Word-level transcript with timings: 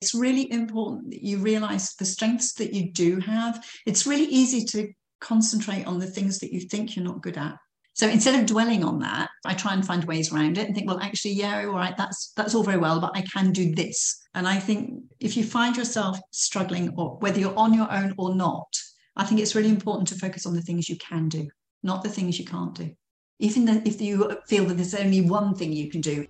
It's 0.00 0.14
really 0.14 0.50
important 0.50 1.10
that 1.10 1.22
you 1.22 1.38
realize 1.38 1.94
the 1.94 2.06
strengths 2.06 2.54
that 2.54 2.72
you 2.72 2.90
do 2.92 3.18
have. 3.20 3.64
It's 3.86 4.06
really 4.06 4.24
easy 4.24 4.64
to 4.66 4.88
concentrate 5.20 5.86
on 5.86 5.98
the 5.98 6.06
things 6.06 6.38
that 6.38 6.52
you 6.52 6.60
think 6.60 6.96
you're 6.96 7.04
not 7.04 7.22
good 7.22 7.36
at. 7.36 7.56
So 7.92 8.08
instead 8.08 8.38
of 8.40 8.46
dwelling 8.46 8.82
on 8.82 8.98
that, 9.00 9.28
I 9.44 9.52
try 9.52 9.74
and 9.74 9.86
find 9.86 10.02
ways 10.04 10.32
around 10.32 10.56
it 10.56 10.66
and 10.66 10.74
think, 10.74 10.88
well, 10.88 11.00
actually, 11.00 11.32
yeah, 11.32 11.66
all 11.66 11.74
right, 11.74 11.94
that's 11.98 12.32
that's 12.34 12.54
all 12.54 12.62
very 12.62 12.78
well, 12.78 12.98
but 12.98 13.14
I 13.14 13.22
can 13.22 13.52
do 13.52 13.74
this. 13.74 14.18
And 14.34 14.48
I 14.48 14.58
think 14.58 15.02
if 15.18 15.36
you 15.36 15.44
find 15.44 15.76
yourself 15.76 16.18
struggling, 16.30 16.94
or 16.96 17.18
whether 17.18 17.38
you're 17.38 17.58
on 17.58 17.74
your 17.74 17.92
own 17.92 18.14
or 18.16 18.34
not, 18.34 18.68
I 19.16 19.24
think 19.24 19.40
it's 19.40 19.54
really 19.54 19.68
important 19.68 20.08
to 20.08 20.14
focus 20.14 20.46
on 20.46 20.54
the 20.54 20.62
things 20.62 20.88
you 20.88 20.96
can 20.96 21.28
do, 21.28 21.46
not 21.82 22.02
the 22.02 22.08
things 22.08 22.38
you 22.38 22.46
can't 22.46 22.74
do. 22.74 22.90
Even 23.38 23.68
if 23.86 24.00
you 24.00 24.38
feel 24.48 24.64
that 24.66 24.74
there's 24.74 24.94
only 24.94 25.20
one 25.20 25.54
thing 25.54 25.72
you 25.72 25.90
can 25.90 26.00
do, 26.00 26.26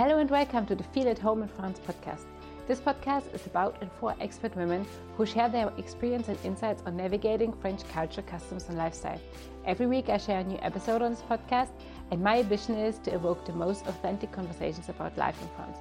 Hello 0.00 0.16
and 0.16 0.30
welcome 0.30 0.64
to 0.64 0.74
the 0.74 0.82
Feel 0.82 1.10
at 1.10 1.18
Home 1.18 1.42
in 1.42 1.48
France 1.48 1.78
podcast. 1.86 2.24
This 2.66 2.80
podcast 2.80 3.34
is 3.34 3.44
about 3.44 3.76
and 3.82 3.92
for 3.92 4.16
expert 4.18 4.56
women 4.56 4.86
who 5.14 5.26
share 5.26 5.50
their 5.50 5.70
experience 5.76 6.28
and 6.28 6.38
insights 6.42 6.82
on 6.86 6.96
navigating 6.96 7.52
French 7.52 7.86
culture, 7.86 8.22
customs, 8.22 8.70
and 8.70 8.78
lifestyle. 8.78 9.20
Every 9.66 9.86
week, 9.86 10.08
I 10.08 10.16
share 10.16 10.40
a 10.40 10.44
new 10.44 10.58
episode 10.62 11.02
on 11.02 11.10
this 11.10 11.20
podcast, 11.20 11.72
and 12.10 12.22
my 12.22 12.38
ambition 12.38 12.76
is 12.76 12.96
to 13.00 13.14
evoke 13.14 13.44
the 13.44 13.52
most 13.52 13.86
authentic 13.88 14.32
conversations 14.32 14.88
about 14.88 15.18
life 15.18 15.38
in 15.42 15.48
France. 15.48 15.76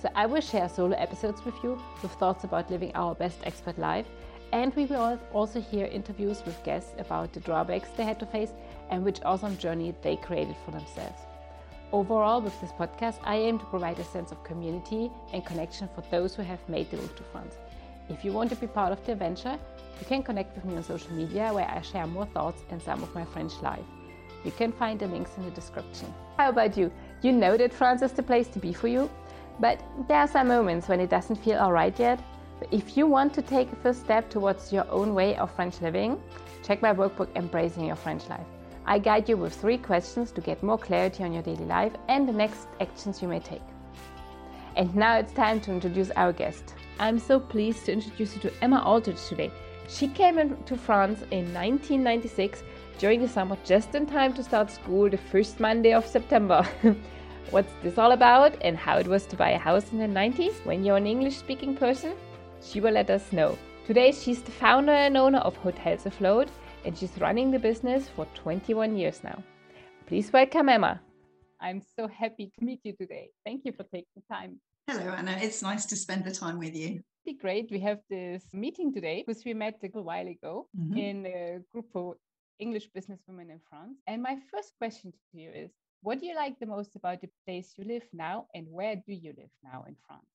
So, 0.00 0.08
I 0.16 0.26
will 0.26 0.40
share 0.40 0.68
solo 0.68 0.96
episodes 0.96 1.44
with 1.44 1.54
you 1.62 1.80
with 2.02 2.10
thoughts 2.14 2.42
about 2.42 2.68
living 2.68 2.90
our 2.96 3.14
best 3.14 3.38
expert 3.44 3.78
life, 3.78 4.06
and 4.52 4.74
we 4.74 4.86
will 4.86 5.20
also 5.32 5.60
hear 5.60 5.86
interviews 5.86 6.42
with 6.44 6.64
guests 6.64 6.94
about 6.98 7.32
the 7.32 7.38
drawbacks 7.38 7.90
they 7.96 8.02
had 8.02 8.18
to 8.18 8.26
face 8.26 8.54
and 8.90 9.04
which 9.04 9.20
awesome 9.24 9.56
journey 9.56 9.94
they 10.02 10.16
created 10.16 10.56
for 10.64 10.72
themselves. 10.72 11.31
Overall, 11.92 12.40
with 12.40 12.58
this 12.62 12.72
podcast, 12.72 13.18
I 13.22 13.36
aim 13.36 13.58
to 13.58 13.66
provide 13.66 13.98
a 13.98 14.04
sense 14.04 14.32
of 14.32 14.42
community 14.44 15.10
and 15.34 15.44
connection 15.44 15.90
for 15.94 16.02
those 16.10 16.34
who 16.34 16.42
have 16.42 16.66
made 16.66 16.90
the 16.90 16.96
move 16.96 17.14
to 17.16 17.22
France. 17.24 17.56
If 18.08 18.24
you 18.24 18.32
want 18.32 18.48
to 18.48 18.56
be 18.56 18.66
part 18.66 18.92
of 18.92 19.04
the 19.04 19.12
adventure, 19.12 19.58
you 20.00 20.06
can 20.06 20.22
connect 20.22 20.56
with 20.56 20.64
me 20.64 20.74
on 20.76 20.82
social 20.82 21.12
media 21.12 21.52
where 21.52 21.68
I 21.68 21.82
share 21.82 22.06
more 22.06 22.24
thoughts 22.24 22.62
and 22.70 22.80
some 22.80 23.02
of 23.02 23.14
my 23.14 23.26
French 23.26 23.52
life. 23.60 23.84
You 24.42 24.52
can 24.52 24.72
find 24.72 24.98
the 24.98 25.06
links 25.06 25.36
in 25.36 25.44
the 25.44 25.50
description. 25.50 26.12
How 26.38 26.48
about 26.48 26.78
you? 26.78 26.90
You 27.20 27.30
know 27.30 27.58
that 27.58 27.74
France 27.74 28.00
is 28.00 28.12
the 28.12 28.22
place 28.22 28.48
to 28.48 28.58
be 28.58 28.72
for 28.72 28.88
you, 28.88 29.10
but 29.60 29.78
there 30.08 30.18
are 30.18 30.28
some 30.28 30.48
moments 30.48 30.88
when 30.88 30.98
it 30.98 31.10
doesn't 31.10 31.36
feel 31.36 31.58
alright 31.58 31.98
yet. 31.98 32.20
If 32.70 32.96
you 32.96 33.06
want 33.06 33.34
to 33.34 33.42
take 33.42 33.70
a 33.70 33.76
first 33.76 34.00
step 34.00 34.30
towards 34.30 34.72
your 34.72 34.90
own 34.90 35.14
way 35.14 35.36
of 35.36 35.54
French 35.54 35.82
living, 35.82 36.18
check 36.64 36.80
my 36.80 36.94
workbook 36.94 37.28
Embracing 37.36 37.84
Your 37.84 37.96
French 37.96 38.26
Life. 38.30 38.46
I 38.84 38.98
guide 38.98 39.28
you 39.28 39.36
with 39.36 39.54
three 39.54 39.78
questions 39.78 40.32
to 40.32 40.40
get 40.40 40.62
more 40.62 40.78
clarity 40.78 41.22
on 41.22 41.32
your 41.32 41.42
daily 41.42 41.64
life 41.64 41.92
and 42.08 42.28
the 42.28 42.32
next 42.32 42.66
actions 42.80 43.22
you 43.22 43.28
may 43.28 43.40
take. 43.40 43.62
And 44.76 44.94
now 44.94 45.16
it's 45.18 45.32
time 45.32 45.60
to 45.62 45.72
introduce 45.72 46.10
our 46.12 46.32
guest. 46.32 46.74
I'm 46.98 47.18
so 47.18 47.38
pleased 47.38 47.86
to 47.86 47.92
introduce 47.92 48.34
you 48.34 48.40
to 48.42 48.52
Emma 48.62 48.82
Aldridge 48.84 49.24
today. 49.28 49.52
She 49.88 50.08
came 50.08 50.36
to 50.64 50.76
France 50.76 51.20
in 51.30 51.52
1996 51.52 52.62
during 52.98 53.20
the 53.20 53.28
summer 53.28 53.56
just 53.64 53.94
in 53.94 54.06
time 54.06 54.32
to 54.34 54.42
start 54.42 54.70
school 54.70 55.08
the 55.08 55.16
first 55.16 55.60
Monday 55.60 55.92
of 55.92 56.06
September. 56.06 56.66
What's 57.50 57.72
this 57.82 57.98
all 57.98 58.12
about 58.12 58.56
and 58.62 58.76
how 58.76 58.98
it 58.98 59.06
was 59.06 59.26
to 59.26 59.36
buy 59.36 59.50
a 59.50 59.58
house 59.58 59.92
in 59.92 59.98
the 59.98 60.06
90s 60.06 60.64
when 60.64 60.84
you're 60.84 60.96
an 60.96 61.06
English 61.06 61.36
speaking 61.36 61.76
person? 61.76 62.14
She 62.62 62.80
will 62.80 62.92
let 62.92 63.10
us 63.10 63.32
know. 63.32 63.58
Today, 63.86 64.12
she's 64.12 64.40
the 64.42 64.52
founder 64.52 64.92
and 64.92 65.16
owner 65.16 65.40
of 65.40 65.56
Hotels 65.56 66.06
Afloat 66.06 66.48
and 66.84 66.96
she's 66.96 67.16
running 67.18 67.50
the 67.50 67.58
business 67.58 68.08
for 68.08 68.26
21 68.34 68.96
years 68.96 69.22
now. 69.22 69.42
Please 70.06 70.32
welcome 70.32 70.68
Emma. 70.68 71.00
I'm 71.60 71.80
so 71.96 72.08
happy 72.08 72.50
to 72.58 72.64
meet 72.64 72.80
you 72.82 72.92
today. 72.94 73.30
Thank 73.46 73.64
you 73.64 73.72
for 73.72 73.84
taking 73.84 74.14
the 74.16 74.22
time. 74.34 74.60
Hello, 74.88 75.12
Anna. 75.12 75.38
It's 75.40 75.62
nice 75.62 75.86
to 75.86 75.96
spend 75.96 76.24
the 76.24 76.32
time 76.32 76.58
with 76.58 76.74
you. 76.74 76.88
It'd 76.88 77.04
Be 77.24 77.34
great. 77.34 77.70
We 77.70 77.78
have 77.80 78.00
this 78.10 78.42
meeting 78.52 78.92
today 78.92 79.22
because 79.24 79.44
we 79.44 79.54
met 79.54 79.74
a 79.80 79.86
little 79.86 80.02
while 80.02 80.26
ago 80.26 80.66
mm-hmm. 80.76 80.98
in 80.98 81.26
a 81.26 81.58
group 81.72 81.86
of 81.94 82.14
English 82.58 82.88
businesswomen 82.96 83.50
in 83.50 83.60
France. 83.70 83.98
And 84.08 84.22
my 84.22 84.36
first 84.52 84.72
question 84.78 85.12
to 85.12 85.40
you 85.40 85.50
is 85.54 85.70
what 86.02 86.18
do 86.18 86.26
you 86.26 86.34
like 86.34 86.58
the 86.58 86.66
most 86.66 86.96
about 86.96 87.20
the 87.20 87.28
place 87.46 87.74
you 87.76 87.84
live 87.84 88.02
now 88.12 88.46
and 88.54 88.66
where 88.68 88.96
do 88.96 89.12
you 89.12 89.32
live 89.38 89.50
now 89.62 89.84
in 89.86 89.94
France? 90.04 90.26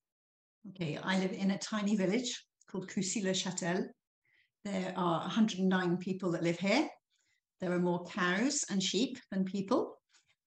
Okay, 0.70 0.98
I 1.04 1.20
live 1.20 1.34
in 1.34 1.52
a 1.52 1.58
tiny 1.58 1.98
village 1.98 2.46
called 2.72 2.88
Cussy-le-Châtel 2.88 3.90
there 4.72 4.94
are 4.98 5.22
109 5.22 5.98
people 5.98 6.32
that 6.32 6.44
live 6.44 6.60
here. 6.60 6.90
There 7.62 7.72
are 7.72 7.80
more 7.80 8.06
cows 8.06 8.66
and 8.70 8.84
sheep 8.84 9.18
than 9.32 9.46
people. 9.46 9.98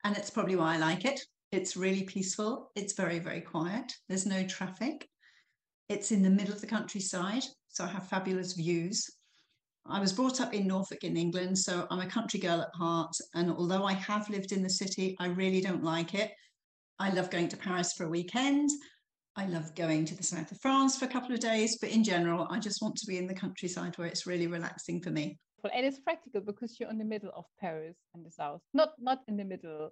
And 0.05 0.17
it's 0.17 0.31
probably 0.31 0.57
why 0.57 0.75
I 0.75 0.79
like 0.79 1.05
it. 1.05 1.21
It's 1.53 1.77
really 1.77 2.03
peaceful. 2.03 2.71
It's 2.77 2.93
very, 2.93 3.19
very 3.19 3.41
quiet. 3.41 3.91
There's 4.09 4.27
no 4.27 4.47
traffic. 4.47 5.09
It's 5.89 6.13
in 6.13 6.23
the 6.23 6.31
middle 6.31 6.53
of 6.53 6.61
the 6.61 6.67
countryside. 6.67 7.45
So 7.69 7.85
I 7.85 7.89
have 7.89 8.09
fabulous 8.09 8.53
views. 8.53 9.07
I 9.87 10.01
was 10.01 10.13
brought 10.13 10.41
up 10.41 10.53
in 10.53 10.67
Norfolk 10.67 11.03
in 11.03 11.17
England. 11.17 11.59
So 11.59 11.87
I'm 11.91 12.01
a 12.01 12.07
country 12.07 12.41
girl 12.41 12.61
at 12.61 12.75
heart. 12.75 13.17
And 13.35 13.51
although 13.51 13.85
I 13.85 13.95
have 13.95 14.29
lived 14.29 14.53
in 14.53 14.63
the 14.63 14.71
city, 14.71 15.17
I 15.19 15.29
really 15.29 15.63
don't 15.63 15.83
like 15.83 16.15
it. 16.15 16.31
I 16.99 17.11
love 17.11 17.31
going 17.31 17.49
to 17.49 17.57
Paris 17.57 17.95
for 17.95 18.05
a 18.05 18.11
weekend. 18.11 18.69
I 19.37 19.47
love 19.47 19.75
going 19.75 20.05
to 20.07 20.17
the 20.17 20.23
south 20.23 20.51
of 20.51 20.61
France 20.61 20.99
for 20.99 21.05
a 21.05 21.09
couple 21.09 21.33
of 21.33 21.41
days, 21.41 21.79
but 21.81 21.91
in 21.91 22.03
general, 22.03 22.49
I 22.51 22.59
just 22.59 22.83
want 22.83 22.97
to 22.97 23.07
be 23.07 23.17
in 23.17 23.27
the 23.27 23.35
countryside 23.35 23.97
where 23.97 24.09
it's 24.09 24.27
really 24.27 24.49
relaxing 24.49 25.01
for 25.01 25.11
me. 25.11 25.39
Well, 25.63 25.73
and 25.75 25.87
it's 25.87 26.01
practical 26.01 26.41
because 26.41 26.79
you're 26.79 26.91
in 26.91 26.99
the 26.99 27.05
middle 27.05 27.31
of 27.37 27.45
Paris 27.61 27.97
and 28.15 28.25
the 28.25 28.31
south, 28.31 28.61
not 28.75 28.91
not 28.99 29.21
in 29.29 29.37
the 29.37 29.45
middle. 29.45 29.91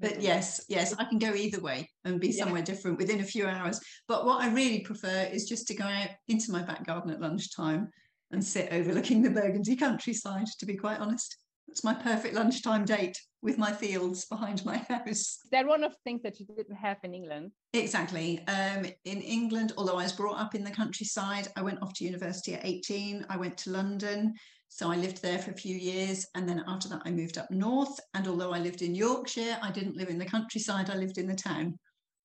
But 0.00 0.20
yes, 0.20 0.60
yes, 0.68 0.94
I 0.98 1.04
can 1.04 1.18
go 1.18 1.34
either 1.34 1.60
way 1.60 1.88
and 2.04 2.20
be 2.20 2.30
somewhere 2.30 2.58
yeah. 2.58 2.64
different 2.64 2.98
within 2.98 3.20
a 3.20 3.24
few 3.24 3.46
hours. 3.46 3.80
But 4.06 4.26
what 4.26 4.42
I 4.42 4.50
really 4.50 4.80
prefer 4.80 5.28
is 5.32 5.48
just 5.48 5.66
to 5.68 5.74
go 5.74 5.84
out 5.84 6.10
into 6.28 6.52
my 6.52 6.62
back 6.62 6.84
garden 6.84 7.10
at 7.10 7.22
lunchtime 7.22 7.88
and 8.30 8.44
sit 8.44 8.70
overlooking 8.70 9.22
the 9.22 9.30
Burgundy 9.30 9.76
countryside, 9.76 10.46
to 10.58 10.66
be 10.66 10.76
quite 10.76 11.00
honest. 11.00 11.38
That's 11.66 11.84
my 11.84 11.94
perfect 11.94 12.34
lunchtime 12.34 12.84
date 12.84 13.18
with 13.42 13.58
my 13.58 13.72
fields 13.72 14.24
behind 14.24 14.64
my 14.64 14.76
house. 14.88 15.38
They're 15.50 15.66
one 15.66 15.84
of 15.84 15.92
the 15.92 15.98
things 16.04 16.22
that 16.22 16.40
you 16.40 16.46
didn't 16.46 16.76
have 16.76 16.98
in 17.04 17.14
England. 17.14 17.52
Exactly. 17.72 18.44
Um, 18.48 18.86
in 19.04 19.20
England, 19.20 19.72
although 19.76 19.98
I 19.98 20.04
was 20.04 20.12
brought 20.12 20.38
up 20.38 20.54
in 20.54 20.64
the 20.64 20.70
countryside, 20.70 21.48
I 21.56 21.62
went 21.62 21.82
off 21.82 21.94
to 21.94 22.04
university 22.04 22.54
at 22.54 22.64
18. 22.64 23.26
I 23.28 23.36
went 23.36 23.56
to 23.58 23.70
London. 23.70 24.34
So 24.68 24.90
I 24.90 24.96
lived 24.96 25.22
there 25.22 25.38
for 25.38 25.50
a 25.50 25.56
few 25.56 25.76
years. 25.76 26.26
And 26.34 26.48
then 26.48 26.62
after 26.66 26.88
that, 26.90 27.02
I 27.04 27.10
moved 27.10 27.38
up 27.38 27.50
north. 27.50 27.98
And 28.14 28.26
although 28.26 28.52
I 28.52 28.58
lived 28.58 28.82
in 28.82 28.94
Yorkshire, 28.94 29.58
I 29.62 29.70
didn't 29.70 29.96
live 29.96 30.08
in 30.08 30.18
the 30.18 30.26
countryside, 30.26 30.90
I 30.90 30.96
lived 30.96 31.18
in 31.18 31.26
the 31.26 31.34
town. 31.34 31.78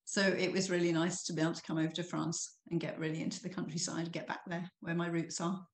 So 0.06 0.22
it 0.22 0.52
was 0.52 0.70
really 0.70 0.92
nice 0.92 1.24
to 1.24 1.34
be 1.34 1.42
able 1.42 1.54
to 1.54 1.62
come 1.64 1.78
over 1.78 1.94
to 1.94 2.04
France 2.04 2.58
and 2.70 2.80
get 2.80 3.00
really 3.00 3.22
into 3.22 3.42
the 3.42 3.50
countryside, 3.50 4.12
get 4.12 4.28
back 4.28 4.42
there 4.46 4.70
where 4.82 4.96
my 4.96 5.08
roots 5.08 5.40
are. 5.40 5.66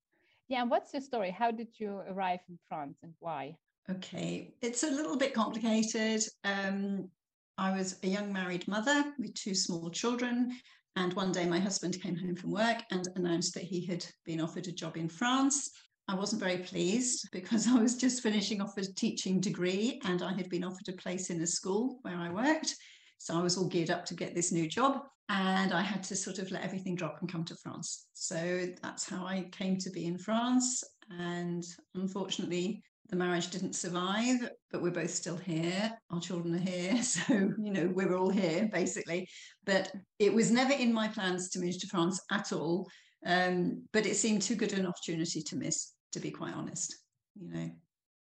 Yeah, 0.47 0.61
and 0.61 0.69
what's 0.69 0.93
your 0.93 1.01
story? 1.01 1.31
How 1.31 1.51
did 1.51 1.67
you 1.79 2.01
arrive 2.07 2.39
in 2.47 2.59
France 2.67 2.99
and 3.03 3.13
why? 3.19 3.55
Okay, 3.91 4.53
it's 4.61 4.83
a 4.83 4.89
little 4.89 5.17
bit 5.17 5.33
complicated. 5.33 6.21
Um, 6.43 7.09
I 7.57 7.75
was 7.75 7.97
a 8.03 8.07
young 8.07 8.31
married 8.31 8.67
mother 8.67 9.03
with 9.17 9.33
two 9.33 9.55
small 9.55 9.89
children, 9.89 10.51
and 10.95 11.13
one 11.13 11.31
day 11.31 11.47
my 11.47 11.59
husband 11.59 11.99
came 11.99 12.15
home 12.15 12.35
from 12.35 12.51
work 12.51 12.83
and 12.91 13.07
announced 13.15 13.55
that 13.55 13.63
he 13.63 13.83
had 13.87 14.05
been 14.25 14.41
offered 14.41 14.67
a 14.67 14.71
job 14.71 14.95
in 14.95 15.09
France. 15.09 15.71
I 16.07 16.13
wasn't 16.13 16.41
very 16.41 16.59
pleased 16.59 17.29
because 17.31 17.67
I 17.69 17.79
was 17.79 17.95
just 17.95 18.21
finishing 18.21 18.61
off 18.61 18.77
a 18.77 18.83
teaching 18.83 19.39
degree 19.39 19.99
and 20.05 20.21
I 20.21 20.33
had 20.33 20.49
been 20.49 20.63
offered 20.63 20.89
a 20.89 20.93
place 20.93 21.31
in 21.31 21.41
a 21.41 21.47
school 21.47 21.97
where 22.03 22.17
I 22.17 22.29
worked. 22.29 22.75
So 23.17 23.37
I 23.37 23.41
was 23.41 23.57
all 23.57 23.67
geared 23.67 23.89
up 23.89 24.05
to 24.05 24.13
get 24.13 24.35
this 24.35 24.51
new 24.51 24.67
job 24.67 25.01
and 25.29 25.73
I 25.73 25.81
had 25.81 26.03
to 26.03 26.15
sort 26.15 26.39
of 26.39 26.51
let 26.51 26.63
everything 26.63 26.95
drop 26.95 27.17
and 27.21 27.31
come 27.31 27.43
to 27.45 27.55
France. 27.55 28.07
So 28.13 28.67
that's 28.81 29.09
how 29.09 29.25
I 29.25 29.49
came 29.51 29.77
to 29.77 29.89
be 29.89 30.05
in 30.05 30.17
France. 30.17 30.83
And 31.19 31.63
unfortunately, 31.95 32.83
the 33.09 33.15
marriage 33.15 33.49
didn't 33.49 33.75
survive, 33.75 34.49
but 34.71 34.81
we're 34.81 34.91
both 34.91 35.09
still 35.09 35.37
here. 35.37 35.91
Our 36.11 36.19
children 36.19 36.55
are 36.55 36.57
here. 36.57 37.01
So, 37.03 37.33
you 37.33 37.71
know, 37.71 37.91
we're 37.93 38.15
all 38.15 38.29
here 38.29 38.69
basically. 38.71 39.27
But 39.65 39.91
it 40.19 40.33
was 40.33 40.51
never 40.51 40.73
in 40.73 40.93
my 40.93 41.07
plans 41.07 41.49
to 41.49 41.59
move 41.59 41.79
to 41.79 41.87
France 41.87 42.21
at 42.31 42.53
all. 42.53 42.87
Um, 43.25 43.83
but 43.91 44.05
it 44.05 44.15
seemed 44.15 44.41
too 44.41 44.55
good 44.55 44.73
an 44.73 44.85
opportunity 44.85 45.41
to 45.41 45.55
miss, 45.55 45.93
to 46.13 46.19
be 46.19 46.31
quite 46.31 46.53
honest, 46.53 46.95
you 47.35 47.49
know. 47.51 47.69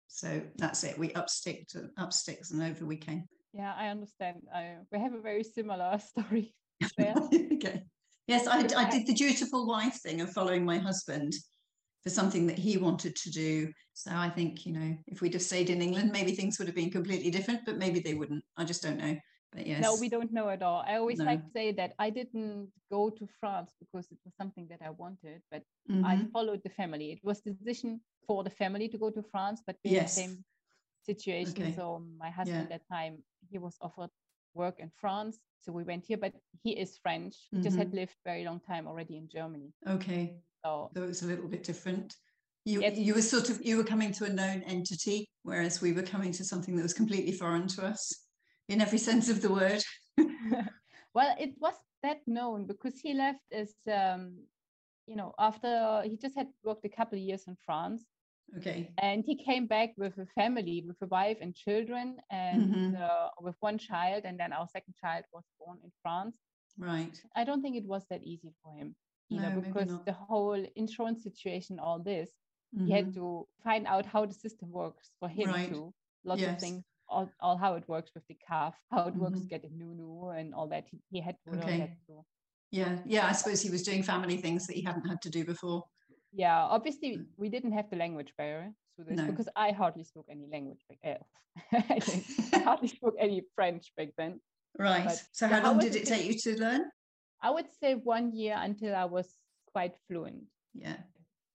So 0.07 0.41
that's 0.57 0.83
it. 0.83 0.97
We 0.97 1.11
upsticked 1.13 1.71
stick 1.71 1.81
to 1.81 1.89
up 2.01 2.13
sticks 2.13 2.51
and 2.51 2.61
over 2.61 2.85
we 2.85 2.97
came. 2.97 3.25
Yeah, 3.53 3.73
I 3.75 3.87
understand. 3.87 4.43
I, 4.53 4.75
we 4.91 4.99
have 4.99 5.13
a 5.13 5.21
very 5.21 5.43
similar 5.43 5.99
story 6.07 6.53
okay. 6.99 7.83
Yes, 8.27 8.45
I, 8.47 8.59
I 8.75 8.89
did 8.89 9.07
the 9.07 9.13
dutiful 9.13 9.67
wife 9.67 9.99
thing 10.01 10.21
of 10.21 10.31
following 10.31 10.65
my 10.65 10.77
husband 10.77 11.33
for 12.07 12.13
something 12.13 12.47
that 12.47 12.57
he 12.57 12.77
wanted 12.77 13.17
to 13.17 13.29
do. 13.29 13.71
So 13.93 14.11
I 14.13 14.29
think, 14.29 14.65
you 14.65 14.71
know, 14.71 14.97
if 15.07 15.21
we'd 15.21 15.33
have 15.33 15.41
stayed 15.41 15.69
in 15.69 15.81
England, 15.81 16.11
maybe 16.13 16.31
things 16.31 16.57
would 16.57 16.67
have 16.69 16.75
been 16.75 16.89
completely 16.89 17.29
different, 17.29 17.65
but 17.65 17.77
maybe 17.77 17.99
they 17.99 18.13
wouldn't. 18.13 18.45
I 18.55 18.63
just 18.63 18.81
don't 18.81 18.97
know. 18.97 19.17
But 19.51 19.67
yes. 19.67 19.81
No, 19.81 19.95
we 19.95 20.07
don't 20.07 20.31
know 20.31 20.47
at 20.49 20.61
all. 20.61 20.85
I 20.87 20.95
always 20.95 21.19
No. 21.19 21.25
like 21.25 21.43
to 21.43 21.51
say 21.51 21.73
that 21.73 21.91
I 21.99 22.09
didn't 22.09 22.71
go 22.89 23.09
to 23.09 23.27
France 23.41 23.73
because 23.77 24.09
it 24.09 24.19
was 24.23 24.33
something 24.35 24.67
that 24.69 24.81
I 24.81 24.91
wanted, 24.91 25.41
but 25.51 25.63
I 26.11 26.15
Mhm. 26.15 26.31
followed 26.31 26.61
the 26.63 26.69
family. 26.69 27.11
It 27.11 27.23
was 27.23 27.41
the 27.41 27.51
decision 27.51 27.99
for 28.25 28.43
the 28.45 28.55
family 28.61 28.87
to 28.89 28.97
go 28.97 29.09
to 29.11 29.21
France, 29.21 29.61
but 29.67 29.75
in 29.83 29.93
the 30.03 30.07
same 30.07 30.45
situation. 31.05 31.63
Okay. 31.63 31.73
So 31.73 31.99
my 32.23 32.29
husband 32.29 32.71
at 32.71 32.79
that 32.79 32.87
time 32.87 33.23
he 33.51 33.57
was 33.57 33.75
offered 33.81 34.11
work 34.53 34.79
in 34.79 34.89
France, 35.01 35.39
so 35.59 35.73
we 35.73 35.83
went 35.83 36.05
here. 36.05 36.17
But 36.17 36.33
he 36.63 36.71
is 36.71 36.97
French. 36.97 37.35
He 37.51 37.59
just 37.61 37.77
had 37.77 37.93
lived 37.93 38.15
very 38.23 38.45
long 38.45 38.59
time 38.61 38.87
already 38.87 39.17
in 39.17 39.27
Germany. 39.27 39.73
Okay. 39.85 40.39
So 40.63 40.91
So 40.95 41.03
it's 41.03 41.23
a 41.23 41.25
little 41.25 41.47
bit 41.47 41.63
different. 41.63 42.15
You 42.65 42.83
you 42.83 43.13
were 43.13 43.21
sort 43.21 43.49
of 43.49 43.65
you 43.65 43.77
were 43.77 43.83
coming 43.83 44.11
to 44.13 44.25
a 44.25 44.29
known 44.29 44.61
entity, 44.63 45.29
whereas 45.43 45.81
we 45.81 45.93
were 45.93 46.03
coming 46.03 46.31
to 46.33 46.43
something 46.43 46.75
that 46.75 46.83
was 46.83 46.93
completely 46.93 47.31
foreign 47.31 47.67
to 47.69 47.85
us 47.85 48.27
in 48.67 48.81
every 48.81 48.97
sense 48.97 49.29
of 49.29 49.41
the 49.41 49.51
word. 49.51 49.81
well, 51.13 51.35
it 51.39 51.53
was 51.59 51.75
that 52.03 52.19
known 52.27 52.67
because 52.67 52.99
he 52.99 53.13
left 53.13 53.39
as 53.51 53.73
um, 53.87 54.43
you 55.07 55.15
know 55.15 55.33
after 55.39 56.01
he 56.03 56.17
just 56.17 56.35
had 56.35 56.47
worked 56.63 56.85
a 56.85 56.89
couple 56.89 57.17
of 57.17 57.23
years 57.23 57.47
in 57.47 57.55
France 57.65 58.05
Okay. 58.57 58.91
and 58.97 59.23
he 59.25 59.35
came 59.35 59.67
back 59.67 59.89
with 59.97 60.17
a 60.17 60.25
family 60.35 60.83
with 60.87 60.97
a 61.01 61.07
wife 61.07 61.37
and 61.41 61.55
children 61.55 62.17
and 62.31 62.73
Mhm. 62.73 63.01
uh, 63.01 63.29
with 63.41 63.55
one 63.59 63.77
child 63.77 64.23
and 64.25 64.39
then 64.39 64.53
our 64.53 64.67
second 64.67 64.95
child 64.95 65.23
was 65.33 65.43
born 65.59 65.77
in 65.83 65.91
france 66.01 66.37
Right. 66.77 67.21
i 67.35 67.43
don't 67.43 67.61
think 67.61 67.75
it 67.75 67.85
was 67.85 68.05
that 68.09 68.23
easy 68.23 68.53
for 68.63 68.71
him 68.73 68.95
either 69.29 69.41
No, 69.49 69.55
maybe 69.55 69.61
because 69.67 69.91
the 70.05 70.13
whole 70.13 70.65
insurance 70.75 71.23
situation 71.23 71.79
all 71.79 71.99
this 71.99 72.31
he 72.71 72.79
Mhm. 72.79 72.91
had 72.91 73.13
to 73.13 73.47
find 73.63 73.87
out 73.87 74.05
how 74.05 74.25
the 74.25 74.33
system 74.33 74.71
works 74.71 75.11
for 75.19 75.29
him 75.29 75.47
Right. 75.49 75.69
too 75.69 75.93
lots 76.23 76.41
of 76.43 76.59
things 76.59 76.83
all, 77.09 77.29
all 77.39 77.57
how 77.57 77.75
it 77.75 77.87
works 77.87 78.11
with 78.13 78.25
the 78.27 78.35
CAF 78.47 78.73
how 78.91 79.07
it 79.07 79.15
works 79.15 79.39
Mhm. 79.39 79.49
getting 79.49 79.77
nunu 79.77 80.29
and 80.29 80.53
all 80.53 80.67
that 80.67 80.85
he, 80.91 80.97
he 81.09 81.19
had 81.21 81.37
to 81.43 81.51
learn 81.51 81.63
Okay. 81.63 81.79
that 81.79 81.97
too 82.07 82.25
Yeah. 82.71 83.01
Yeah. 83.05 83.25
I 83.27 83.31
suppose 83.31 83.61
he 83.61 83.69
was 83.69 83.83
doing 83.83 84.03
family 84.03 84.37
things 84.37 84.67
that 84.67 84.75
he 84.75 84.81
hadn't 84.81 85.07
had 85.11 85.21
to 85.21 85.29
do 85.29 85.43
before. 85.45 85.83
yeah 86.33 86.59
obviously 86.75 87.11
we 87.37 87.47
didn't 87.49 87.71
have 87.79 87.89
the 87.89 87.95
language 87.95 88.31
barrier 88.37 88.73
this 88.97 89.17
No. 89.17 89.25
because 89.31 89.49
i 89.55 89.71
hardly 89.71 90.03
spoke 90.03 90.27
any 90.35 90.47
language 90.55 90.83
back 90.89 90.99
uh, 91.11 91.23
I 91.95 91.99
think 91.99 92.21
I 92.57 92.59
hardly 92.69 92.89
spoke 92.97 93.15
any 93.27 93.39
french 93.55 93.85
back 93.97 94.09
then 94.17 94.33
Right. 94.77 95.05
But- 95.05 95.23
so 95.31 95.47
how 95.47 95.59
long 95.65 95.77
did 95.79 95.95
it 95.95 96.05
take 96.05 96.25
you 96.29 96.35
to 96.45 96.51
learn? 96.65 96.81
I 97.41 97.49
would 97.49 97.67
say 97.79 97.95
one 97.95 98.31
year 98.31 98.55
until 98.59 98.95
i 98.95 99.05
was 99.05 99.27
quite 99.73 99.95
fluent 100.07 100.43
Yeah. 100.73 100.97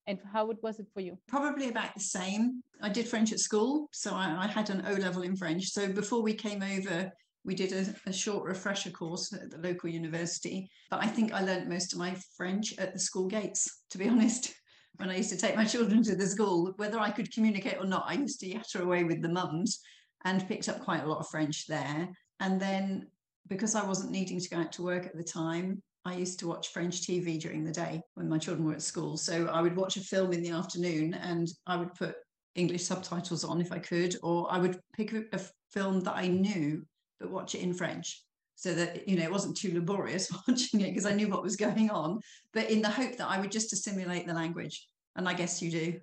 and 0.06 0.18
how 0.32 0.50
it 0.50 0.58
was 0.62 0.78
it 0.80 0.88
for 0.94 1.00
you 1.00 1.18
Probably 1.28 1.68
about 1.68 1.94
the 1.94 2.00
same. 2.00 2.62
I 2.82 2.88
did 2.88 3.06
French 3.08 3.32
at 3.32 3.38
school, 3.38 3.88
so 3.92 4.08
I, 4.14 4.26
I 4.44 4.46
had 4.46 4.68
an 4.70 4.82
O 4.86 4.94
level 4.94 5.22
in 5.22 5.36
French. 5.36 5.64
So 5.70 5.82
before 5.92 6.22
we 6.22 6.34
came 6.34 6.62
over, 6.62 7.10
we 7.44 7.54
did 7.54 7.72
a, 7.72 7.84
a 8.10 8.12
short 8.12 8.42
refresher 8.44 8.90
course 8.90 9.32
at 9.32 9.50
the 9.50 9.58
local 9.68 9.88
university. 9.90 10.68
But 10.90 11.02
I 11.04 11.06
think 11.06 11.32
I 11.32 11.40
learnt 11.42 11.68
most 11.68 11.92
of 11.92 11.98
my 12.00 12.16
French 12.36 12.66
at 12.78 12.92
the 12.92 12.98
school 12.98 13.28
gates, 13.28 13.60
to 13.90 13.98
be 13.98 14.08
honest. 14.12 14.52
When 14.96 15.10
I 15.10 15.16
used 15.16 15.30
to 15.30 15.36
take 15.36 15.56
my 15.56 15.64
children 15.64 16.02
to 16.04 16.14
the 16.16 16.26
school, 16.26 16.72
whether 16.76 16.98
I 16.98 17.10
could 17.10 17.32
communicate 17.32 17.78
or 17.78 17.86
not, 17.86 18.04
I 18.06 18.14
used 18.14 18.40
to 18.40 18.46
yatter 18.52 18.80
away 18.82 19.04
with 19.04 19.22
the 19.22 19.28
mums 19.40 19.80
and 20.24 20.46
picked 20.48 20.68
up 20.68 20.80
quite 20.80 21.04
a 21.04 21.08
lot 21.08 21.20
of 21.20 21.28
French 21.30 21.66
there. 21.66 22.08
And 22.40 22.60
then 22.60 23.06
because 23.48 23.74
I 23.74 23.84
wasn't 23.84 24.12
needing 24.12 24.40
to 24.40 24.48
go 24.48 24.58
out 24.58 24.72
to 24.72 24.82
work 24.82 25.06
at 25.06 25.16
the 25.16 25.24
time, 25.24 25.82
I 26.04 26.14
used 26.14 26.38
to 26.40 26.48
watch 26.48 26.68
French 26.68 27.02
TV 27.02 27.40
during 27.40 27.64
the 27.64 27.72
day 27.72 28.02
when 28.14 28.28
my 28.28 28.38
children 28.38 28.66
were 28.66 28.74
at 28.74 28.82
school. 28.82 29.16
So 29.16 29.46
I 29.46 29.60
would 29.60 29.76
watch 29.76 29.96
a 29.96 30.00
film 30.00 30.32
in 30.32 30.42
the 30.42 30.50
afternoon 30.50 31.14
and 31.14 31.48
I 31.66 31.76
would 31.76 31.94
put 31.94 32.16
English 32.54 32.84
subtitles 32.84 33.44
on 33.44 33.60
if 33.60 33.72
I 33.72 33.78
could, 33.78 34.16
or 34.22 34.52
I 34.52 34.58
would 34.58 34.78
pick 34.96 35.12
a, 35.12 35.40
film 35.72 36.00
that 36.00 36.14
I 36.14 36.28
knew 36.28 36.84
but 37.18 37.30
watch 37.30 37.54
it 37.54 37.62
in 37.62 37.72
French 37.72 38.22
so 38.56 38.74
that 38.74 39.08
you 39.08 39.16
know 39.16 39.22
it 39.22 39.32
wasn't 39.32 39.56
too 39.56 39.72
laborious 39.72 40.30
watching 40.46 40.82
it 40.82 40.88
because 40.88 41.06
I 41.06 41.14
knew 41.14 41.28
what 41.28 41.42
was 41.42 41.56
going 41.56 41.88
on, 41.88 42.20
but 42.52 42.68
in 42.68 42.82
the 42.82 42.90
hope 42.90 43.16
that 43.16 43.30
I 43.30 43.40
would 43.40 43.50
just 43.50 43.72
assimilate 43.72 44.26
the 44.26 44.34
language. 44.34 44.86
And 45.16 45.26
I 45.26 45.32
guess 45.32 45.62
you 45.62 45.70
do. 45.70 46.00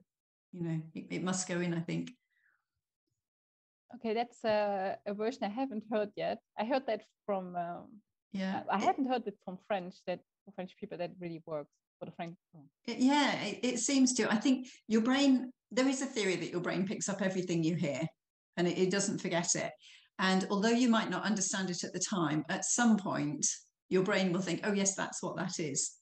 You 0.52 0.64
know, 0.64 0.82
it, 0.96 1.06
it 1.12 1.24
must 1.24 1.48
go 1.48 1.60
in, 1.60 1.74
I 1.76 1.82
think. 1.82 2.10
Okay 3.96 4.14
that's 4.14 4.44
a, 4.44 4.98
a 5.06 5.14
version 5.14 5.44
i 5.44 5.48
haven't 5.50 5.84
heard 5.92 6.10
yet 6.16 6.40
i 6.60 6.64
heard 6.66 6.86
that 6.88 7.02
from 7.26 7.56
um, 7.56 7.88
Yeah. 8.32 8.64
i 8.72 8.78
hadn't 8.78 9.08
heard 9.08 9.26
it 9.28 9.38
from 9.44 9.58
french 9.68 9.96
that 10.08 10.20
for 10.46 10.52
french 10.54 10.72
people 10.80 10.98
that 10.98 11.12
really 11.20 11.42
works 11.46 11.74
for 12.00 12.06
the 12.06 12.12
french 12.12 12.36
It- 12.88 13.00
yeah, 13.00 13.34
it, 13.44 13.60
it 13.64 13.80
seems 13.80 14.14
to. 14.16 14.32
I 14.32 14.38
think 14.38 14.68
your 14.88 15.02
brain, 15.02 15.52
there 15.72 15.88
is 15.88 16.02
a 16.02 16.06
theory 16.06 16.36
that 16.38 16.50
your 16.52 16.62
brain 16.62 16.88
picks 16.88 17.10
up 17.10 17.22
everything 17.22 17.64
you 17.64 17.76
hear 17.76 18.02
and 18.58 18.68
it, 18.68 18.78
it 18.78 18.90
doesn't 18.92 19.20
forget 19.22 19.54
it. 19.56 19.72
And 20.18 20.48
although 20.50 20.70
you 20.84 20.90
might 20.90 21.10
not 21.10 21.24
understand 21.24 21.70
it 21.70 21.84
at 21.84 21.94
the 21.94 22.00
time, 22.18 22.44
at 22.50 22.66
some 22.66 22.98
point, 22.98 23.46
your 23.90 24.04
brain 24.04 24.32
will 24.34 24.42
think, 24.42 24.62
oh, 24.64 24.74
yes, 24.74 24.96
that's 24.96 25.22
what 25.24 25.36
that 25.38 25.60
is. 25.60 25.99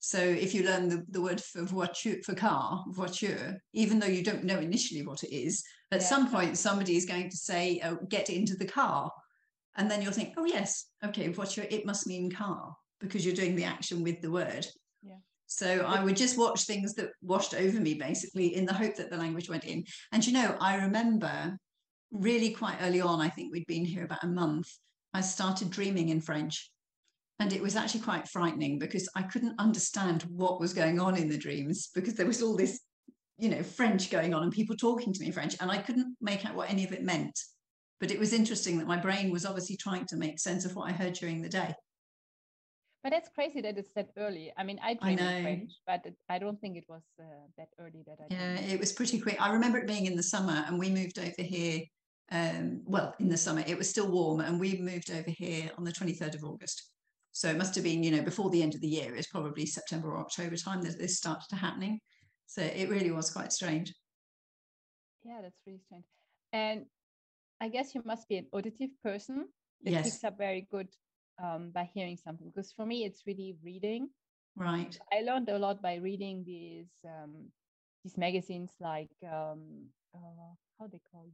So 0.00 0.18
if 0.18 0.54
you 0.54 0.64
learn 0.64 0.88
the, 0.88 1.04
the 1.10 1.20
word 1.20 1.42
for 1.42 1.62
voiture, 1.62 2.16
for 2.24 2.34
car, 2.34 2.84
voiture, 2.88 3.60
even 3.72 3.98
though 3.98 4.06
you 4.06 4.22
don't 4.22 4.44
know 4.44 4.58
initially 4.58 5.02
what 5.02 5.24
it 5.24 5.34
is, 5.34 5.64
at 5.90 6.00
Yeah. 6.00 6.06
some 6.06 6.30
point 6.30 6.56
somebody 6.56 6.96
is 6.96 7.04
going 7.04 7.30
to 7.30 7.36
say, 7.36 7.80
oh, 7.84 7.98
get 8.08 8.30
into 8.30 8.56
the 8.56 8.66
car. 8.66 9.10
And 9.76 9.90
then 9.90 10.02
you'll 10.02 10.12
think, 10.12 10.34
oh, 10.36 10.44
yes, 10.44 10.86
okay, 11.04 11.28
voiture, 11.28 11.66
it 11.68 11.86
must 11.86 12.06
mean 12.06 12.30
car 12.30 12.74
because 13.00 13.24
you're 13.24 13.34
doing 13.34 13.54
the 13.56 13.64
action 13.64 14.02
with 14.02 14.20
the 14.20 14.30
word. 14.30 14.66
Yeah. 15.02 15.16
So 15.46 15.84
I 15.86 16.02
would 16.02 16.16
just 16.16 16.38
watch 16.38 16.62
things 16.62 16.94
that 16.94 17.10
washed 17.22 17.54
over 17.54 17.80
me 17.80 17.94
basically 17.94 18.56
in 18.56 18.66
the 18.66 18.74
hope 18.74 18.96
that 18.96 19.10
the 19.10 19.16
language 19.16 19.48
went 19.48 19.64
in. 19.64 19.84
And 20.12 20.26
you 20.26 20.32
know, 20.32 20.56
I 20.60 20.76
remember 20.76 21.56
really 22.10 22.50
quite 22.50 22.78
early 22.82 23.00
on, 23.00 23.20
I 23.20 23.28
think 23.28 23.52
we'd 23.52 23.66
been 23.66 23.84
here 23.84 24.04
about 24.04 24.24
a 24.24 24.28
month, 24.28 24.68
I 25.14 25.20
started 25.22 25.70
dreaming 25.70 26.08
in 26.10 26.20
French. 26.20 26.70
And 27.40 27.52
it 27.52 27.62
was 27.62 27.76
actually 27.76 28.00
quite 28.00 28.28
frightening 28.28 28.78
because 28.78 29.08
I 29.14 29.22
couldn't 29.22 29.54
understand 29.60 30.22
what 30.24 30.60
was 30.60 30.72
going 30.74 30.98
on 31.00 31.16
in 31.16 31.28
the 31.28 31.38
dreams 31.38 31.88
because 31.94 32.14
there 32.14 32.26
was 32.26 32.42
all 32.42 32.56
this, 32.56 32.80
you 33.38 33.48
know, 33.48 33.62
French 33.62 34.10
going 34.10 34.34
on 34.34 34.42
and 34.42 34.52
people 34.52 34.76
talking 34.76 35.12
to 35.12 35.20
me 35.20 35.26
in 35.26 35.32
French. 35.32 35.56
And 35.60 35.70
I 35.70 35.78
couldn't 35.78 36.16
make 36.20 36.44
out 36.44 36.56
what 36.56 36.68
any 36.70 36.84
of 36.84 36.92
it 36.92 37.04
meant. 37.04 37.38
But 38.00 38.10
it 38.10 38.18
was 38.18 38.32
interesting 38.32 38.78
that 38.78 38.86
my 38.88 38.96
brain 38.96 39.30
was 39.30 39.46
obviously 39.46 39.76
trying 39.76 40.06
to 40.06 40.16
make 40.16 40.38
sense 40.40 40.64
of 40.64 40.74
what 40.74 40.88
I 40.90 40.92
heard 40.92 41.14
during 41.14 41.42
the 41.42 41.48
day. 41.48 41.74
but 43.02 43.10
that's 43.12 43.28
crazy 43.28 43.60
that 43.60 43.78
it's 43.78 43.92
that 43.94 44.08
early 44.16 44.52
i 44.56 44.62
mean 44.64 44.78
i 44.82 44.90
I 44.90 44.94
dream 44.94 45.18
in 45.18 45.24
know. 45.24 45.42
french 45.42 45.70
but 45.86 46.00
it, 46.04 46.16
i 46.28 46.38
don't 46.38 46.60
think 46.60 46.76
it 46.76 46.84
was 46.88 47.04
uh, 47.20 47.46
that 47.56 47.68
early 47.78 48.02
that 48.08 48.18
i 48.20 48.26
Yeah, 48.28 48.56
dreamed. 48.56 48.72
it 48.72 48.80
was 48.80 48.92
pretty 48.92 49.20
quick. 49.20 49.36
I 49.40 49.52
remember 49.52 49.78
it 49.78 49.86
being 49.86 50.06
in 50.06 50.16
the 50.16 50.22
summer, 50.34 50.64
and 50.66 50.78
we 50.78 50.90
moved 50.90 51.18
over 51.18 51.42
here. 51.56 51.78
Um, 52.30 52.82
well, 52.84 53.14
in 53.20 53.28
the 53.28 53.36
summer, 53.46 53.62
it 53.66 53.78
was 53.78 53.88
still 53.88 54.10
warm, 54.10 54.40
and 54.40 54.58
we 54.60 54.70
moved 54.92 55.10
over 55.10 55.30
here 55.30 55.70
on 55.78 55.84
the 55.84 55.92
23rd 55.92 56.34
of 56.34 56.44
August. 56.44 56.90
So 57.38 57.48
it 57.48 57.56
must 57.56 57.76
have 57.76 57.84
been, 57.84 58.02
you 58.02 58.10
know, 58.10 58.22
before 58.22 58.50
the 58.50 58.64
end 58.64 58.74
of 58.74 58.80
the 58.80 58.88
year. 58.88 59.14
It's 59.14 59.28
probably 59.28 59.64
September 59.64 60.10
or 60.10 60.18
October 60.18 60.56
time 60.56 60.82
that 60.82 60.98
this 60.98 61.18
started 61.18 61.54
happening. 61.54 62.00
So 62.46 62.62
it 62.62 62.88
really 62.88 63.12
was 63.12 63.30
quite 63.30 63.52
strange. 63.52 63.92
yeah 65.24 65.40
that's 65.42 65.60
really 65.66 65.80
strange 65.86 66.04
and 66.52 66.86
i 67.60 67.68
guess 67.68 67.94
you 67.94 68.02
must 68.04 68.28
be 68.28 68.36
an 68.38 68.46
auditive 68.52 68.90
person 69.02 69.46
that 69.84 69.92
Yes, 69.92 70.04
picks 70.04 70.24
up 70.24 70.36
very 70.38 70.66
good 70.70 70.88
um, 71.42 71.70
by 71.70 71.88
hearing 71.94 72.16
something 72.16 72.48
because 72.48 72.72
for 72.72 72.84
me 72.84 73.04
it's 73.04 73.22
really 73.26 73.54
reading 73.62 74.08
right. 74.56 74.98
I 75.12 75.20
learned 75.22 75.48
a 75.48 75.58
lot 75.58 75.80
by 75.80 75.96
reading 75.96 76.42
these 76.44 76.90
um, 77.04 77.50
these 78.04 78.16
magazines 78.18 78.72
like 78.80 79.10
um, 79.22 79.86
uh, 80.14 80.54
how 80.78 80.86
they 80.88 81.00
call? 81.12 81.26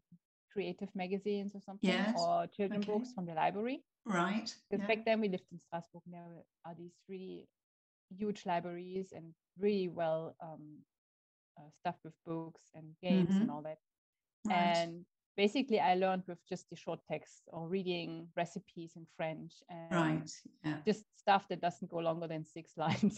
Creative 0.54 0.90
magazines 0.94 1.50
or 1.56 1.60
something 1.60 1.90
Yes, 1.90 2.14
or 2.16 2.46
children 2.56 2.80
okay. 2.80 2.92
books 2.92 3.10
from 3.14 3.26
the 3.26 3.34
library 3.34 3.78
Right. 4.06 4.48
because 4.70 4.82
yeah. 4.82 4.90
back 4.90 5.04
then 5.04 5.20
we 5.20 5.28
lived 5.28 5.48
in 5.52 5.58
Strasbourg 5.66 6.02
and 6.06 6.14
there 6.14 6.28
were- 6.32 6.46
are 6.66 6.74
these 6.82 6.96
really 7.08 7.48
huge 8.20 8.40
libraries 8.46 9.08
and 9.16 9.34
really 9.64 9.88
well 9.88 10.22
um, 10.40 10.64
uh, 11.58 11.70
stuffed 11.80 12.04
with 12.04 12.14
books 12.24 12.64
and 12.76 12.86
games 13.02 13.34
Mhm. 13.34 13.40
and 13.42 13.50
all 13.50 13.62
that 13.62 13.78
Right. 14.46 14.76
and 14.84 15.04
basically 15.36 15.80
I 15.80 15.94
learned 16.04 16.24
with 16.28 16.40
just 16.52 16.64
the 16.70 16.76
short 16.84 17.00
text 17.12 17.42
or 17.54 17.68
reading 17.76 18.10
recipes 18.36 18.92
in 18.98 19.04
French 19.16 19.52
and 19.68 19.92
Right. 20.02 20.30
Yeah. 20.64 20.78
just 20.86 21.02
stuff 21.24 21.48
that 21.48 21.60
doesn't 21.66 21.90
go 21.90 21.98
longer 21.98 22.28
than 22.28 22.44
six 22.44 22.76
lines 22.84 23.16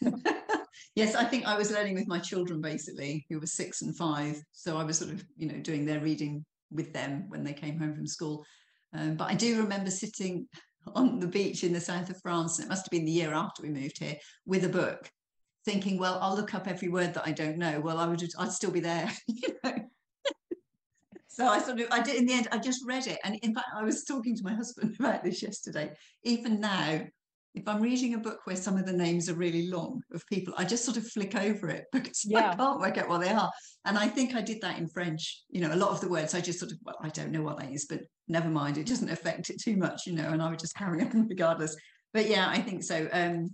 yes, 0.94 1.14
I 1.14 1.24
think 1.30 1.42
I 1.46 1.56
was 1.56 1.70
learning 1.70 1.94
with 1.94 2.06
my 2.14 2.20
children 2.30 2.60
basically, 2.60 3.26
who 3.28 3.40
were 3.40 3.46
six 3.62 3.82
and 3.82 3.96
five. 3.96 4.34
So 4.52 4.76
I 4.76 4.84
was 4.84 4.98
sort 4.98 5.10
of, 5.14 5.24
you 5.36 5.46
know, 5.50 5.58
doing 5.60 5.84
their 5.86 6.00
reading 6.00 6.44
with 6.70 6.92
them 6.92 7.24
when 7.28 7.44
they 7.44 7.52
came 7.52 7.78
home 7.78 7.94
from 7.94 8.06
school. 8.06 8.44
Um, 8.94 9.16
but 9.16 9.30
I 9.30 9.34
do 9.34 9.60
remember 9.62 9.90
sitting 9.90 10.48
on 10.94 11.18
the 11.18 11.26
beach 11.26 11.64
in 11.64 11.72
the 11.72 11.80
south 11.80 12.10
of 12.10 12.20
France, 12.22 12.58
and 12.58 12.66
it 12.66 12.68
must 12.68 12.86
have 12.86 12.90
been 12.90 13.04
the 13.04 13.12
year 13.12 13.34
after 13.34 13.62
we 13.62 13.70
moved 13.70 13.98
here, 13.98 14.16
with 14.46 14.64
a 14.64 14.68
book, 14.68 15.10
thinking, 15.64 15.98
well, 15.98 16.18
I'll 16.22 16.36
look 16.36 16.54
up 16.54 16.66
every 16.66 16.88
word 16.88 17.14
that 17.14 17.26
I 17.26 17.32
don't 17.32 17.58
know. 17.58 17.80
Well, 17.80 17.98
I 17.98 18.06
would, 18.06 18.22
I'd 18.38 18.52
still 18.52 18.70
be 18.70 18.80
there, 18.80 19.10
you 19.26 19.48
know. 19.64 19.74
So 21.28 21.46
I 21.46 21.60
sort 21.60 21.78
of, 21.78 21.86
I 21.92 22.02
did 22.02 22.16
in 22.16 22.26
the 22.26 22.32
end, 22.32 22.48
I 22.50 22.58
just 22.58 22.84
read 22.84 23.06
it. 23.06 23.20
And 23.22 23.36
in 23.42 23.54
fact, 23.54 23.68
I 23.76 23.84
was 23.84 24.02
talking 24.04 24.34
to 24.34 24.42
my 24.42 24.54
husband 24.54 24.96
about 25.00 25.22
this 25.22 25.40
yesterday. 25.40 25.92
Even 26.24 26.58
now, 26.58 27.02
if 27.58 27.68
I'm 27.68 27.82
reading 27.82 28.14
a 28.14 28.18
book 28.18 28.40
where 28.44 28.56
some 28.56 28.76
of 28.76 28.86
the 28.86 28.92
names 28.92 29.28
are 29.28 29.34
really 29.34 29.68
long 29.68 30.00
of 30.12 30.26
people, 30.26 30.54
I 30.56 30.64
just 30.64 30.84
sort 30.84 30.96
of 30.96 31.06
flick 31.06 31.34
over 31.34 31.68
it 31.68 31.84
because 31.92 32.24
yeah. 32.24 32.50
I 32.50 32.54
can't 32.54 32.80
work 32.80 32.98
out 32.98 33.08
what 33.08 33.20
they 33.20 33.30
are. 33.30 33.50
And 33.84 33.98
I 33.98 34.08
think 34.08 34.34
I 34.34 34.40
did 34.40 34.60
that 34.62 34.78
in 34.78 34.88
French. 34.88 35.42
You 35.50 35.60
know, 35.60 35.72
a 35.72 35.76
lot 35.76 35.90
of 35.90 36.00
the 36.00 36.08
words 36.08 36.34
I 36.34 36.40
just 36.40 36.58
sort 36.60 36.72
of, 36.72 36.78
well, 36.84 36.96
I 37.02 37.08
don't 37.08 37.32
know 37.32 37.42
what 37.42 37.58
that 37.58 37.72
is, 37.72 37.86
but 37.86 38.00
never 38.28 38.48
mind. 38.48 38.78
It 38.78 38.86
doesn't 38.86 39.10
affect 39.10 39.50
it 39.50 39.60
too 39.60 39.76
much, 39.76 40.02
you 40.06 40.14
know, 40.14 40.28
and 40.28 40.40
I 40.42 40.50
would 40.50 40.58
just 40.58 40.76
carry 40.76 41.02
on 41.04 41.26
regardless. 41.28 41.76
But 42.14 42.28
yeah, 42.28 42.48
I 42.48 42.60
think 42.60 42.82
so. 42.82 43.08
Um, 43.12 43.50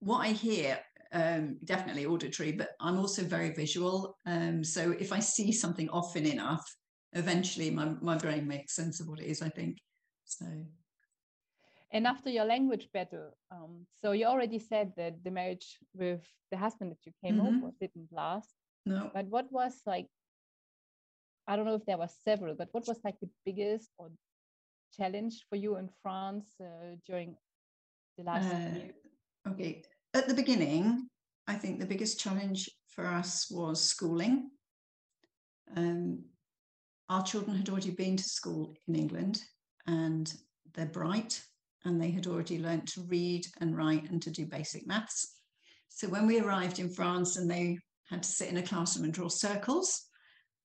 what 0.00 0.18
I 0.18 0.28
hear, 0.28 0.78
um, 1.12 1.56
definitely 1.64 2.06
auditory, 2.06 2.52
but 2.52 2.70
I'm 2.80 2.98
also 2.98 3.22
very 3.22 3.52
visual. 3.54 4.16
Um, 4.26 4.62
so 4.62 4.94
if 4.98 5.12
I 5.12 5.18
see 5.18 5.50
something 5.50 5.88
often 5.90 6.26
enough, 6.26 6.64
eventually 7.14 7.70
my, 7.70 7.92
my 8.02 8.18
brain 8.18 8.46
makes 8.46 8.74
sense 8.74 9.00
of 9.00 9.08
what 9.08 9.20
it 9.20 9.26
is, 9.26 9.40
I 9.40 9.48
think. 9.48 9.78
So 10.24 10.46
and 11.92 12.06
after 12.06 12.30
your 12.30 12.44
language 12.44 12.88
battle, 12.92 13.36
um, 13.50 13.86
so 14.02 14.12
you 14.12 14.26
already 14.26 14.58
said 14.58 14.92
that 14.96 15.22
the 15.22 15.30
marriage 15.30 15.78
with 15.94 16.22
the 16.50 16.56
husband 16.56 16.90
that 16.90 17.04
you 17.04 17.12
came 17.24 17.36
mm-hmm. 17.36 17.64
over 17.64 17.72
didn't 17.80 18.12
last. 18.12 18.54
No. 18.84 19.10
But 19.14 19.26
what 19.26 19.46
was 19.50 19.80
like, 19.86 20.06
I 21.46 21.56
don't 21.56 21.64
know 21.64 21.74
if 21.74 21.86
there 21.86 21.98
were 21.98 22.08
several, 22.24 22.54
but 22.54 22.68
what 22.72 22.86
was 22.86 22.98
like 23.04 23.18
the 23.20 23.30
biggest 23.44 23.90
or 23.98 24.10
challenge 24.96 25.44
for 25.48 25.56
you 25.56 25.76
in 25.76 25.88
France 26.02 26.54
uh, 26.60 26.96
during 27.06 27.36
the 28.18 28.24
last 28.24 28.52
uh, 28.52 28.58
year? 28.58 28.90
Okay. 29.48 29.82
At 30.14 30.26
the 30.28 30.34
beginning, 30.34 31.08
I 31.46 31.54
think 31.54 31.78
the 31.78 31.86
biggest 31.86 32.18
challenge 32.18 32.68
for 32.88 33.06
us 33.06 33.48
was 33.50 33.82
schooling. 33.82 34.50
Um, 35.76 36.24
our 37.08 37.22
children 37.22 37.56
had 37.56 37.68
already 37.68 37.90
been 37.90 38.16
to 38.16 38.24
school 38.24 38.74
in 38.88 38.96
England 38.96 39.40
and 39.86 40.32
they're 40.74 40.86
bright 40.86 41.40
and 41.86 42.00
they 42.00 42.10
had 42.10 42.26
already 42.26 42.58
learnt 42.58 42.86
to 42.88 43.02
read 43.02 43.46
and 43.60 43.76
write 43.76 44.10
and 44.10 44.20
to 44.22 44.30
do 44.30 44.44
basic 44.44 44.86
maths. 44.86 45.36
So 45.88 46.08
when 46.08 46.26
we 46.26 46.40
arrived 46.40 46.78
in 46.78 46.90
France 46.90 47.36
and 47.36 47.50
they 47.50 47.78
had 48.10 48.22
to 48.22 48.28
sit 48.28 48.50
in 48.50 48.56
a 48.56 48.62
classroom 48.62 49.04
and 49.04 49.14
draw 49.14 49.28
circles 49.28 50.02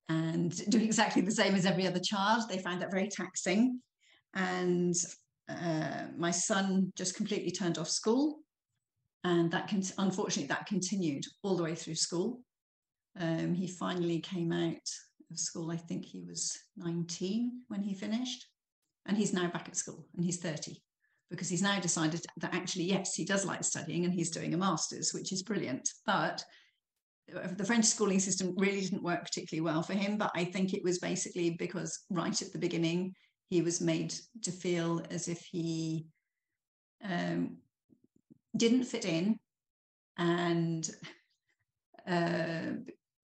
and 0.10 0.52
do 0.70 0.80
exactly 0.80 1.22
the 1.22 1.32
same 1.32 1.56
as 1.56 1.66
every 1.66 1.88
other 1.88 2.00
child, 2.00 2.50
they 2.50 2.58
found 2.58 2.82
that 2.82 2.92
very 2.92 3.08
taxing. 3.08 3.80
And 4.34 4.96
uh, 5.48 6.06
my 6.18 6.32
son 6.32 6.92
just 6.98 7.16
completely 7.16 7.52
turned 7.52 7.78
off 7.78 7.90
school. 7.90 8.40
And 9.24 9.52
that 9.52 9.68
can, 9.68 9.84
unfortunately, 10.00 10.48
that 10.48 10.66
continued 10.66 11.24
all 11.44 11.56
the 11.56 11.64
way 11.64 11.76
through 11.76 11.96
school. 11.96 12.42
Um, 13.20 13.54
he 13.54 13.68
finally 13.68 14.20
came 14.20 14.52
out 14.52 14.90
of 15.30 15.40
school, 15.40 15.72
I 15.72 15.78
think 15.78 16.06
he 16.06 16.24
was 16.28 16.58
19 16.78 17.64
when 17.68 17.84
he 17.84 17.94
finished. 17.94 18.48
And 19.06 19.18
he's 19.18 19.34
now 19.34 19.50
back 19.50 19.68
at 19.68 19.76
school 19.76 20.08
and 20.16 20.26
he's 20.26 20.40
30 20.40 20.82
because 21.32 21.50
he's 21.50 21.62
now 21.62 21.80
decided 21.80 22.24
that 22.38 22.54
actually, 22.54 22.84
yes, 22.84 23.16
he 23.16 23.26
does 23.26 23.46
like 23.46 23.64
studying 23.64 24.06
and 24.06 24.14
he's 24.14 24.30
doing 24.30 24.54
a 24.54 24.58
master's, 24.58 25.14
which 25.14 25.32
is 25.32 25.42
brilliant. 25.42 25.90
But 26.06 26.44
the 27.56 27.64
French 27.64 27.86
schooling 27.86 28.20
system 28.20 28.54
really 28.58 28.82
didn't 28.82 29.02
work 29.02 29.24
particularly 29.24 29.62
well 29.62 29.82
for 29.82 29.94
him. 29.94 30.18
But 30.18 30.32
I 30.36 30.44
think 30.44 30.74
it 30.74 30.84
was 30.84 31.00
basically 31.00 31.52
because 31.52 31.98
right 32.10 32.40
at 32.42 32.52
the 32.52 32.60
beginning, 32.60 33.16
he 33.50 33.62
was 33.62 33.82
made 33.82 34.14
to 34.44 34.52
feel 34.52 35.02
as 35.10 35.30
if 35.30 35.40
he 35.50 36.06
um, 37.04 37.58
didn't 38.56 38.84
fit 38.84 39.06
in 39.06 39.40
and 40.18 40.90
uh, 42.08 42.74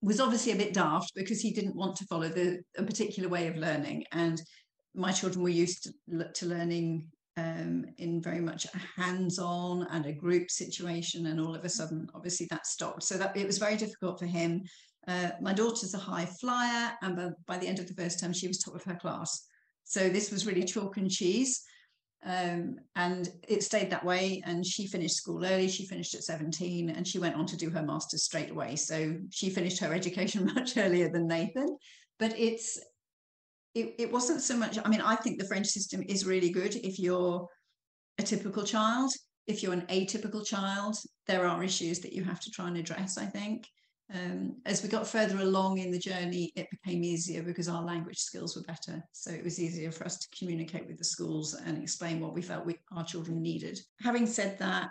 was 0.00 0.20
obviously 0.20 0.52
a 0.52 0.56
bit 0.56 0.72
daft 0.72 1.12
because 1.14 1.40
he 1.40 1.52
didn't 1.52 1.76
want 1.76 1.96
to 1.96 2.06
follow 2.06 2.28
the 2.28 2.60
a 2.76 2.82
particular 2.82 3.28
way 3.28 3.48
of 3.48 3.56
learning 3.56 4.04
and 4.12 4.40
my 4.94 5.12
children 5.12 5.42
were 5.42 5.48
used 5.48 5.84
to, 5.84 6.28
to 6.34 6.46
learning 6.46 7.06
um, 7.38 7.84
in 7.98 8.20
very 8.20 8.40
much 8.40 8.66
a 8.66 9.00
hands-on 9.00 9.86
and 9.90 10.06
a 10.06 10.12
group 10.12 10.50
situation 10.50 11.26
and 11.26 11.40
all 11.40 11.54
of 11.54 11.64
a 11.64 11.68
sudden 11.68 12.08
obviously 12.14 12.46
that 12.50 12.66
stopped. 12.66 13.04
So 13.04 13.16
that 13.16 13.36
it 13.36 13.46
was 13.46 13.58
very 13.58 13.76
difficult 13.76 14.18
for 14.18 14.26
him. 14.26 14.62
Uh, 15.06 15.30
my 15.40 15.52
daughter's 15.52 15.94
a 15.94 15.98
high 15.98 16.26
flyer 16.26 16.92
and 17.02 17.16
by, 17.16 17.28
by, 17.46 17.58
the 17.58 17.66
end 17.66 17.78
of 17.78 17.86
the 17.86 17.94
first 17.94 18.20
term 18.20 18.32
she 18.32 18.48
was 18.48 18.58
top 18.58 18.74
of 18.74 18.84
her 18.84 18.96
class. 18.96 19.46
So 19.84 20.08
this 20.08 20.30
was 20.30 20.46
really 20.46 20.64
chalk 20.64 20.96
and 20.96 21.10
cheese. 21.10 21.62
Um, 22.24 22.76
and 22.96 23.28
it 23.46 23.62
stayed 23.62 23.90
that 23.90 24.04
way 24.04 24.42
and 24.44 24.66
she 24.66 24.88
finished 24.88 25.14
school 25.14 25.44
early 25.44 25.68
she 25.68 25.86
finished 25.86 26.16
at 26.16 26.24
17 26.24 26.90
and 26.90 27.06
she 27.06 27.20
went 27.20 27.36
on 27.36 27.46
to 27.46 27.56
do 27.56 27.70
her 27.70 27.82
master's 27.82 28.24
straight 28.24 28.50
away. 28.50 28.74
So 28.74 29.16
she 29.30 29.50
finished 29.50 29.78
her 29.78 29.94
education 30.00 30.50
much 30.54 30.76
earlier 30.76 31.08
than 31.08 31.28
nathan. 31.28 31.76
But 32.18 32.36
it's 32.36 32.80
it, 33.78 33.94
it 33.98 34.12
wasn't 34.12 34.40
so 34.40 34.56
much 34.56 34.78
i 34.84 34.88
mean 34.88 35.00
i 35.00 35.14
think 35.14 35.38
the 35.38 35.46
french 35.46 35.66
system 35.66 36.02
is 36.08 36.26
really 36.26 36.50
good 36.50 36.74
if 36.76 36.98
you're 36.98 37.48
a 38.18 38.22
typical 38.22 38.64
child. 38.64 39.12
If 39.46 39.62
you're 39.62 39.72
an 39.72 39.86
atypical 39.86 40.44
child 40.44 40.96
there 41.26 41.46
are 41.46 41.62
issues 41.62 42.00
that 42.00 42.12
you 42.12 42.24
have 42.24 42.40
to 42.40 42.50
try 42.50 42.68
and 42.68 42.76
address 42.76 43.16
i 43.18 43.24
think. 43.24 43.66
Um, 44.14 44.56
as 44.64 44.82
we 44.82 44.88
got 44.88 45.06
further 45.06 45.38
along 45.40 45.78
in 45.78 45.90
the 45.90 45.98
journey 45.98 46.50
it 46.56 46.66
became 46.70 47.04
easier 47.04 47.42
because 47.42 47.68
our 47.68 47.82
language 47.82 48.18
skills 48.18 48.56
were 48.56 48.62
better. 48.62 49.02
So 49.12 49.30
it 49.30 49.44
was 49.44 49.60
easier 49.60 49.92
for 49.92 50.04
us 50.04 50.18
to 50.18 50.38
communicate 50.38 50.86
with 50.86 50.96
the 50.96 51.04
schools 51.04 51.54
and 51.54 51.82
explain 51.82 52.18
what 52.18 52.34
we 52.34 52.40
felt 52.40 52.64
we, 52.64 52.76
our 52.96 53.04
children 53.04 53.42
needed. 53.42 53.78
Having 54.00 54.26
said 54.26 54.58
that 54.58 54.88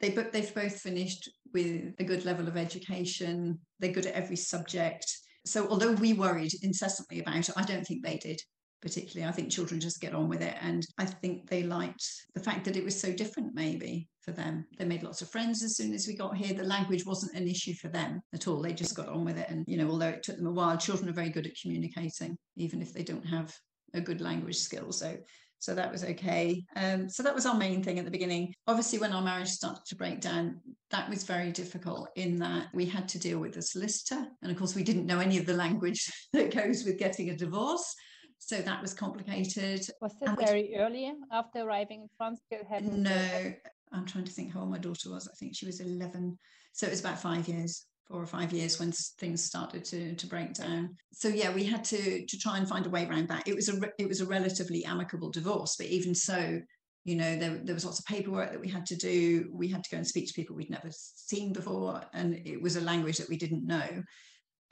they 0.00 0.10
they've 0.10 0.54
both 0.54 0.80
finished 0.80 1.28
with 1.52 1.94
a 1.98 2.04
good 2.04 2.24
level 2.24 2.48
of 2.48 2.56
education. 2.56 3.58
They're 3.80 3.92
good 3.92 4.06
at 4.06 4.14
every 4.14 4.36
subject 4.36 5.06
so 5.44 5.68
although 5.68 5.92
we 5.92 6.12
worried 6.12 6.52
incessantly 6.62 7.20
about 7.20 7.48
it, 7.48 7.54
I 7.56 7.62
don't 7.62 7.86
think 7.86 8.04
they 8.04 8.16
did 8.16 8.40
particularly. 8.80 9.28
I 9.28 9.32
think 9.32 9.50
children 9.50 9.80
just 9.80 10.00
get 10.00 10.14
on 10.14 10.28
with 10.28 10.42
it. 10.42 10.56
And 10.60 10.86
I 10.98 11.04
think 11.04 11.48
they 11.48 11.62
liked 11.62 12.04
the 12.34 12.40
fact 12.40 12.64
that 12.64 12.76
it 12.76 12.84
was 12.84 12.98
so 12.98 13.12
different, 13.12 13.54
maybe 13.54 14.08
for 14.22 14.32
them. 14.32 14.64
They 14.78 14.84
made 14.84 15.02
lots 15.02 15.22
of 15.22 15.30
friends 15.30 15.62
as 15.62 15.76
soon 15.76 15.92
as 15.92 16.06
we 16.06 16.16
got 16.16 16.36
here. 16.36 16.54
The 16.54 16.64
language 16.64 17.04
wasn't 17.04 17.34
an 17.34 17.48
issue 17.48 17.74
for 17.74 17.88
them 17.88 18.20
at 18.32 18.48
all. 18.48 18.62
They 18.62 18.72
just 18.72 18.96
got 18.96 19.08
on 19.08 19.24
with 19.24 19.38
it. 19.38 19.48
And, 19.48 19.64
you 19.66 19.76
know, 19.76 19.90
although 19.90 20.08
it 20.08 20.22
took 20.22 20.36
them 20.36 20.46
a 20.46 20.52
while, 20.52 20.76
children 20.76 21.08
are 21.08 21.14
very 21.14 21.30
good 21.30 21.46
at 21.46 21.60
communicating, 21.60 22.36
even 22.56 22.80
if 22.80 22.92
they 22.92 23.02
don't 23.02 23.26
have 23.26 23.54
a 23.94 24.00
good 24.00 24.20
language 24.20 24.56
skill. 24.56 24.92
So 24.92 25.16
so 25.60 25.74
that 25.74 25.92
was 25.92 26.04
okay. 26.04 26.64
Um, 26.74 27.10
so 27.10 27.22
that 27.22 27.34
was 27.34 27.44
our 27.44 27.54
main 27.54 27.82
thing 27.82 27.98
at 27.98 28.06
the 28.06 28.10
beginning. 28.10 28.54
Obviously, 28.66 28.98
when 28.98 29.12
our 29.12 29.20
marriage 29.20 29.50
started 29.50 29.84
to 29.88 29.94
break 29.94 30.22
down, 30.22 30.58
that 30.90 31.08
was 31.08 31.24
very 31.24 31.52
difficult 31.52 32.08
in 32.16 32.38
that 32.40 32.68
we 32.74 32.84
had 32.84 33.08
to 33.10 33.18
deal 33.18 33.38
with 33.38 33.56
a 33.56 33.62
solicitor. 33.62 34.26
And 34.42 34.50
of 34.50 34.58
course, 34.58 34.74
we 34.74 34.82
didn't 34.82 35.06
know 35.06 35.20
any 35.20 35.38
of 35.38 35.46
the 35.46 35.54
language 35.54 36.10
that 36.32 36.54
goes 36.54 36.84
with 36.84 36.98
getting 36.98 37.30
a 37.30 37.36
divorce. 37.36 37.94
So 38.38 38.60
that 38.60 38.82
was 38.82 38.94
complicated. 38.94 39.86
Was 40.00 40.14
it 40.20 40.38
very 40.38 40.74
early 40.76 41.12
after 41.30 41.60
arriving 41.60 42.02
in 42.02 42.08
France? 42.16 42.40
No, 42.80 43.52
I'm 43.92 44.06
trying 44.06 44.24
to 44.24 44.32
think 44.32 44.52
how 44.52 44.60
old 44.60 44.70
my 44.70 44.78
daughter 44.78 45.10
was. 45.10 45.28
I 45.28 45.34
think 45.38 45.54
she 45.54 45.66
was 45.66 45.80
11. 45.80 46.38
So 46.72 46.86
it 46.86 46.90
was 46.90 47.00
about 47.00 47.20
five 47.20 47.46
years 47.48 47.86
four 48.10 48.20
or 48.20 48.26
five 48.26 48.52
years 48.52 48.80
when 48.80 48.90
things 49.20 49.44
started 49.44 49.84
to, 49.84 50.14
to 50.16 50.26
break 50.26 50.52
down. 50.54 50.96
So 51.12 51.28
yeah, 51.28 51.54
we 51.54 51.64
had 51.64 51.84
to 51.84 52.26
to 52.26 52.38
try 52.38 52.58
and 52.58 52.68
find 52.68 52.84
a 52.84 52.90
way 52.90 53.06
around 53.06 53.28
that. 53.28 53.46
It 53.46 53.54
was 53.54 53.68
a 53.68 53.80
it 53.98 54.08
was 54.08 54.20
a 54.20 54.26
relatively 54.26 54.84
amicable 54.84 55.30
divorce, 55.30 55.76
but 55.76 55.86
even 55.86 56.14
so, 56.14 56.60
you 57.04 57.16
know, 57.16 57.36
there, 57.36 57.60
there 57.64 57.74
was 57.74 57.84
lots 57.84 57.98
of 57.98 58.04
paperwork 58.04 58.50
that 58.50 58.60
we 58.60 58.68
had 58.68 58.86
to 58.86 58.96
do. 58.96 59.50
We 59.52 59.68
had 59.68 59.82
to 59.84 59.90
go 59.90 59.96
and 59.96 60.06
speak 60.06 60.28
to 60.28 60.34
people 60.34 60.54
we'd 60.54 60.70
never 60.70 60.90
seen 60.90 61.52
before, 61.52 62.02
and 62.12 62.34
it 62.44 62.60
was 62.60 62.76
a 62.76 62.80
language 62.80 63.18
that 63.18 63.28
we 63.28 63.36
didn't 63.36 63.66
know. 63.66 64.02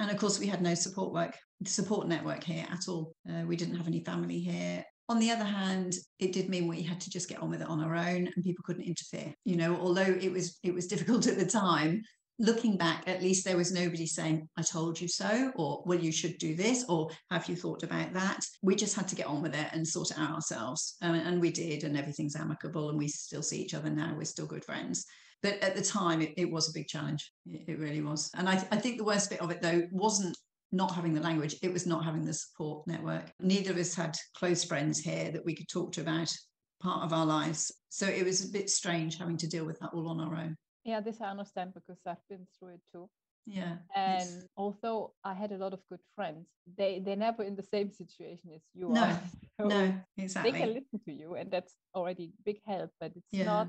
And 0.00 0.10
of 0.10 0.16
course, 0.16 0.38
we 0.38 0.46
had 0.46 0.62
no 0.62 0.74
support 0.74 1.12
work, 1.12 1.36
support 1.64 2.06
network 2.06 2.44
here 2.44 2.66
at 2.70 2.88
all. 2.88 3.14
Uh, 3.28 3.44
we 3.46 3.56
didn't 3.56 3.76
have 3.76 3.88
any 3.88 4.04
family 4.04 4.38
here. 4.38 4.84
On 5.08 5.18
the 5.18 5.30
other 5.30 5.44
hand, 5.44 5.94
it 6.18 6.32
did 6.32 6.50
mean 6.50 6.68
we 6.68 6.82
had 6.82 7.00
to 7.00 7.10
just 7.10 7.30
get 7.30 7.40
on 7.40 7.48
with 7.48 7.62
it 7.62 7.68
on 7.68 7.80
our 7.80 7.96
own, 7.96 8.28
and 8.34 8.44
people 8.44 8.62
couldn't 8.64 8.84
interfere. 8.84 9.34
You 9.44 9.56
know, 9.56 9.76
although 9.76 10.02
it 10.02 10.30
was 10.30 10.58
it 10.62 10.74
was 10.74 10.86
difficult 10.88 11.26
at 11.26 11.38
the 11.38 11.46
time, 11.46 12.02
looking 12.38 12.76
back, 12.76 13.04
at 13.06 13.22
least 13.22 13.44
there 13.44 13.56
was 13.56 13.72
nobody 13.72 14.06
saying, 14.06 14.48
I 14.56 14.62
told 14.62 15.00
you 15.00 15.08
so, 15.08 15.52
or 15.56 15.82
well, 15.84 15.98
you 15.98 16.12
should 16.12 16.38
do 16.38 16.54
this, 16.54 16.84
or 16.88 17.10
have 17.30 17.48
you 17.48 17.56
thought 17.56 17.82
about 17.82 18.12
that? 18.12 18.40
We 18.62 18.76
just 18.76 18.94
had 18.94 19.08
to 19.08 19.16
get 19.16 19.26
on 19.26 19.42
with 19.42 19.54
it 19.54 19.68
and 19.72 19.86
sort 19.86 20.10
it 20.10 20.18
out 20.18 20.34
ourselves. 20.34 20.96
Um, 21.02 21.14
and 21.14 21.40
we 21.40 21.50
did, 21.50 21.84
and 21.84 21.96
everything's 21.96 22.36
amicable, 22.36 22.90
and 22.90 22.98
we 22.98 23.08
still 23.08 23.42
see 23.42 23.60
each 23.60 23.74
other 23.74 23.90
now. 23.90 24.14
We're 24.16 24.24
still 24.24 24.46
good 24.46 24.64
friends. 24.64 25.04
But 25.42 25.62
at 25.62 25.76
the 25.76 25.82
time, 25.82 26.20
it, 26.20 26.34
it 26.36 26.50
was 26.50 26.68
a 26.68 26.72
big 26.72 26.86
challenge. 26.86 27.30
It, 27.46 27.62
it 27.68 27.78
really 27.78 28.02
was. 28.02 28.30
And 28.36 28.48
I, 28.48 28.54
I 28.70 28.76
think 28.76 28.98
the 28.98 29.04
worst 29.04 29.30
bit 29.30 29.40
of 29.40 29.50
it, 29.50 29.62
though, 29.62 29.82
wasn't 29.90 30.36
not 30.70 30.94
having 30.94 31.14
the 31.14 31.20
language, 31.20 31.56
it 31.62 31.72
was 31.72 31.86
not 31.86 32.04
having 32.04 32.24
the 32.24 32.34
support 32.34 32.86
network. 32.86 33.30
Neither 33.40 33.70
of 33.70 33.78
us 33.78 33.94
had 33.94 34.16
close 34.36 34.64
friends 34.64 34.98
here 34.98 35.30
that 35.30 35.44
we 35.44 35.54
could 35.54 35.68
talk 35.68 35.92
to 35.92 36.02
about 36.02 36.32
part 36.80 37.04
of 37.04 37.12
our 37.12 37.26
lives. 37.26 37.72
So 37.88 38.06
it 38.06 38.24
was 38.24 38.44
a 38.44 38.52
bit 38.52 38.70
strange 38.70 39.18
having 39.18 39.38
to 39.38 39.48
deal 39.48 39.64
with 39.64 39.78
that 39.80 39.90
all 39.94 40.08
on 40.08 40.20
our 40.20 40.36
own. 40.36 40.56
Yeah, 40.88 41.00
this 41.00 41.20
I 41.20 41.28
understand 41.28 41.74
because 41.74 42.00
I've 42.06 42.26
been 42.30 42.46
through 42.58 42.74
it 42.74 42.80
too. 42.92 43.10
Yeah. 43.46 43.76
And 43.94 44.28
yes. 44.28 44.46
although 44.56 45.12
I 45.22 45.34
had 45.34 45.52
a 45.52 45.58
lot 45.58 45.72
of 45.74 45.80
good 45.90 46.00
friends, 46.16 46.46
they 46.78 47.00
they're 47.04 47.24
never 47.28 47.42
in 47.42 47.56
the 47.56 47.62
same 47.62 47.90
situation 47.92 48.50
as 48.54 48.62
you 48.74 48.88
no, 48.88 49.02
are. 49.02 49.20
So 49.60 49.66
no, 49.66 49.92
exactly. 50.16 50.52
They 50.52 50.58
can 50.58 50.68
listen 50.74 51.00
to 51.06 51.12
you, 51.12 51.34
and 51.34 51.50
that's 51.50 51.74
already 51.94 52.32
big 52.44 52.60
help. 52.64 52.90
But 53.00 53.12
it's 53.16 53.26
yeah. 53.32 53.44
not 53.44 53.68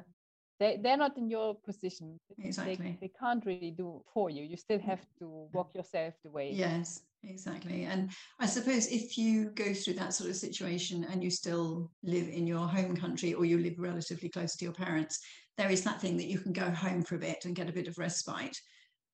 they, 0.59 0.77
they're 0.81 0.97
not 0.97 1.17
in 1.17 1.29
your 1.29 1.55
position 1.55 2.19
exactly 2.37 2.75
they, 2.75 2.97
they 3.01 3.11
can't 3.19 3.45
really 3.45 3.71
do 3.71 4.01
for 4.13 4.29
you 4.29 4.43
you 4.43 4.57
still 4.57 4.79
have 4.79 5.01
to 5.17 5.47
walk 5.53 5.73
yourself 5.73 6.13
the 6.23 6.29
way 6.29 6.51
yes 6.51 7.01
exactly 7.23 7.85
and 7.85 8.11
i 8.39 8.45
suppose 8.45 8.87
if 8.87 9.17
you 9.17 9.51
go 9.51 9.73
through 9.73 9.93
that 9.93 10.13
sort 10.13 10.29
of 10.29 10.35
situation 10.35 11.05
and 11.11 11.23
you 11.23 11.29
still 11.29 11.89
live 12.03 12.27
in 12.27 12.45
your 12.45 12.67
home 12.67 12.95
country 12.95 13.33
or 13.33 13.45
you 13.45 13.57
live 13.57 13.75
relatively 13.77 14.29
close 14.29 14.55
to 14.55 14.65
your 14.65 14.73
parents 14.73 15.19
there 15.59 15.69
is 15.69 15.83
that 15.83 15.99
thing 15.99 16.15
that 16.15 16.27
you 16.27 16.39
can 16.39 16.53
go 16.53 16.71
home 16.71 17.03
for 17.03 17.15
a 17.15 17.19
bit 17.19 17.43
and 17.43 17.55
get 17.55 17.69
a 17.69 17.73
bit 17.73 17.89
of 17.89 17.97
respite. 17.97 18.57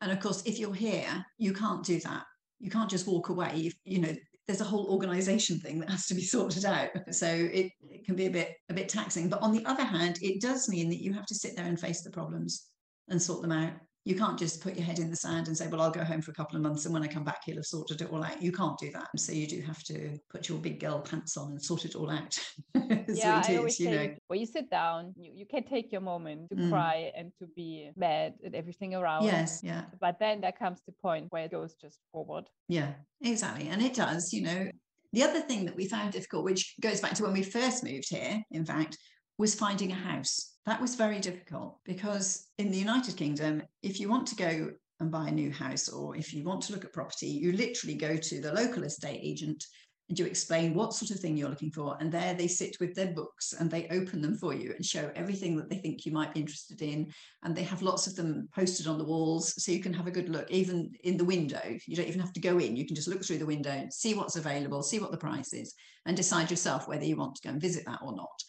And 0.02 0.12
of 0.12 0.20
course 0.20 0.44
if 0.46 0.60
you're 0.60 0.76
here 0.76 1.26
you 1.40 1.54
can't 1.54 1.84
do 1.84 2.00
that. 2.02 2.24
You 2.60 2.70
can't 2.70 2.90
just 2.90 3.08
walk 3.08 3.30
away. 3.30 3.72
You 3.84 4.00
know 4.00 4.16
there's 4.48 4.62
a 4.62 4.66
whole 4.66 4.86
organization 4.92 5.60
thing 5.60 5.80
that 5.80 5.90
has 5.90 6.06
to 6.06 6.14
be 6.14 6.22
sorted 6.36 6.64
out. 6.64 6.92
So 7.10 7.28
it, 7.28 7.72
it 7.82 8.06
can 8.06 8.16
be 8.16 8.28
a 8.28 8.32
bit 8.32 8.56
a 8.70 8.76
bit 8.76 8.90
taxing. 8.90 9.28
But 9.28 9.42
on 9.42 9.54
the 9.54 9.66
other 9.66 9.84
hand 9.84 10.20
it 10.22 10.40
does 10.40 10.70
mean 10.70 10.88
that 10.90 11.02
you 11.02 11.14
have 11.14 11.26
to 11.26 11.36
sit 11.36 11.56
there 11.56 11.66
and 11.66 11.80
face 11.80 12.04
the 12.04 12.12
problems 12.12 12.68
and 13.10 13.20
sort 13.20 13.42
them 13.42 13.52
out 13.52 13.74
you 14.06 14.16
can't 14.16 14.38
just 14.38 14.62
put 14.62 14.76
your 14.76 14.86
head 14.86 15.00
in 15.00 15.10
the 15.10 15.16
sand 15.16 15.48
and 15.48 15.58
say, 15.58 15.68
well, 15.68 15.82
I'll 15.82 15.90
go 15.90 16.04
home 16.04 16.22
for 16.22 16.30
a 16.30 16.34
couple 16.36 16.56
of 16.56 16.62
months 16.62 16.86
and 16.86 16.94
when 16.94 17.02
I 17.02 17.08
come 17.08 17.24
back, 17.24 17.40
he'll 17.44 17.56
have 17.56 17.66
sorted 17.66 18.02
it 18.02 18.12
all 18.12 18.24
out. 18.24 18.40
You 18.40 18.52
can't 18.52 18.78
do 18.78 18.92
that. 18.92 19.08
So 19.18 19.32
you 19.32 19.48
do 19.48 19.62
have 19.62 19.84
to 19.86 20.20
put 20.30 20.48
your 20.48 20.60
big 20.60 20.80
girl 20.80 21.00
pants 21.00 21.36
on 21.38 21.52
and 21.52 21.62
sort 21.62 21.86
it 21.86 21.96
all 21.96 22.12
out. 22.12 22.38
yeah, 23.10 23.42
I 23.44 23.58
always 23.58 23.80
you 23.80 23.88
say, 23.88 23.92
know. 24.08 24.16
Well, 24.30 24.40
you 24.40 24.46
sit 24.46 24.70
down, 24.70 25.16
you, 25.18 25.32
you 25.34 25.46
can 25.48 25.64
take 25.64 25.92
your 25.92 26.02
moment 26.02 26.50
to 26.52 26.56
mm. 26.56 26.70
cry 26.70 27.12
and 27.18 27.32
to 27.40 27.48
be 27.56 27.90
mad 27.98 28.36
at 28.46 28.54
everything 28.54 28.94
around. 28.94 29.24
Yes, 29.24 29.62
yeah. 29.64 29.86
But 30.00 30.20
then 30.20 30.40
there 30.40 30.52
comes 30.52 30.82
the 30.86 30.94
point 31.02 31.26
where 31.32 31.46
it 31.46 31.52
goes 31.52 31.74
just 31.74 31.98
forward. 32.12 32.46
Yeah, 32.68 32.94
exactly. 33.22 33.70
And 33.70 33.82
it 33.82 33.96
does, 33.96 34.32
you 34.32 34.44
know. 34.44 34.70
The 35.14 35.24
other 35.24 35.42
thing 35.42 35.66
that 35.66 35.76
we 35.76 35.88
found 35.88 36.12
difficult, 36.12 36.44
which 36.44 36.76
goes 36.80 37.02
back 37.02 37.14
to 37.16 37.24
when 37.24 37.34
we 37.34 37.42
first 37.42 37.84
moved 37.84 38.10
here, 38.10 38.44
in 38.52 38.66
fact, 38.66 38.98
was 39.40 39.56
finding 39.56 39.92
a 39.92 39.96
house 39.96 40.55
that 40.66 40.82
was 40.82 40.96
very 40.96 41.20
difficult 41.20 41.80
because 41.86 42.48
in 42.58 42.72
the 42.72 42.78
United 42.78 43.18
Kingdom, 43.18 43.62
if 43.84 44.00
you 44.00 44.10
want 44.10 44.28
to 44.28 44.36
go 44.36 44.72
and 45.00 45.12
buy 45.12 45.28
a 45.28 45.32
new 45.32 45.52
house 45.52 45.90
or 45.90 46.16
if 46.16 46.34
you 46.34 46.44
want 46.44 46.62
to 46.64 46.74
look 46.74 46.86
at 46.86 46.94
property, 46.94 47.28
you 47.28 47.52
literally 47.52 47.96
go 47.96 48.18
to 48.18 48.42
the 48.42 48.54
local 48.54 48.84
estate 48.84 49.20
agent 49.22 49.64
and 50.08 50.20
you 50.20 50.26
explain 50.26 50.74
what 50.74 50.94
sort 50.94 51.12
of 51.12 51.20
thing 51.20 51.36
you're 51.36 51.50
looking 51.50 51.72
for. 51.72 51.98
And 52.00 52.12
there 52.12 52.34
they 52.36 52.48
sit 52.48 52.78
with 52.80 52.94
their 52.94 53.12
books 53.12 53.54
and 53.54 53.70
they 53.70 53.88
open 53.90 54.22
them 54.22 54.38
for 54.38 54.54
you 54.54 54.72
and 54.76 54.86
show 54.86 55.12
everything 55.16 55.58
that 55.58 55.70
they 55.70 55.78
think 55.78 56.06
you 56.06 56.12
might 56.12 56.34
be 56.34 56.40
interested 56.40 56.82
in. 56.82 57.12
And 57.44 57.56
they 57.56 57.64
have 57.64 57.82
lots 57.82 58.06
of 58.06 58.16
them 58.16 58.48
posted 58.54 58.86
on 58.88 59.00
the 59.00 59.04
walls 59.04 59.54
so 59.62 59.72
you 59.72 59.82
can 59.82 59.94
have 59.94 60.06
a 60.06 60.12
good 60.12 60.30
look, 60.30 60.50
even 60.52 60.92
in 61.04 61.18
the 61.18 61.26
window. 61.26 61.62
You 61.88 61.96
don't 61.96 62.08
even 62.08 62.22
have 62.22 62.34
to 62.34 62.40
go 62.40 62.60
in, 62.60 62.76
you 62.76 62.86
can 62.86 62.96
just 62.96 63.08
look 63.08 63.24
through 63.24 63.40
the 63.40 63.46
window, 63.46 63.88
see 63.90 64.14
what's 64.14 64.36
available, 64.36 64.84
see 64.84 65.00
what 65.00 65.12
the 65.12 65.18
price 65.18 65.54
is, 65.54 65.74
and 66.06 66.16
decide 66.16 66.52
yourself 66.52 66.88
whether 66.88 67.06
you 67.06 67.16
want 67.16 67.36
to 67.36 67.42
go 67.42 67.50
and 67.50 67.62
visit 67.62 67.86
that 67.86 68.00
or 68.04 68.16
not. 68.16 68.44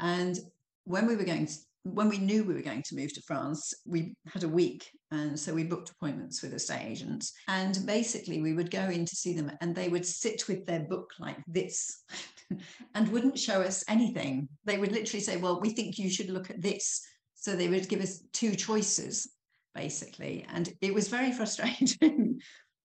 And 0.00 0.38
when 0.84 1.06
we 1.06 1.16
were 1.16 1.24
going 1.24 1.46
to, 1.46 1.54
when 1.84 2.08
we 2.08 2.18
knew 2.18 2.44
we 2.44 2.54
were 2.54 2.62
going 2.62 2.82
to 2.82 2.94
move 2.94 3.12
to 3.14 3.22
France, 3.22 3.72
we 3.86 4.14
had 4.32 4.44
a 4.44 4.48
week. 4.48 4.90
And 5.10 5.38
so 5.38 5.54
we 5.54 5.64
booked 5.64 5.90
appointments 5.90 6.42
with 6.42 6.52
estate 6.52 6.86
agents. 6.86 7.32
And 7.48 7.78
basically, 7.86 8.42
we 8.42 8.52
would 8.52 8.70
go 8.70 8.84
in 8.84 9.04
to 9.06 9.16
see 9.16 9.34
them, 9.34 9.50
and 9.60 9.74
they 9.74 9.88
would 9.88 10.06
sit 10.06 10.46
with 10.46 10.66
their 10.66 10.80
book 10.80 11.10
like 11.18 11.38
this 11.46 12.02
and 12.94 13.08
wouldn't 13.08 13.38
show 13.38 13.62
us 13.62 13.82
anything. 13.88 14.48
They 14.64 14.78
would 14.78 14.92
literally 14.92 15.22
say, 15.22 15.36
Well, 15.36 15.60
we 15.60 15.70
think 15.70 15.98
you 15.98 16.10
should 16.10 16.30
look 16.30 16.50
at 16.50 16.62
this. 16.62 17.02
So 17.34 17.56
they 17.56 17.68
would 17.68 17.88
give 17.88 18.02
us 18.02 18.22
two 18.32 18.54
choices, 18.54 19.30
basically. 19.74 20.44
And 20.52 20.68
it 20.82 20.92
was 20.92 21.08
very 21.08 21.32
frustrating 21.38 22.40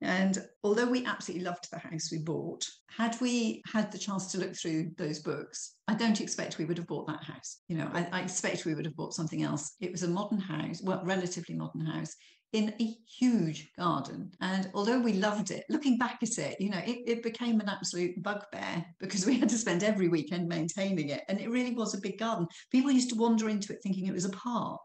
and 0.05 0.37
although 0.63 0.89
we 0.89 1.05
absolutely 1.05 1.45
loved 1.45 1.69
the 1.71 1.79
house 1.79 2.11
we 2.11 2.19
bought, 2.19 2.63
had 2.89 3.19
we 3.19 3.61
had 3.71 3.91
the 3.91 3.97
chance 3.97 4.31
to 4.31 4.37
look 4.37 4.55
through 4.55 4.91
those 4.97 5.19
books, 5.19 5.75
I 5.87 5.95
don't 5.95 6.21
expect 6.21 6.57
we 6.57 6.65
would 6.65 6.77
have 6.77 6.87
bought 6.87 7.07
that 7.07 7.23
house. 7.23 7.61
You 7.67 7.77
know, 7.77 7.89
I, 7.93 8.07
I 8.11 8.21
expect 8.21 8.65
we 8.65 8.75
would 8.75 8.85
have 8.85 8.95
bought 8.95 9.13
something 9.13 9.43
else. 9.43 9.75
It 9.81 9.91
was 9.91 10.03
a 10.03 10.07
modern 10.07 10.39
house, 10.39 10.81
well, 10.83 11.01
relatively 11.03 11.55
modern 11.55 11.85
house 11.85 12.15
in 12.53 12.73
a 12.79 12.95
huge 13.19 13.69
garden. 13.77 14.31
And 14.39 14.69
although 14.73 14.99
we 14.99 15.13
loved 15.13 15.51
it, 15.51 15.65
looking 15.69 15.97
back 15.97 16.19
at 16.23 16.37
it, 16.37 16.55
you 16.59 16.69
know, 16.69 16.81
it, 16.85 16.99
it, 17.05 17.23
became 17.23 17.59
an 17.59 17.67
absolute 17.67 18.21
bugbear 18.23 18.85
because 18.99 19.25
we 19.25 19.37
had 19.37 19.49
to 19.49 19.57
spend 19.57 19.83
every 19.83 20.07
weekend 20.07 20.47
maintaining 20.47 21.09
it. 21.09 21.23
And 21.27 21.39
it 21.39 21.49
really 21.49 21.73
was 21.73 21.93
a 21.93 22.01
big 22.01 22.17
garden. 22.17 22.47
People 22.71 22.91
used 22.91 23.09
to 23.09 23.15
wander 23.15 23.49
into 23.49 23.73
it 23.73 23.79
thinking 23.83 24.05
it 24.05 24.13
was 24.13 24.23
a 24.23 24.29
park, 24.29 24.79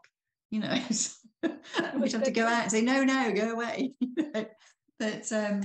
you 0.51 0.61
know. 0.61 0.77
we'd 2.01 2.13
have 2.13 2.25
to 2.25 2.33
go 2.33 2.45
out 2.45 2.63
and 2.63 2.73
say, 2.73 2.83
no, 2.83 3.05
no, 3.05 3.33
go 3.33 3.53
away. 3.53 3.93
But 5.01 5.33
um, 5.33 5.63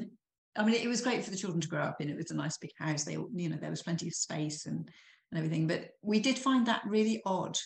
I 0.55 0.65
mean, 0.65 0.75
it 0.75 0.87
was 0.87 1.01
great 1.01 1.23
for 1.23 1.29
the 1.29 1.37
children 1.37 1.61
to 1.61 1.67
grow 1.67 1.81
up 1.81 2.01
in. 2.01 2.09
It 2.09 2.17
was 2.17 2.31
a 2.31 2.35
nice 2.35 2.57
big 2.57 2.71
house. 2.79 3.03
They, 3.03 3.13
you 3.13 3.49
know, 3.49 3.57
there 3.57 3.69
was 3.69 3.83
plenty 3.83 4.07
of 4.07 4.15
space 4.15 4.65
and 4.65 4.89
and 5.31 5.37
everything. 5.37 5.67
But 5.67 5.89
we 6.01 6.19
did 6.19 6.37
find 6.39 6.65
that 6.65 6.83
really 6.87 7.21
odd, 7.25 7.57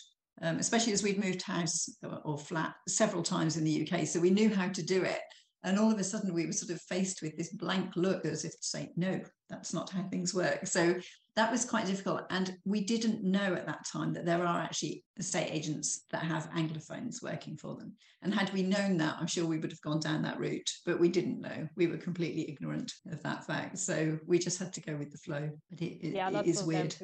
um, 0.42 0.58
especially 0.58 0.92
as 0.92 1.02
we'd 1.02 1.22
moved 1.22 1.42
house 1.42 1.88
or, 2.02 2.20
or 2.24 2.38
flat 2.38 2.74
several 2.88 3.22
times 3.22 3.56
in 3.56 3.64
the 3.64 3.88
UK. 3.88 4.06
So 4.06 4.20
we 4.20 4.30
knew 4.30 4.52
how 4.52 4.68
to 4.68 4.82
do 4.82 5.02
it. 5.02 5.20
And 5.62 5.78
all 5.78 5.92
of 5.92 5.98
a 5.98 6.04
sudden, 6.04 6.32
we 6.32 6.46
were 6.46 6.52
sort 6.52 6.70
of 6.70 6.80
faced 6.82 7.22
with 7.22 7.36
this 7.36 7.52
blank 7.52 7.96
look 7.96 8.24
as 8.24 8.44
if 8.44 8.52
to 8.52 8.66
say, 8.66 8.90
no, 8.96 9.20
that's 9.48 9.74
not 9.74 9.90
how 9.90 10.02
things 10.04 10.32
work. 10.32 10.66
So 10.66 10.94
that 11.36 11.50
was 11.50 11.64
quite 11.64 11.86
difficult. 11.86 12.22
And 12.30 12.56
we 12.64 12.82
didn't 12.82 13.22
know 13.22 13.54
at 13.54 13.66
that 13.66 13.86
time 13.90 14.12
that 14.14 14.24
there 14.24 14.44
are 14.44 14.60
actually 14.60 15.04
estate 15.18 15.48
agents 15.50 16.04
that 16.10 16.22
have 16.22 16.50
Anglophones 16.50 17.22
working 17.22 17.56
for 17.56 17.76
them. 17.76 17.94
And 18.22 18.34
had 18.34 18.52
we 18.52 18.62
known 18.62 18.96
that, 18.98 19.16
I'm 19.18 19.26
sure 19.26 19.46
we 19.46 19.58
would 19.58 19.70
have 19.70 19.80
gone 19.80 20.00
down 20.00 20.22
that 20.22 20.38
route, 20.38 20.68
but 20.84 21.00
we 21.00 21.08
didn't 21.08 21.40
know. 21.40 21.68
We 21.76 21.86
were 21.86 21.96
completely 21.96 22.50
ignorant 22.50 22.92
of 23.10 23.22
that 23.22 23.46
fact. 23.46 23.78
So 23.78 24.18
we 24.26 24.38
just 24.38 24.58
had 24.58 24.72
to 24.74 24.80
go 24.80 24.96
with 24.96 25.10
the 25.10 25.18
flow. 25.18 25.48
But 25.70 25.80
it, 25.80 26.06
it, 26.06 26.14
yeah, 26.14 26.30
it 26.40 26.46
is 26.46 26.62
weird. 26.62 26.94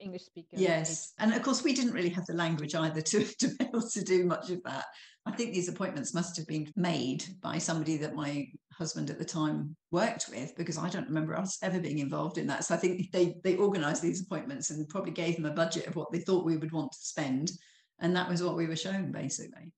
English 0.00 0.24
speakers. 0.24 0.60
Yes. 0.60 1.14
And 1.18 1.32
of 1.32 1.42
course, 1.42 1.62
we 1.62 1.72
didn't 1.72 1.92
really 1.92 2.10
have 2.10 2.26
the 2.26 2.34
language 2.34 2.74
either 2.74 3.00
to, 3.00 3.24
to 3.38 3.48
be 3.48 3.64
able 3.64 3.88
to 3.88 4.04
do 4.04 4.24
much 4.24 4.50
of 4.50 4.62
that. 4.64 4.84
I 5.28 5.36
think 5.36 5.52
these 5.52 5.68
appointments 5.68 6.14
must 6.14 6.36
have 6.36 6.46
been 6.46 6.72
made 6.74 7.24
by 7.42 7.58
somebody 7.58 7.98
that 7.98 8.14
my 8.14 8.48
husband 8.72 9.10
at 9.10 9.18
the 9.18 9.24
time 9.24 9.76
worked 9.90 10.26
with 10.30 10.56
because 10.56 10.78
I 10.78 10.88
don't 10.88 11.08
remember 11.08 11.36
us 11.36 11.58
ever 11.62 11.80
being 11.80 11.98
involved 11.98 12.38
in 12.38 12.46
that. 12.46 12.64
So 12.64 12.74
I 12.74 12.78
think 12.78 13.12
they 13.12 13.36
they 13.44 13.56
organised 13.56 14.02
these 14.02 14.22
appointments 14.22 14.70
and 14.70 14.88
probably 14.88 15.12
gave 15.12 15.36
them 15.36 15.44
a 15.44 15.50
budget 15.50 15.86
of 15.86 15.96
what 15.96 16.10
they 16.10 16.20
thought 16.20 16.46
we 16.46 16.56
would 16.56 16.72
want 16.72 16.92
to 16.92 16.98
spend, 16.98 17.52
and 18.00 18.16
that 18.16 18.28
was 18.28 18.42
what 18.42 18.56
we 18.56 18.66
were 18.66 18.76
shown 18.76 19.12
basically. 19.12 19.72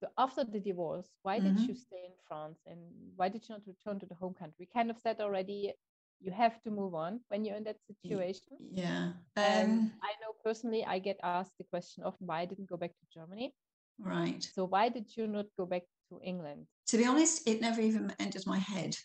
So 0.00 0.08
after 0.16 0.42
the 0.44 0.58
divorce, 0.58 1.10
why 1.22 1.38
did 1.38 1.54
mm-hmm. 1.54 1.68
you 1.68 1.74
stay 1.76 2.02
in 2.06 2.14
France 2.26 2.58
and 2.66 2.80
why 3.14 3.28
did 3.28 3.48
you 3.48 3.54
not 3.54 3.62
return 3.66 4.00
to 4.00 4.06
the 4.06 4.16
home 4.16 4.34
country? 4.34 4.56
We 4.58 4.66
kind 4.66 4.90
of 4.90 4.98
said 4.98 5.20
already 5.20 5.72
you 6.20 6.32
have 6.32 6.60
to 6.62 6.70
move 6.70 6.94
on 6.94 7.20
when 7.28 7.44
you're 7.44 7.56
in 7.56 7.64
that 7.64 7.78
situation. 7.86 8.56
Yeah. 8.72 9.12
Um, 9.36 9.92
I 10.02 10.12
know 10.20 10.32
personally 10.44 10.84
I 10.84 10.98
get 10.98 11.18
asked 11.22 11.58
the 11.58 11.64
question 11.64 12.04
of 12.04 12.14
why 12.18 12.40
I 12.40 12.46
didn't 12.46 12.68
go 12.68 12.76
back 12.76 12.90
to 12.90 13.06
Germany. 13.12 13.54
Right. 14.02 14.46
So 14.54 14.64
why 14.64 14.88
did 14.88 15.16
you 15.16 15.26
not 15.26 15.46
go 15.56 15.64
back 15.64 15.82
to 16.10 16.20
England? 16.22 16.66
To 16.88 16.98
be 16.98 17.06
honest, 17.06 17.48
it 17.48 17.60
never 17.60 17.80
even 17.80 18.12
entered 18.18 18.46
my 18.46 18.58
head 18.58 18.96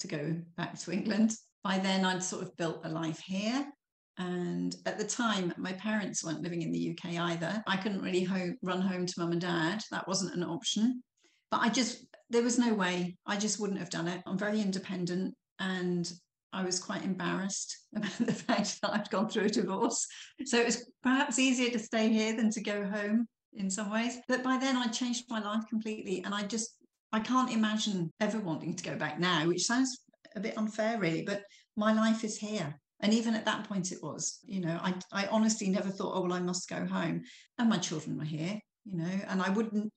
to 0.00 0.06
go 0.06 0.36
back 0.56 0.78
to 0.80 0.92
England. 0.92 1.32
By 1.62 1.78
then, 1.78 2.04
I'd 2.04 2.22
sort 2.22 2.42
of 2.42 2.56
built 2.56 2.84
a 2.84 2.88
life 2.88 3.20
here. 3.20 3.66
And 4.16 4.74
at 4.86 4.96
the 4.96 5.04
time, 5.04 5.52
my 5.56 5.72
parents 5.72 6.22
weren't 6.22 6.42
living 6.42 6.62
in 6.62 6.70
the 6.70 6.90
UK 6.90 7.14
either. 7.14 7.62
I 7.66 7.76
couldn't 7.76 8.02
really 8.02 8.22
home, 8.22 8.56
run 8.62 8.80
home 8.80 9.06
to 9.06 9.14
mum 9.18 9.32
and 9.32 9.40
dad. 9.40 9.82
That 9.90 10.06
wasn't 10.06 10.34
an 10.34 10.44
option. 10.44 11.02
But 11.50 11.62
I 11.62 11.68
just, 11.68 12.06
there 12.30 12.42
was 12.42 12.58
no 12.58 12.74
way. 12.74 13.16
I 13.26 13.36
just 13.36 13.58
wouldn't 13.58 13.80
have 13.80 13.90
done 13.90 14.06
it. 14.06 14.22
I'm 14.24 14.38
very 14.38 14.60
independent 14.60 15.34
and 15.58 16.10
I 16.52 16.62
was 16.62 16.78
quite 16.78 17.04
embarrassed 17.04 17.76
about 17.96 18.18
the 18.20 18.32
fact 18.32 18.80
that 18.82 18.92
I'd 18.92 19.10
gone 19.10 19.28
through 19.28 19.46
a 19.46 19.50
divorce. 19.50 20.06
So 20.44 20.60
it 20.60 20.66
was 20.66 20.88
perhaps 21.02 21.40
easier 21.40 21.70
to 21.70 21.78
stay 21.80 22.08
here 22.08 22.36
than 22.36 22.50
to 22.50 22.62
go 22.62 22.84
home 22.84 23.26
in 23.56 23.70
some 23.70 23.90
ways. 23.90 24.18
But 24.28 24.42
by 24.42 24.58
then 24.58 24.76
I'd 24.76 24.92
changed 24.92 25.24
my 25.28 25.40
life 25.40 25.64
completely. 25.68 26.22
And 26.24 26.34
I 26.34 26.42
just, 26.42 26.76
I 27.12 27.20
can't 27.20 27.52
imagine 27.52 28.12
ever 28.20 28.38
wanting 28.38 28.74
to 28.74 28.84
go 28.84 28.96
back 28.96 29.18
now, 29.18 29.46
which 29.46 29.64
sounds 29.64 29.98
a 30.36 30.40
bit 30.40 30.58
unfair, 30.58 30.98
really. 30.98 31.22
But 31.22 31.42
my 31.76 31.92
life 31.92 32.24
is 32.24 32.36
here. 32.36 32.78
And 33.00 33.12
even 33.12 33.34
at 33.34 33.44
that 33.44 33.68
point, 33.68 33.92
it 33.92 33.98
was, 34.02 34.38
you 34.44 34.60
know, 34.60 34.78
I, 34.82 34.94
I 35.12 35.26
honestly 35.26 35.68
never 35.68 35.90
thought, 35.90 36.14
oh, 36.14 36.22
well, 36.22 36.32
I 36.32 36.40
must 36.40 36.68
go 36.68 36.86
home. 36.86 37.22
And 37.58 37.68
my 37.68 37.78
children 37.78 38.16
were 38.16 38.24
here, 38.24 38.58
you 38.84 38.96
know, 38.96 39.20
and 39.28 39.42
I 39.42 39.50
wouldn't, 39.50 39.92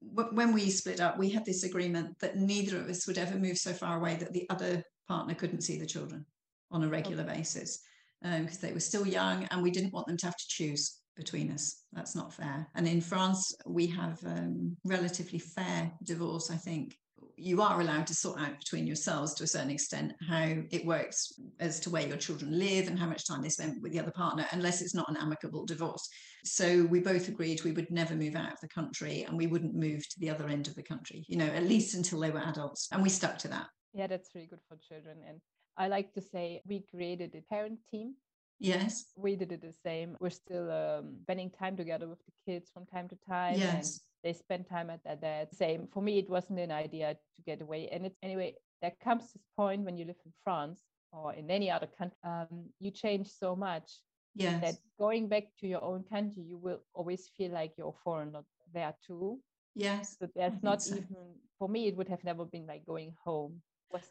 when 0.00 0.54
we 0.54 0.70
split 0.70 1.00
up, 1.00 1.18
we 1.18 1.28
had 1.28 1.44
this 1.44 1.64
agreement 1.64 2.18
that 2.20 2.36
neither 2.36 2.78
of 2.78 2.88
us 2.88 3.06
would 3.06 3.18
ever 3.18 3.38
move 3.38 3.58
so 3.58 3.72
far 3.72 3.98
away 3.98 4.16
that 4.16 4.32
the 4.32 4.48
other 4.48 4.82
partner 5.08 5.34
couldn't 5.34 5.60
see 5.60 5.78
the 5.78 5.86
children 5.86 6.24
on 6.70 6.82
a 6.84 6.88
regular 6.88 7.24
basis 7.24 7.80
because 8.22 8.56
um, 8.56 8.58
they 8.62 8.72
were 8.72 8.80
still 8.80 9.06
young 9.06 9.44
and 9.50 9.62
we 9.62 9.70
didn't 9.70 9.92
want 9.92 10.06
them 10.06 10.16
to 10.16 10.26
have 10.26 10.36
to 10.36 10.48
choose 10.48 10.99
between 11.20 11.52
us. 11.52 11.84
That's 11.92 12.16
not 12.16 12.32
fair. 12.32 12.66
And 12.74 12.88
in 12.88 13.00
France, 13.00 13.54
we 13.66 13.86
have 13.88 14.18
um, 14.24 14.76
relatively 14.84 15.38
fair 15.38 15.92
divorce, 16.02 16.50
I 16.50 16.56
think. 16.56 16.96
You 17.36 17.62
are 17.62 17.80
allowed 17.80 18.06
to 18.08 18.14
sort 18.14 18.40
out 18.40 18.58
between 18.58 18.86
yourselves 18.86 19.34
to 19.34 19.44
a 19.44 19.46
certain 19.46 19.70
extent 19.70 20.14
how 20.28 20.56
it 20.70 20.84
works 20.84 21.32
as 21.58 21.78
to 21.80 21.90
where 21.90 22.06
your 22.06 22.16
children 22.16 22.58
live 22.58 22.88
and 22.88 22.98
how 22.98 23.06
much 23.06 23.26
time 23.26 23.42
they 23.42 23.48
spend 23.48 23.82
with 23.82 23.92
the 23.92 24.00
other 24.00 24.10
partner, 24.10 24.46
unless 24.52 24.82
it's 24.82 24.94
not 24.94 25.08
an 25.08 25.16
amicable 25.16 25.64
divorce. 25.64 26.06
So 26.44 26.84
we 26.84 27.00
both 27.00 27.28
agreed 27.28 27.62
we 27.62 27.72
would 27.72 27.90
never 27.90 28.14
move 28.14 28.36
out 28.36 28.52
of 28.52 28.60
the 28.60 28.68
country 28.68 29.24
and 29.26 29.36
we 29.36 29.46
wouldn't 29.46 29.74
move 29.74 30.06
to 30.08 30.20
the 30.20 30.30
other 30.30 30.48
end 30.48 30.68
of 30.68 30.74
the 30.74 30.82
country, 30.82 31.24
you 31.28 31.36
know, 31.36 31.46
at 31.46 31.64
least 31.64 31.94
until 31.94 32.20
they 32.20 32.30
were 32.30 32.40
adults. 32.40 32.88
And 32.92 33.02
we 33.02 33.10
stuck 33.10 33.38
to 33.38 33.48
that. 33.48 33.66
Yeah, 33.92 34.06
that's 34.06 34.30
really 34.34 34.46
good 34.46 34.64
for 34.68 34.76
children. 34.76 35.18
And 35.26 35.40
I 35.76 35.88
like 35.88 36.12
to 36.14 36.20
say 36.20 36.62
we 36.66 36.84
created 36.90 37.34
a 37.34 37.42
parent 37.54 37.78
team 37.90 38.14
Yes. 38.60 39.06
We 39.16 39.36
did 39.36 39.52
it 39.52 39.62
the 39.62 39.72
same. 39.84 40.16
We're 40.20 40.30
still 40.30 40.70
um, 40.70 41.16
spending 41.22 41.50
time 41.50 41.76
together 41.76 42.06
with 42.08 42.18
the 42.26 42.32
kids 42.46 42.70
from 42.72 42.86
time 42.86 43.08
to 43.08 43.16
time. 43.26 43.58
Yes. 43.58 44.00
they 44.22 44.32
spend 44.34 44.68
time 44.68 44.90
at 44.90 45.02
that. 45.04 45.20
Dad. 45.22 45.48
Same. 45.52 45.88
For 45.92 46.02
me, 46.02 46.18
it 46.18 46.28
wasn't 46.28 46.58
an 46.60 46.70
idea 46.70 47.14
to 47.36 47.42
get 47.42 47.62
away. 47.62 47.88
And 47.90 48.04
it's 48.06 48.18
anyway, 48.22 48.54
there 48.82 48.92
comes 49.02 49.32
this 49.32 49.42
point 49.56 49.82
when 49.84 49.96
you 49.96 50.04
live 50.04 50.20
in 50.26 50.32
France 50.44 50.80
or 51.12 51.32
in 51.34 51.50
any 51.50 51.70
other 51.70 51.88
country, 51.98 52.16
um, 52.22 52.66
you 52.78 52.90
change 52.90 53.28
so 53.28 53.56
much 53.56 53.90
Yes. 54.36 54.60
that 54.62 54.74
going 54.96 55.26
back 55.28 55.44
to 55.58 55.66
your 55.66 55.82
own 55.82 56.04
country, 56.04 56.42
you 56.42 56.56
will 56.56 56.80
always 56.94 57.28
feel 57.36 57.50
like 57.50 57.72
you're 57.76 57.94
foreign, 58.04 58.30
foreigner 58.30 58.46
there 58.72 58.94
too. 59.04 59.40
yes. 59.74 60.16
So 60.20 60.28
there's 60.36 60.62
not 60.62 60.82
so. 60.82 60.94
even 60.94 61.34
for 61.58 61.68
me, 61.68 61.88
it 61.88 61.96
would 61.96 62.08
have 62.08 62.22
never 62.22 62.44
been 62.44 62.66
like 62.66 62.86
going 62.86 63.12
home. 63.24 63.60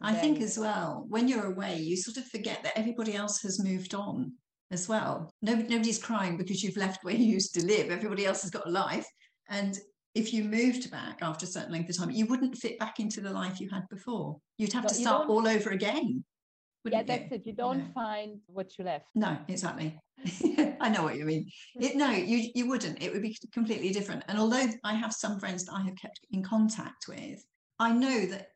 I 0.01 0.13
think 0.13 0.41
as 0.41 0.57
well, 0.57 1.05
when 1.09 1.27
you're 1.27 1.45
away, 1.45 1.77
you 1.77 1.95
sort 1.95 2.17
of 2.17 2.25
forget 2.25 2.63
that 2.63 2.77
everybody 2.77 3.15
else 3.15 3.41
has 3.41 3.63
moved 3.63 3.93
on 3.93 4.33
as 4.71 4.87
well. 4.89 5.31
Nobody, 5.41 5.67
nobody's 5.69 6.01
crying 6.01 6.37
because 6.37 6.63
you've 6.63 6.77
left 6.77 7.03
where 7.03 7.15
you 7.15 7.25
used 7.25 7.53
to 7.55 7.65
live. 7.65 7.89
Everybody 7.91 8.25
else 8.25 8.41
has 8.41 8.51
got 8.51 8.67
a 8.67 8.71
life. 8.71 9.05
And 9.49 9.77
if 10.15 10.33
you 10.33 10.43
moved 10.43 10.91
back 10.91 11.19
after 11.21 11.45
a 11.45 11.49
certain 11.49 11.71
length 11.71 11.89
of 11.89 11.97
time, 11.97 12.11
you 12.11 12.25
wouldn't 12.25 12.57
fit 12.57 12.77
back 12.79 12.99
into 12.99 13.21
the 13.21 13.31
life 13.31 13.59
you 13.59 13.69
had 13.69 13.87
before. 13.89 14.37
You'd 14.57 14.73
have 14.73 14.83
No, 14.83 14.89
to 14.89 14.95
start 14.95 15.29
all 15.29 15.47
over 15.47 15.69
again. 15.71 16.23
Yeah, 16.85 17.03
that's 17.03 17.29
you? 17.29 17.35
it. 17.35 17.45
You 17.45 17.53
don't 17.53 17.79
know. 17.79 17.91
find 17.93 18.39
what 18.47 18.77
you 18.77 18.85
left. 18.85 19.05
No, 19.13 19.37
exactly. 19.47 19.99
I 20.81 20.89
know 20.89 21.03
what 21.03 21.15
you 21.17 21.25
mean. 21.25 21.49
It, 21.79 21.95
no, 21.95 22.09
you 22.11 22.49
you 22.55 22.67
wouldn't. 22.67 23.01
It 23.01 23.11
would 23.13 23.21
be 23.21 23.37
completely 23.53 23.91
different. 23.91 24.23
And 24.27 24.37
although 24.39 24.65
I 24.83 24.93
have 24.93 25.13
some 25.13 25.39
friends 25.39 25.65
that 25.65 25.73
I 25.73 25.81
have 25.83 25.95
kept 25.95 26.19
in 26.31 26.43
contact 26.43 27.07
with, 27.07 27.43
I 27.79 27.91
know 27.91 28.25
that 28.27 28.47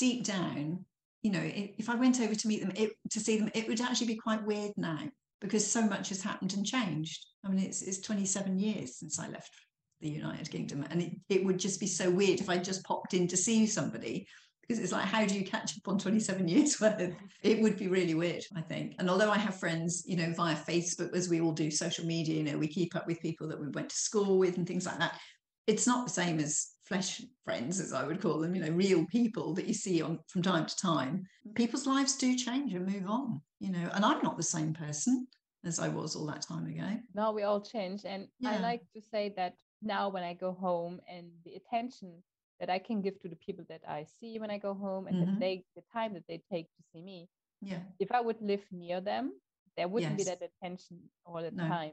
deep 0.00 0.24
down, 0.24 0.84
you 1.22 1.30
know, 1.30 1.42
if, 1.42 1.88
I 1.88 1.94
went 1.94 2.20
over 2.20 2.34
to 2.34 2.48
meet 2.48 2.62
them, 2.62 2.72
it, 2.74 2.92
to 3.10 3.20
see 3.20 3.38
them, 3.38 3.50
it 3.54 3.68
would 3.68 3.80
actually 3.80 4.08
be 4.08 4.16
quite 4.16 4.44
weird 4.44 4.72
now 4.76 5.00
because 5.40 5.70
so 5.70 5.82
much 5.82 6.08
has 6.08 6.22
happened 6.22 6.54
and 6.54 6.66
changed. 6.66 7.26
I 7.44 7.48
mean, 7.48 7.64
it's 7.64 7.82
it's 7.82 8.00
27 8.00 8.58
years 8.58 8.98
since 8.98 9.18
I 9.18 9.28
left 9.28 9.52
the 10.00 10.08
United 10.08 10.50
Kingdom, 10.50 10.84
and 10.90 11.02
it, 11.02 11.12
it 11.28 11.44
would 11.44 11.58
just 11.58 11.78
be 11.78 11.86
so 11.86 12.10
weird 12.10 12.40
if 12.40 12.48
I 12.48 12.56
just 12.56 12.84
popped 12.84 13.14
in 13.14 13.28
to 13.28 13.36
see 13.36 13.66
somebody 13.66 14.26
because 14.70 14.84
it's 14.84 14.92
like, 14.92 15.04
how 15.04 15.26
do 15.26 15.36
you 15.36 15.44
catch 15.44 15.76
up 15.76 15.88
on 15.88 15.98
27 15.98 16.46
years 16.48 16.80
worth? 16.80 17.12
It 17.42 17.60
would 17.60 17.76
be 17.76 17.88
really 17.88 18.14
weird, 18.14 18.44
I 18.56 18.60
think. 18.60 18.94
And 19.00 19.10
although 19.10 19.30
I 19.30 19.36
have 19.36 19.58
friends, 19.58 20.04
you 20.06 20.16
know, 20.16 20.32
via 20.32 20.54
Facebook, 20.54 21.12
as 21.12 21.28
we 21.28 21.40
all 21.40 21.50
do 21.50 21.72
social 21.72 22.06
media, 22.06 22.36
you 22.36 22.44
know, 22.44 22.56
we 22.56 22.68
keep 22.68 22.94
up 22.94 23.06
with 23.06 23.20
people 23.20 23.48
that 23.48 23.60
we 23.60 23.68
went 23.68 23.90
to 23.90 23.96
school 23.96 24.38
with 24.38 24.56
and 24.58 24.66
things 24.68 24.86
like 24.86 25.00
that. 25.00 25.18
It's 25.66 25.86
not 25.86 26.06
the 26.06 26.12
same 26.12 26.38
as 26.40 26.74
flesh 26.84 27.22
friends, 27.44 27.80
as 27.80 27.92
I 27.92 28.04
would 28.04 28.20
call 28.20 28.38
them, 28.40 28.54
you 28.54 28.62
know, 28.62 28.70
real 28.72 29.06
people 29.06 29.54
that 29.54 29.66
you 29.66 29.74
see 29.74 30.02
on 30.02 30.18
from 30.28 30.42
time 30.42 30.66
to 30.66 30.76
time. 30.76 31.24
People's 31.54 31.86
lives 31.86 32.16
do 32.16 32.34
change 32.36 32.72
and 32.74 32.86
move 32.86 33.08
on, 33.08 33.40
you 33.60 33.70
know, 33.70 33.90
and 33.94 34.04
I'm 34.04 34.22
not 34.22 34.36
the 34.36 34.42
same 34.42 34.72
person 34.72 35.26
as 35.64 35.78
I 35.78 35.88
was 35.88 36.16
all 36.16 36.26
that 36.26 36.42
time 36.42 36.66
ago. 36.66 36.98
No, 37.14 37.32
we 37.32 37.42
all 37.42 37.60
change. 37.60 38.04
And 38.04 38.28
I 38.44 38.56
like 38.58 38.82
to 38.96 39.00
say 39.00 39.32
that 39.36 39.54
now 39.82 40.08
when 40.08 40.22
I 40.22 40.34
go 40.34 40.52
home 40.52 41.00
and 41.08 41.30
the 41.44 41.54
attention 41.54 42.22
that 42.58 42.70
I 42.70 42.78
can 42.78 43.00
give 43.00 43.20
to 43.20 43.28
the 43.28 43.36
people 43.36 43.64
that 43.68 43.82
I 43.86 44.04
see 44.04 44.38
when 44.38 44.50
I 44.50 44.58
go 44.58 44.74
home 44.74 45.06
and 45.06 45.16
Mhm. 45.16 45.26
that 45.26 45.40
they 45.40 45.64
the 45.76 45.82
time 45.92 46.14
that 46.14 46.26
they 46.26 46.38
take 46.50 46.66
to 46.76 46.82
see 46.92 47.02
me. 47.02 47.28
Yeah. 47.62 47.82
If 47.98 48.10
I 48.12 48.20
would 48.20 48.40
live 48.40 48.64
near 48.72 49.00
them, 49.00 49.40
there 49.76 49.88
wouldn't 49.88 50.16
be 50.16 50.24
that 50.24 50.42
attention 50.42 51.10
all 51.24 51.40
the 51.42 51.50
No. 51.52 51.68
time. 51.68 51.92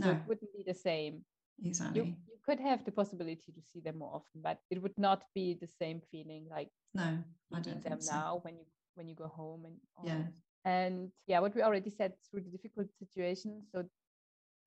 So 0.00 0.06
No, 0.06 0.12
it 0.12 0.26
wouldn't 0.26 0.52
be 0.52 0.64
the 0.64 0.74
same. 0.74 1.24
You, 1.60 1.68
exactly. 1.68 2.16
you 2.28 2.36
could 2.44 2.60
have 2.60 2.84
the 2.84 2.92
possibility 2.92 3.52
to 3.52 3.60
see 3.72 3.80
them 3.80 3.98
more 3.98 4.12
often, 4.14 4.40
but 4.42 4.58
it 4.70 4.82
would 4.82 4.96
not 4.98 5.24
be 5.34 5.54
the 5.60 5.66
same 5.66 6.00
feeling 6.10 6.46
like 6.50 6.70
No, 6.94 7.18
I 7.52 7.60
don't 7.60 7.82
them 7.82 8.00
so. 8.00 8.12
now 8.12 8.40
when 8.42 8.56
you 8.56 8.64
when 8.96 9.08
you 9.08 9.14
go 9.14 9.28
home 9.28 9.64
and 9.66 9.76
Yeah. 10.04 10.24
and 10.64 11.10
yeah 11.26 11.40
what 11.40 11.54
we 11.54 11.62
already 11.62 11.90
said 11.90 12.12
through 12.24 12.42
the 12.42 12.50
difficult 12.50 12.88
situation. 12.98 13.62
so 13.72 13.84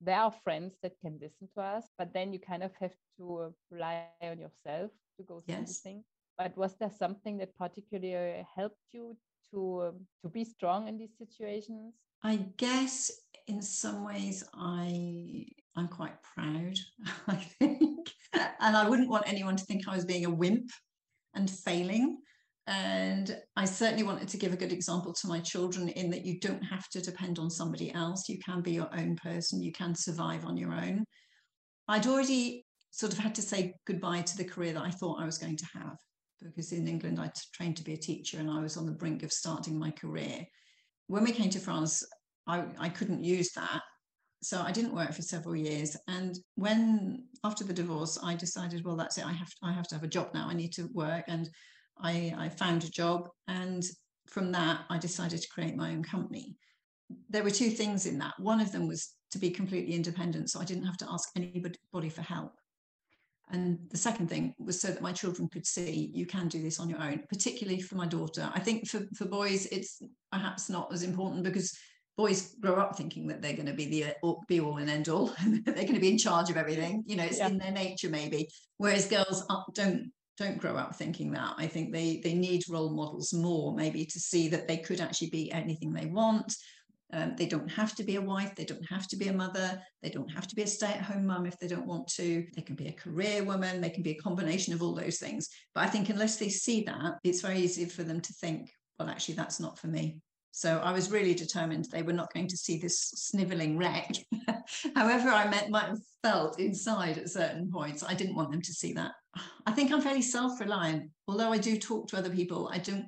there 0.02 0.20
are 0.20 0.32
friends 0.32 0.78
that 0.84 1.00
can 1.00 1.18
listen 1.22 1.48
to 1.56 1.62
us 1.62 1.86
but 1.98 2.14
then 2.14 2.34
you 2.34 2.40
kind 2.40 2.64
of 2.64 2.72
have 2.80 2.96
to 3.18 3.54
rely 3.72 3.96
on 4.22 4.40
yourself 4.40 4.92
to 5.18 5.24
go 5.24 5.40
through 5.40 5.66
the 5.66 5.74
Yes. 5.74 5.80
thing 5.82 6.04
but 6.38 6.56
was 6.58 6.76
there 6.78 6.92
something 6.92 7.38
that 7.40 7.56
particularly 7.58 8.46
helped 8.56 8.86
you 8.94 9.18
to 9.50 9.60
um, 9.88 10.08
to 10.22 10.30
be 10.30 10.44
strong 10.44 10.88
in 10.88 10.98
these 10.98 11.18
situations 11.18 11.94
I 12.24 12.36
guess 12.58 13.12
in 13.48 13.62
some 13.62 14.04
ways 14.04 14.44
I 14.54 15.46
I'm 15.78 15.88
quite 15.88 16.22
proud, 16.24 16.76
I 17.28 17.36
think. 17.36 18.12
And 18.34 18.76
I 18.76 18.88
wouldn't 18.88 19.10
want 19.10 19.28
anyone 19.28 19.56
to 19.56 19.66
think 19.66 19.88
I 19.88 19.96
was 19.96 20.06
being 20.06 20.26
a 20.26 20.30
wimp 20.30 20.70
and 21.36 21.50
failing. 21.50 22.18
And 22.66 23.38
I 23.56 23.64
certainly 23.64 24.04
wanted 24.04 24.28
to 24.30 24.38
give 24.38 24.52
a 24.52 24.58
good 24.58 24.74
example 24.74 25.14
to 25.14 25.28
my 25.28 25.40
children 25.40 25.88
in 25.90 26.10
that 26.10 26.26
you 26.26 26.40
don't 26.40 26.64
have 26.64 26.90
to 26.90 27.02
depend 27.02 27.40
on 27.40 27.50
somebody 27.50 27.94
else. 27.94 28.28
You 28.28 28.40
can 28.40 28.62
be 28.62 28.74
your 28.74 28.90
own 28.94 29.16
person, 29.16 29.62
you 29.62 29.72
can 29.72 29.96
survive 29.96 30.44
on 30.44 30.58
your 30.58 30.74
own. 30.74 31.06
I'd 31.88 32.08
already 32.08 32.66
sort 32.92 33.14
of 33.14 33.20
had 33.20 33.36
to 33.36 33.42
say 33.42 33.76
goodbye 33.86 34.22
to 34.24 34.38
the 34.38 34.44
career 34.44 34.74
that 34.74 34.84
I 34.84 34.92
thought 34.92 35.22
I 35.22 35.26
was 35.26 35.38
going 35.38 35.56
to 35.56 35.68
have 35.74 35.96
because 36.44 36.72
in 36.72 36.88
England 36.88 37.20
I 37.20 37.32
trained 37.54 37.78
to 37.78 37.84
be 37.84 37.94
a 37.94 37.98
teacher 37.98 38.40
and 38.40 38.50
I 38.50 38.60
was 38.60 38.76
on 38.78 38.86
the 38.86 38.92
brink 38.92 39.24
of 39.24 39.32
starting 39.32 39.80
my 39.80 39.92
career 39.92 40.46
when 41.08 41.24
we 41.24 41.32
came 41.32 41.50
to 41.50 41.60
France, 41.60 42.04
I, 42.48 42.66
I 42.78 42.90
couldn't 42.90 43.24
use 43.24 43.52
that. 43.54 43.82
So 44.42 44.62
I 44.62 44.72
didn't 44.72 44.96
work 44.96 45.14
for 45.14 45.22
several 45.22 45.56
years. 45.56 45.98
And 46.08 46.38
when 46.56 47.26
after 47.44 47.64
the 47.64 47.74
divorce, 47.74 48.20
I 48.24 48.36
decided, 48.36 48.86
well, 48.86 48.96
that's 48.96 49.18
it. 49.18 49.26
I 49.26 49.34
have 49.34 49.52
I 49.64 49.72
have 49.72 49.88
to 49.88 49.96
have 49.96 50.04
a 50.04 50.08
job 50.08 50.30
now. 50.34 50.48
I 50.48 50.54
need 50.54 50.74
to 50.74 50.90
work. 50.94 51.26
And 51.28 51.50
I, 52.00 52.34
I 52.38 52.50
found 52.50 52.84
a 52.84 52.90
job. 52.90 53.30
And 53.48 53.84
from 54.28 54.52
that, 54.52 54.82
I 54.90 54.98
decided 54.98 55.42
to 55.42 55.50
create 55.50 55.76
my 55.76 55.92
own 55.92 56.04
company. 56.04 56.58
There 57.30 57.44
were 57.44 57.50
two 57.50 57.70
things 57.70 58.06
in 58.06 58.20
that. 58.20 58.34
One 58.40 58.60
of 58.60 58.72
them 58.72 58.88
was 58.88 59.14
to 59.32 59.40
be 59.40 59.50
completely 59.50 59.96
independent. 59.96 60.50
So 60.50 60.60
I 60.60 60.66
didn't 60.66 60.86
have 60.86 60.98
to 60.98 61.08
ask 61.10 61.30
anybody 61.36 62.10
for 62.10 62.22
help. 62.22 62.54
And 63.50 63.80
the 63.90 63.98
second 63.98 64.30
thing 64.30 64.54
was 64.60 64.82
so 64.82 64.90
that 64.90 65.02
my 65.02 65.14
children 65.14 65.48
could 65.48 65.66
see 65.66 66.12
you 66.14 66.26
can 66.26 66.50
do 66.50 66.62
this 66.62 66.80
on 66.80 66.90
your 66.90 67.02
own, 67.02 67.24
particularly 67.30 67.82
for 67.82 67.96
my 67.96 68.06
daughter. 68.06 68.52
I 68.54 68.60
think 68.60 68.90
for, 68.90 69.02
for 69.16 69.26
boys, 69.26 69.68
it's 69.68 70.02
perhaps 70.34 70.70
not 70.70 70.92
as 70.94 71.04
important 71.04 71.44
because 71.44 71.74
boys 72.18 72.56
grow 72.60 72.76
up 72.76 72.98
thinking 72.98 73.28
that 73.28 73.42
they're 73.42 73.54
going 73.54 73.68
to 73.68 73.74
be 73.74 73.86
the 73.86 74.04
uh, 74.24 74.34
be 74.48 74.60
all 74.60 74.78
and 74.78 74.90
end 74.90 75.08
all. 75.08 75.28
they're 75.46 75.74
going 75.74 75.94
to 75.94 76.00
be 76.00 76.12
in 76.12 76.18
charge 76.18 76.50
of 76.50 76.58
everything. 76.58 77.04
You 77.06 77.16
know, 77.16 77.24
it's 77.24 77.38
Yeah. 77.38 77.48
in 77.48 77.58
their 77.58 77.72
nature 77.72 78.10
maybe. 78.10 78.50
Whereas 78.78 79.08
girls 79.08 79.46
don't 79.74 80.12
don't 80.38 80.58
grow 80.58 80.76
up 80.76 80.96
thinking 80.96 81.32
that. 81.32 81.56
I 81.58 81.68
think 81.68 81.94
they 81.94 82.20
they 82.24 82.34
need 82.34 82.64
role 82.70 82.90
models 82.90 83.34
more 83.34 83.74
maybe 83.76 84.06
to 84.06 84.20
see 84.20 84.50
that 84.50 84.68
they 84.68 84.78
could 84.78 85.00
actually 85.00 85.30
be 85.30 85.52
anything 85.52 85.94
they 85.94 86.08
want. 86.08 86.54
Um, 87.14 87.36
they 87.38 87.46
don't 87.46 87.70
have 87.70 87.96
to 87.96 88.04
be 88.04 88.18
a 88.18 88.22
wife. 88.22 88.54
They 88.54 88.66
don't 88.66 88.86
have 88.90 89.08
to 89.08 89.16
be 89.16 89.30
a 89.30 89.34
mother. 89.34 89.82
They 90.04 90.10
don't 90.10 90.30
have 90.30 90.46
to 90.48 90.56
be 90.56 90.64
a 90.64 90.68
stay 90.68 90.88
at 90.88 91.02
home 91.02 91.26
mum 91.26 91.46
if 91.46 91.58
they 91.58 91.68
don't 91.68 91.88
want 91.88 92.08
to. 92.16 92.46
They 92.54 92.62
can 92.62 92.76
be 92.76 92.88
a 92.88 92.92
career 92.92 93.44
woman. 93.46 93.80
They 93.80 93.90
can 93.90 94.04
be 94.04 94.12
a 94.12 94.22
combination 94.22 94.74
of 94.74 94.82
all 94.82 94.94
those 94.94 95.18
things. 95.18 95.48
But 95.74 95.86
I 95.86 95.88
think 95.88 96.10
unless 96.10 96.36
they 96.36 96.50
see 96.50 96.84
that, 96.84 97.14
it's 97.24 97.42
very 97.42 97.60
easy 97.60 97.86
for 97.86 98.04
them 98.04 98.20
to 98.20 98.34
think, 98.34 98.70
well, 99.00 99.08
actually, 99.08 99.36
that's 99.36 99.60
not 99.60 99.80
for 99.80 99.88
me. 99.88 100.20
So 100.58 100.80
I 100.80 100.92
was 100.92 101.12
really 101.12 101.36
determined 101.36 101.86
they 101.86 102.02
were 102.02 102.14
not 102.14 102.34
going 102.34 102.48
to 102.48 102.58
see 102.58 102.80
this 102.80 103.00
sniveling 103.00 103.78
wreck. 103.78 104.12
However, 104.96 105.30
I 105.30 105.48
met, 105.48 105.70
might 105.70 105.86
have 105.86 106.00
felt 106.24 106.60
inside 106.60 107.20
at 107.20 107.30
certain 107.30 107.70
points, 107.72 108.04
I 108.04 108.16
didn't 108.16 108.34
want 108.34 108.50
them 108.50 108.64
to 108.64 108.74
see 108.74 108.92
that. 108.94 109.12
I 109.68 109.72
think 109.72 109.92
I'm 109.92 110.02
fairly 110.02 110.24
self-reliant. 110.24 111.12
Although 111.28 111.52
I 111.52 111.60
do 111.60 111.78
talk 111.78 112.08
to 112.08 112.18
other 112.18 112.32
people, 112.32 112.72
I 112.74 112.80
don't 112.80 113.06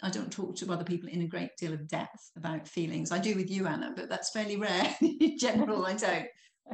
I 0.00 0.10
don't 0.10 0.30
talk 0.30 0.54
to 0.56 0.72
other 0.72 0.84
people 0.84 1.08
in 1.08 1.22
a 1.22 1.26
great 1.26 1.56
deal 1.58 1.72
of 1.72 1.88
depth 1.88 2.30
about 2.36 2.68
feelings. 2.68 3.10
I 3.10 3.18
do 3.18 3.34
with 3.34 3.50
you, 3.50 3.66
Anna, 3.66 3.92
but 3.96 4.08
that's 4.08 4.30
fairly 4.30 4.56
rare. 4.56 4.94
in 5.00 5.36
general, 5.38 5.86
I 5.86 5.94
don't. 5.94 6.26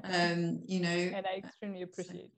Um, 0.05 0.61
you 0.67 0.81
know, 0.81 0.89
and 0.89 1.27
i 1.27 1.37
extremely 1.37 1.83
appreciate 1.83 2.31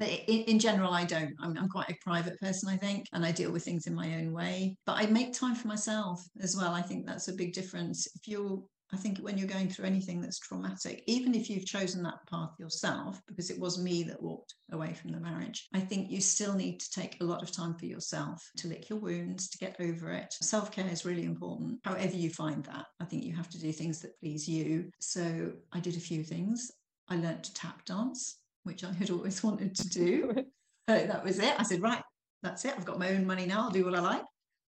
but 0.00 0.08
in, 0.08 0.40
in 0.44 0.58
general, 0.58 0.94
I 0.94 1.04
don't. 1.04 1.34
I'm, 1.40 1.56
I'm 1.58 1.68
quite 1.68 1.90
a 1.90 1.96
private 2.00 2.40
person, 2.40 2.70
I 2.70 2.76
think, 2.78 3.06
and 3.12 3.24
I 3.24 3.32
deal 3.32 3.52
with 3.52 3.62
things 3.62 3.86
in 3.86 3.94
my 3.94 4.16
own 4.16 4.32
way. 4.32 4.78
But 4.86 4.96
I 4.96 5.06
make 5.06 5.34
time 5.34 5.54
for 5.54 5.68
myself 5.68 6.26
as 6.40 6.56
well. 6.56 6.72
I 6.72 6.80
think 6.80 7.06
that's 7.06 7.28
a 7.28 7.34
big 7.34 7.52
difference. 7.52 8.08
If 8.16 8.26
you're, 8.26 8.62
I 8.94 8.96
think 8.96 9.18
when 9.18 9.36
you're 9.36 9.46
going 9.46 9.68
through 9.68 9.84
anything 9.84 10.22
that's 10.22 10.38
traumatic, 10.38 11.04
even 11.06 11.34
if 11.34 11.50
you've 11.50 11.66
chosen 11.66 12.02
that 12.04 12.26
path 12.30 12.48
yourself, 12.58 13.20
because 13.28 13.50
it 13.50 13.60
was 13.60 13.78
me 13.78 14.02
that 14.04 14.22
walked 14.22 14.54
away 14.72 14.94
from 14.94 15.12
the 15.12 15.20
marriage, 15.20 15.68
I 15.74 15.80
think 15.80 16.10
you 16.10 16.22
still 16.22 16.54
need 16.54 16.80
to 16.80 16.90
take 16.98 17.18
a 17.20 17.24
lot 17.24 17.42
of 17.42 17.52
time 17.52 17.74
for 17.74 17.84
yourself 17.84 18.42
to 18.56 18.68
lick 18.68 18.88
your 18.88 18.98
wounds, 18.98 19.50
to 19.50 19.58
get 19.58 19.76
over 19.80 20.12
it. 20.12 20.34
Self 20.40 20.72
care 20.72 20.88
is 20.90 21.04
really 21.04 21.26
important. 21.26 21.78
However, 21.84 22.16
you 22.16 22.30
find 22.30 22.64
that, 22.64 22.86
I 23.00 23.04
think 23.04 23.24
you 23.24 23.36
have 23.36 23.50
to 23.50 23.60
do 23.60 23.70
things 23.70 24.00
that 24.00 24.18
please 24.18 24.48
you. 24.48 24.90
So 24.98 25.52
I 25.72 25.80
did 25.80 25.96
a 25.96 26.00
few 26.00 26.24
things. 26.24 26.70
I 27.06 27.16
learnt 27.16 27.42
to 27.44 27.54
tap 27.54 27.84
dance 27.84 28.39
which 28.64 28.84
I 28.84 28.92
had 28.92 29.10
always 29.10 29.42
wanted 29.44 29.74
to 29.76 29.88
do. 29.88 30.34
So 30.88 30.96
that 31.06 31.22
was 31.22 31.38
it. 31.38 31.54
I 31.56 31.62
said, 31.62 31.82
right, 31.82 32.02
that's 32.42 32.64
it. 32.64 32.74
I've 32.76 32.84
got 32.84 32.98
my 32.98 33.10
own 33.10 33.24
money 33.24 33.46
now. 33.46 33.60
I'll 33.60 33.70
do 33.70 33.84
what 33.84 33.94
I 33.94 34.00
like. 34.00 34.24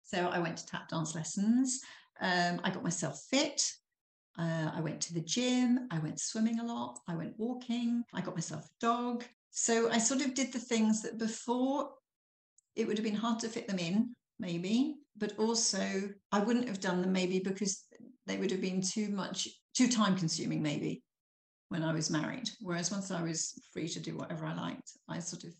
So 0.03 0.27
I 0.29 0.39
went 0.39 0.57
to 0.57 0.65
tap 0.65 0.89
dance 0.89 1.13
lessons. 1.13 1.79
Um, 2.19 2.59
I 2.63 2.71
got 2.71 2.81
myself 2.81 3.21
fit. 3.29 3.71
Uh, 4.39 4.71
I 4.73 4.81
went 4.81 5.01
to 5.01 5.13
the 5.13 5.21
gym. 5.21 5.87
I 5.91 5.99
went 5.99 6.19
swimming 6.19 6.59
a 6.59 6.65
lot. 6.65 6.97
I 7.07 7.15
went 7.15 7.37
walking. 7.37 8.03
I 8.15 8.21
got 8.21 8.35
myself 8.35 8.65
a 8.65 8.69
dog. 8.79 9.25
So 9.51 9.91
I 9.91 9.99
sort 9.99 10.21
of 10.21 10.33
did 10.33 10.51
the 10.51 10.59
things 10.59 11.03
that 11.03 11.19
before 11.19 11.91
it 12.75 12.87
would 12.87 12.97
have 12.97 13.05
been 13.05 13.15
hard 13.15 13.39
to 13.39 13.49
fit 13.49 13.67
them 13.67 13.79
in, 13.79 14.15
maybe, 14.39 14.95
but 15.17 15.33
also 15.37 16.09
I 16.31 16.39
wouldn't 16.39 16.67
have 16.67 16.79
done 16.79 17.01
them 17.01 17.11
maybe 17.11 17.39
because 17.39 17.83
they 18.27 18.37
would 18.37 18.51
have 18.51 18.61
been 18.61 18.81
too 18.81 19.09
much 19.09 19.47
too 19.75 19.87
time 19.87 20.15
consuming, 20.15 20.61
maybe, 20.61 21.03
when 21.69 21.83
I 21.83 21.93
was 21.93 22.09
married. 22.09 22.49
Whereas 22.61 22.91
once 22.91 23.11
I 23.11 23.21
was 23.21 23.53
free 23.73 23.87
to 23.89 23.99
do 23.99 24.15
whatever 24.15 24.45
I 24.45 24.53
liked, 24.53 24.91
I 25.09 25.19
sort 25.19 25.43
of, 25.43 25.53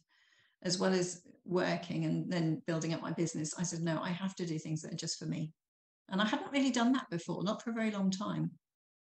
as 0.64 0.80
well 0.80 0.94
as 0.94 1.22
working 1.46 2.06
and 2.06 2.32
then 2.32 2.62
building 2.66 2.94
up 2.94 3.02
my 3.02 3.12
business, 3.12 3.54
I 3.58 3.64
said, 3.64 3.82
no, 3.82 4.00
I 4.02 4.10
have 4.10 4.36
to 4.36 4.46
do 4.46 4.58
things 4.58 4.82
that 4.82 4.94
are 4.94 4.98
just 4.98 5.20
for 5.20 5.26
me. 5.26 5.52
And 6.10 6.22
I 6.22 6.26
hadn't 6.26 6.52
really 6.52 6.72
done 6.72 6.94
that 6.94 7.10
before, 7.10 7.44
not 7.44 7.62
for 7.62 7.72
a 7.72 7.74
very 7.74 7.92
long 7.92 8.10
time. 8.10 8.52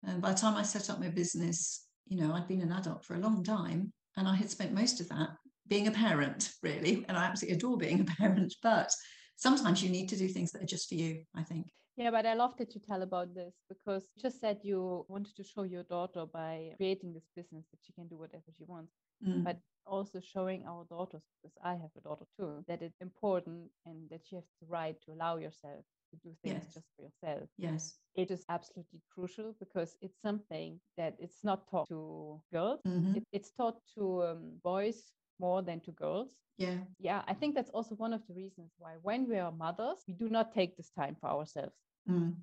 And 0.04 0.22
by 0.22 0.30
the 0.32 0.38
time 0.38 0.56
I 0.56 0.62
set 0.62 0.90
up 0.90 1.00
my 1.00 1.08
business, 1.08 1.86
you 2.06 2.20
know, 2.20 2.32
I'd 2.32 2.48
been 2.48 2.60
an 2.60 2.72
adult 2.72 3.04
for 3.04 3.14
a 3.14 3.20
long 3.20 3.42
time 3.42 3.92
and 4.16 4.28
I 4.28 4.34
had 4.34 4.50
spent 4.50 4.72
most 4.72 5.00
of 5.00 5.08
that 5.08 5.30
being 5.68 5.86
a 5.86 5.92
parent, 5.92 6.50
really. 6.62 7.04
And 7.08 7.16
I 7.16 7.24
absolutely 7.24 7.56
adore 7.56 7.76
being 7.76 8.00
a 8.00 8.04
parent. 8.18 8.54
But 8.62 8.92
sometimes 9.36 9.82
you 9.82 9.90
need 9.90 10.08
to 10.10 10.16
do 10.16 10.28
things 10.28 10.52
that 10.52 10.62
are 10.62 10.66
just 10.66 10.88
for 10.88 10.94
you, 10.94 11.22
I 11.34 11.42
think. 11.42 11.66
Yeah, 11.96 12.10
but 12.10 12.24
I 12.24 12.34
love 12.34 12.56
that 12.56 12.74
you 12.74 12.80
tell 12.80 13.02
about 13.02 13.34
this 13.34 13.54
because 13.68 14.04
you 14.16 14.22
just 14.22 14.40
said 14.40 14.58
you 14.62 15.04
wanted 15.08 15.36
to 15.36 15.44
show 15.44 15.64
your 15.64 15.82
daughter 15.82 16.24
by 16.26 16.72
creating 16.76 17.12
this 17.12 17.28
business 17.36 17.66
that 17.70 17.80
she 17.84 17.92
can 17.92 18.08
do 18.08 18.16
whatever 18.16 18.44
she 18.56 18.64
wants. 18.64 18.92
Mm. 19.26 19.44
But 19.44 19.58
also 19.86 20.20
showing 20.20 20.64
our 20.66 20.84
daughters, 20.88 21.22
because 21.42 21.56
I 21.62 21.72
have 21.72 21.90
a 21.96 22.00
daughter 22.00 22.24
too, 22.38 22.64
that 22.68 22.82
it's 22.82 23.00
important 23.00 23.68
and 23.84 24.08
that 24.10 24.30
you 24.30 24.36
have 24.36 24.44
the 24.60 24.68
right 24.68 24.96
to 25.04 25.12
allow 25.12 25.36
yourself 25.36 25.84
to 26.10 26.16
do 26.22 26.34
things 26.42 26.64
yes. 26.64 26.74
just 26.74 26.86
for 26.96 27.02
yourself. 27.02 27.48
Yes. 27.58 27.98
It 28.14 28.30
is 28.30 28.44
absolutely 28.48 29.00
crucial 29.14 29.54
because 29.58 29.96
it's 30.00 30.20
something 30.20 30.80
that 30.96 31.16
it's 31.18 31.44
not 31.44 31.68
taught 31.70 31.88
to 31.88 32.40
girls. 32.52 32.80
Mm-hmm. 32.86 33.16
It, 33.16 33.24
it's 33.32 33.52
taught 33.52 33.80
to 33.98 34.22
um, 34.22 34.52
boys 34.62 35.12
more 35.42 35.60
than 35.68 35.80
to 35.80 35.90
girls. 35.90 36.30
Yeah. 36.56 36.78
Yeah. 36.98 37.22
I 37.26 37.34
think 37.34 37.54
that's 37.54 37.70
also 37.70 37.94
one 37.96 38.14
of 38.14 38.22
the 38.28 38.34
reasons 38.34 38.70
why 38.78 38.92
when 39.02 39.28
we 39.28 39.36
are 39.38 39.52
mothers, 39.52 39.98
we 40.06 40.14
do 40.14 40.28
not 40.28 40.54
take 40.54 40.76
this 40.76 40.90
time 41.00 41.16
for 41.20 41.28
ourselves. 41.34 41.76
Mm. 42.08 42.34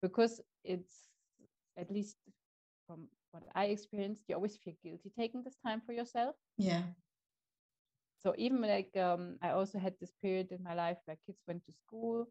Because 0.00 0.40
it's 0.64 0.94
at 1.76 1.90
least 1.90 2.16
from 2.86 3.08
what 3.32 3.42
I 3.54 3.64
experienced, 3.66 4.22
you 4.28 4.36
always 4.36 4.56
feel 4.56 4.74
guilty 4.82 5.10
taking 5.18 5.42
this 5.42 5.58
time 5.66 5.82
for 5.84 5.92
yourself. 5.92 6.34
Yeah. 6.56 6.82
So 8.22 8.34
even 8.38 8.62
like 8.62 8.96
um, 8.96 9.36
I 9.42 9.50
also 9.50 9.78
had 9.78 9.94
this 10.00 10.12
period 10.22 10.48
in 10.50 10.62
my 10.62 10.74
life 10.74 10.98
where 11.04 11.18
kids 11.26 11.42
went 11.46 11.64
to 11.66 11.72
school. 11.72 12.28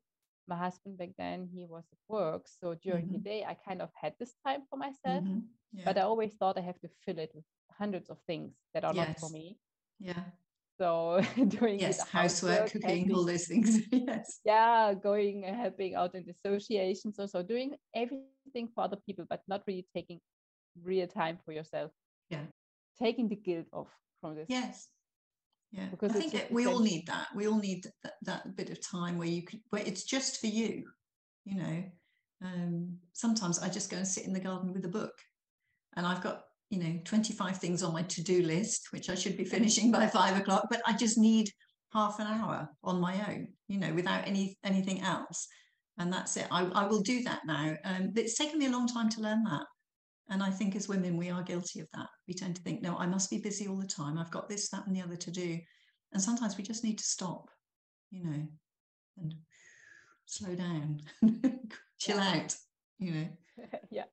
My 0.47 0.55
husband 0.55 0.97
back 0.97 1.11
then 1.17 1.49
he 1.53 1.65
was 1.65 1.83
at 1.91 1.99
work, 2.07 2.47
so 2.47 2.73
during 2.75 3.05
mm-hmm. 3.05 3.19
the 3.19 3.29
day 3.31 3.39
I 3.51 3.53
kind 3.67 3.81
of 3.81 3.89
had 4.01 4.13
this 4.17 4.33
time 4.45 4.61
for 4.69 4.77
myself. 4.77 5.23
Mm-hmm. 5.23 5.39
Yeah. 5.73 5.85
But 5.85 5.97
I 5.97 6.01
always 6.01 6.33
thought 6.35 6.57
I 6.57 6.61
have 6.61 6.79
to 6.79 6.89
fill 7.03 7.19
it 7.19 7.31
with 7.35 7.43
hundreds 7.77 8.09
of 8.09 8.17
things 8.27 8.53
that 8.73 8.85
are 8.85 8.95
yes. 8.95 9.07
not 9.07 9.19
for 9.19 9.29
me. 9.29 9.57
Yeah. 9.99 10.23
So 10.79 11.21
doing 11.47 11.79
yes, 11.79 12.07
housework, 12.07 12.71
cooking, 12.71 13.11
all 13.13 13.25
those 13.25 13.47
things. 13.51 13.79
yes. 13.91 14.39
Yeah, 14.45 14.93
going 14.93 15.45
and 15.45 15.55
helping 15.55 15.95
out 15.95 16.13
in 16.15 16.29
associations, 16.29 17.17
also 17.19 17.41
doing 17.41 17.73
everything 17.95 18.69
for 18.73 18.83
other 18.83 18.97
people, 19.05 19.25
but 19.27 19.41
not 19.47 19.63
really 19.65 19.87
taking 19.95 20.19
real 20.83 21.07
time 21.07 21.39
for 21.43 21.51
yourself. 21.51 21.91
Yeah. 22.29 22.45
Taking 22.99 23.27
the 23.27 23.35
guilt 23.35 23.65
off 23.73 23.89
from 24.21 24.35
this. 24.35 24.45
Yes. 24.49 24.87
Yeah. 25.71 25.87
Because 25.89 26.15
I 26.15 26.19
think 26.19 26.35
it, 26.35 26.51
we 26.51 26.67
all 26.67 26.79
need 26.79 27.07
that. 27.07 27.27
We 27.35 27.47
all 27.47 27.59
need 27.59 27.85
that, 28.03 28.13
that 28.23 28.55
bit 28.55 28.69
of 28.69 28.79
time 28.79 29.17
where 29.17 29.27
you 29.27 29.43
could, 29.43 29.59
where 29.71 29.83
it's 29.83 30.03
just 30.03 30.39
for 30.39 30.47
you. 30.47 30.85
You 31.45 31.55
know, 31.55 31.83
um, 32.43 32.97
sometimes 33.13 33.59
I 33.59 33.69
just 33.69 33.89
go 33.89 33.97
and 33.97 34.07
sit 34.07 34.25
in 34.25 34.33
the 34.33 34.39
garden 34.39 34.73
with 34.73 34.85
a 34.85 34.89
book, 34.89 35.13
and 35.95 36.05
I've 36.05 36.21
got 36.21 36.43
you 36.69 36.79
know 36.79 36.99
25 37.05 37.57
things 37.57 37.81
on 37.81 37.93
my 37.93 38.03
to-do 38.03 38.41
list 38.43 38.87
which 38.91 39.09
i 39.09 39.15
should 39.15 39.37
be 39.37 39.45
finishing 39.45 39.91
by 39.91 40.05
five 40.05 40.37
o'clock 40.37 40.67
but 40.69 40.81
i 40.85 40.91
just 40.91 41.17
need 41.17 41.49
half 41.93 42.19
an 42.19 42.27
hour 42.27 42.69
on 42.83 42.99
my 42.99 43.15
own 43.29 43.47
you 43.67 43.79
know 43.79 43.93
without 43.93 44.27
any 44.27 44.57
anything 44.63 45.01
else. 45.01 45.47
And 45.99 46.13
that's 46.13 46.37
it. 46.37 46.45
I, 46.51 46.63
I 46.65 46.85
will 46.85 47.01
do 47.01 47.23
that 47.23 47.39
now. 47.47 47.75
Um, 47.83 48.11
it's 48.15 48.37
taken 48.37 48.59
me 48.59 48.67
a 48.67 48.71
long 48.71 48.87
time 48.87 49.09
to 49.09 49.21
learn 49.21 49.43
that. 49.45 49.63
And 50.29 50.43
i 50.43 50.51
think 50.51 50.75
as 50.75 50.87
women 50.87 51.17
we 51.17 51.29
are 51.29 51.41
guilty 51.41 51.79
of 51.79 51.87
that. 51.93 52.07
We 52.27 52.33
tend 52.33 52.55
to 52.57 52.61
think 52.61 52.81
no 52.81 52.97
i 52.97 53.07
must 53.07 53.29
be 53.29 53.39
busy 53.39 53.67
all 53.67 53.79
the 53.79 53.87
time. 53.87 54.17
I've 54.17 54.31
got 54.31 54.49
this 54.49 54.69
that 54.69 54.85
and 54.85 54.95
the 54.95 55.01
other 55.01 55.15
to 55.15 55.31
do. 55.31 55.57
And 56.13 56.21
sometimes 56.21 56.57
we 56.57 56.63
just 56.63 56.83
need 56.83 56.97
to 56.97 57.03
stop 57.03 57.49
you 58.11 58.23
know 58.23 58.47
and 59.17 59.35
slow 60.25 60.55
down 60.55 61.01
chill 61.99 62.19
out 62.19 62.55
you 62.99 63.11
know. 63.11 63.27
Yeah 63.89 64.03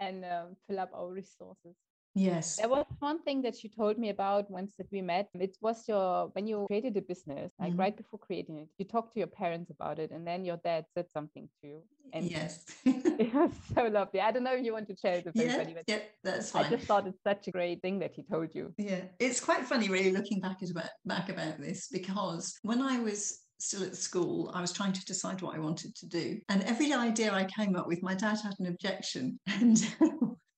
and 0.00 0.24
um, 0.24 0.56
fill 0.66 0.80
up 0.80 0.90
our 0.94 1.10
resources. 1.10 1.76
Yes. 2.14 2.56
There 2.56 2.68
was 2.68 2.86
one 2.98 3.22
thing 3.22 3.42
that 3.42 3.62
you 3.62 3.70
told 3.70 3.96
me 3.96 4.08
about 4.08 4.50
once 4.50 4.74
that 4.78 4.88
we 4.90 5.00
met. 5.00 5.28
It 5.34 5.56
was 5.60 5.86
your 5.86 6.28
when 6.32 6.46
you 6.46 6.64
created 6.66 6.96
a 6.96 7.02
business, 7.02 7.52
like 7.60 7.70
mm-hmm. 7.70 7.80
right 7.80 7.96
before 7.96 8.18
creating 8.18 8.58
it, 8.58 8.68
you 8.78 8.84
talked 8.84 9.12
to 9.12 9.20
your 9.20 9.28
parents 9.28 9.70
about 9.70 9.98
it, 9.98 10.10
and 10.10 10.26
then 10.26 10.44
your 10.44 10.56
dad 10.56 10.86
said 10.92 11.06
something 11.10 11.48
to 11.60 11.68
you. 11.68 11.82
And 12.12 12.28
yes. 12.28 12.64
it 12.84 13.32
was 13.32 13.52
so 13.72 13.84
lovely. 13.84 14.20
I 14.20 14.32
don't 14.32 14.42
know 14.42 14.54
if 14.54 14.64
you 14.64 14.72
want 14.72 14.88
to 14.88 14.96
share 14.96 15.18
it 15.18 15.24
with 15.24 15.36
yeah, 15.36 15.44
everybody, 15.44 15.74
but 15.74 15.84
yeah, 15.86 16.00
that's 16.24 16.50
fine. 16.50 16.64
I 16.64 16.70
just 16.70 16.86
thought 16.86 17.06
it's 17.06 17.22
such 17.22 17.46
a 17.46 17.52
great 17.52 17.80
thing 17.80 18.00
that 18.00 18.12
he 18.16 18.24
told 18.24 18.52
you. 18.56 18.74
Yeah. 18.76 19.02
It's 19.20 19.40
quite 19.40 19.64
funny 19.64 19.88
really 19.88 20.10
looking 20.10 20.40
back 20.40 20.58
about 20.68 20.90
back 21.04 21.28
about 21.28 21.60
this 21.60 21.86
because 21.92 22.58
when 22.62 22.82
I 22.82 22.98
was 22.98 23.38
still 23.62 23.82
at 23.82 23.96
school, 23.96 24.50
I 24.54 24.60
was 24.60 24.72
trying 24.72 24.92
to 24.92 25.04
decide 25.04 25.42
what 25.42 25.54
I 25.54 25.58
wanted 25.58 25.94
to 25.96 26.06
do. 26.06 26.40
And 26.48 26.62
every 26.64 26.92
idea 26.92 27.32
I 27.32 27.44
came 27.44 27.76
up 27.76 27.86
with, 27.86 28.02
my 28.02 28.14
dad 28.14 28.38
had 28.42 28.54
an 28.58 28.66
objection. 28.66 29.38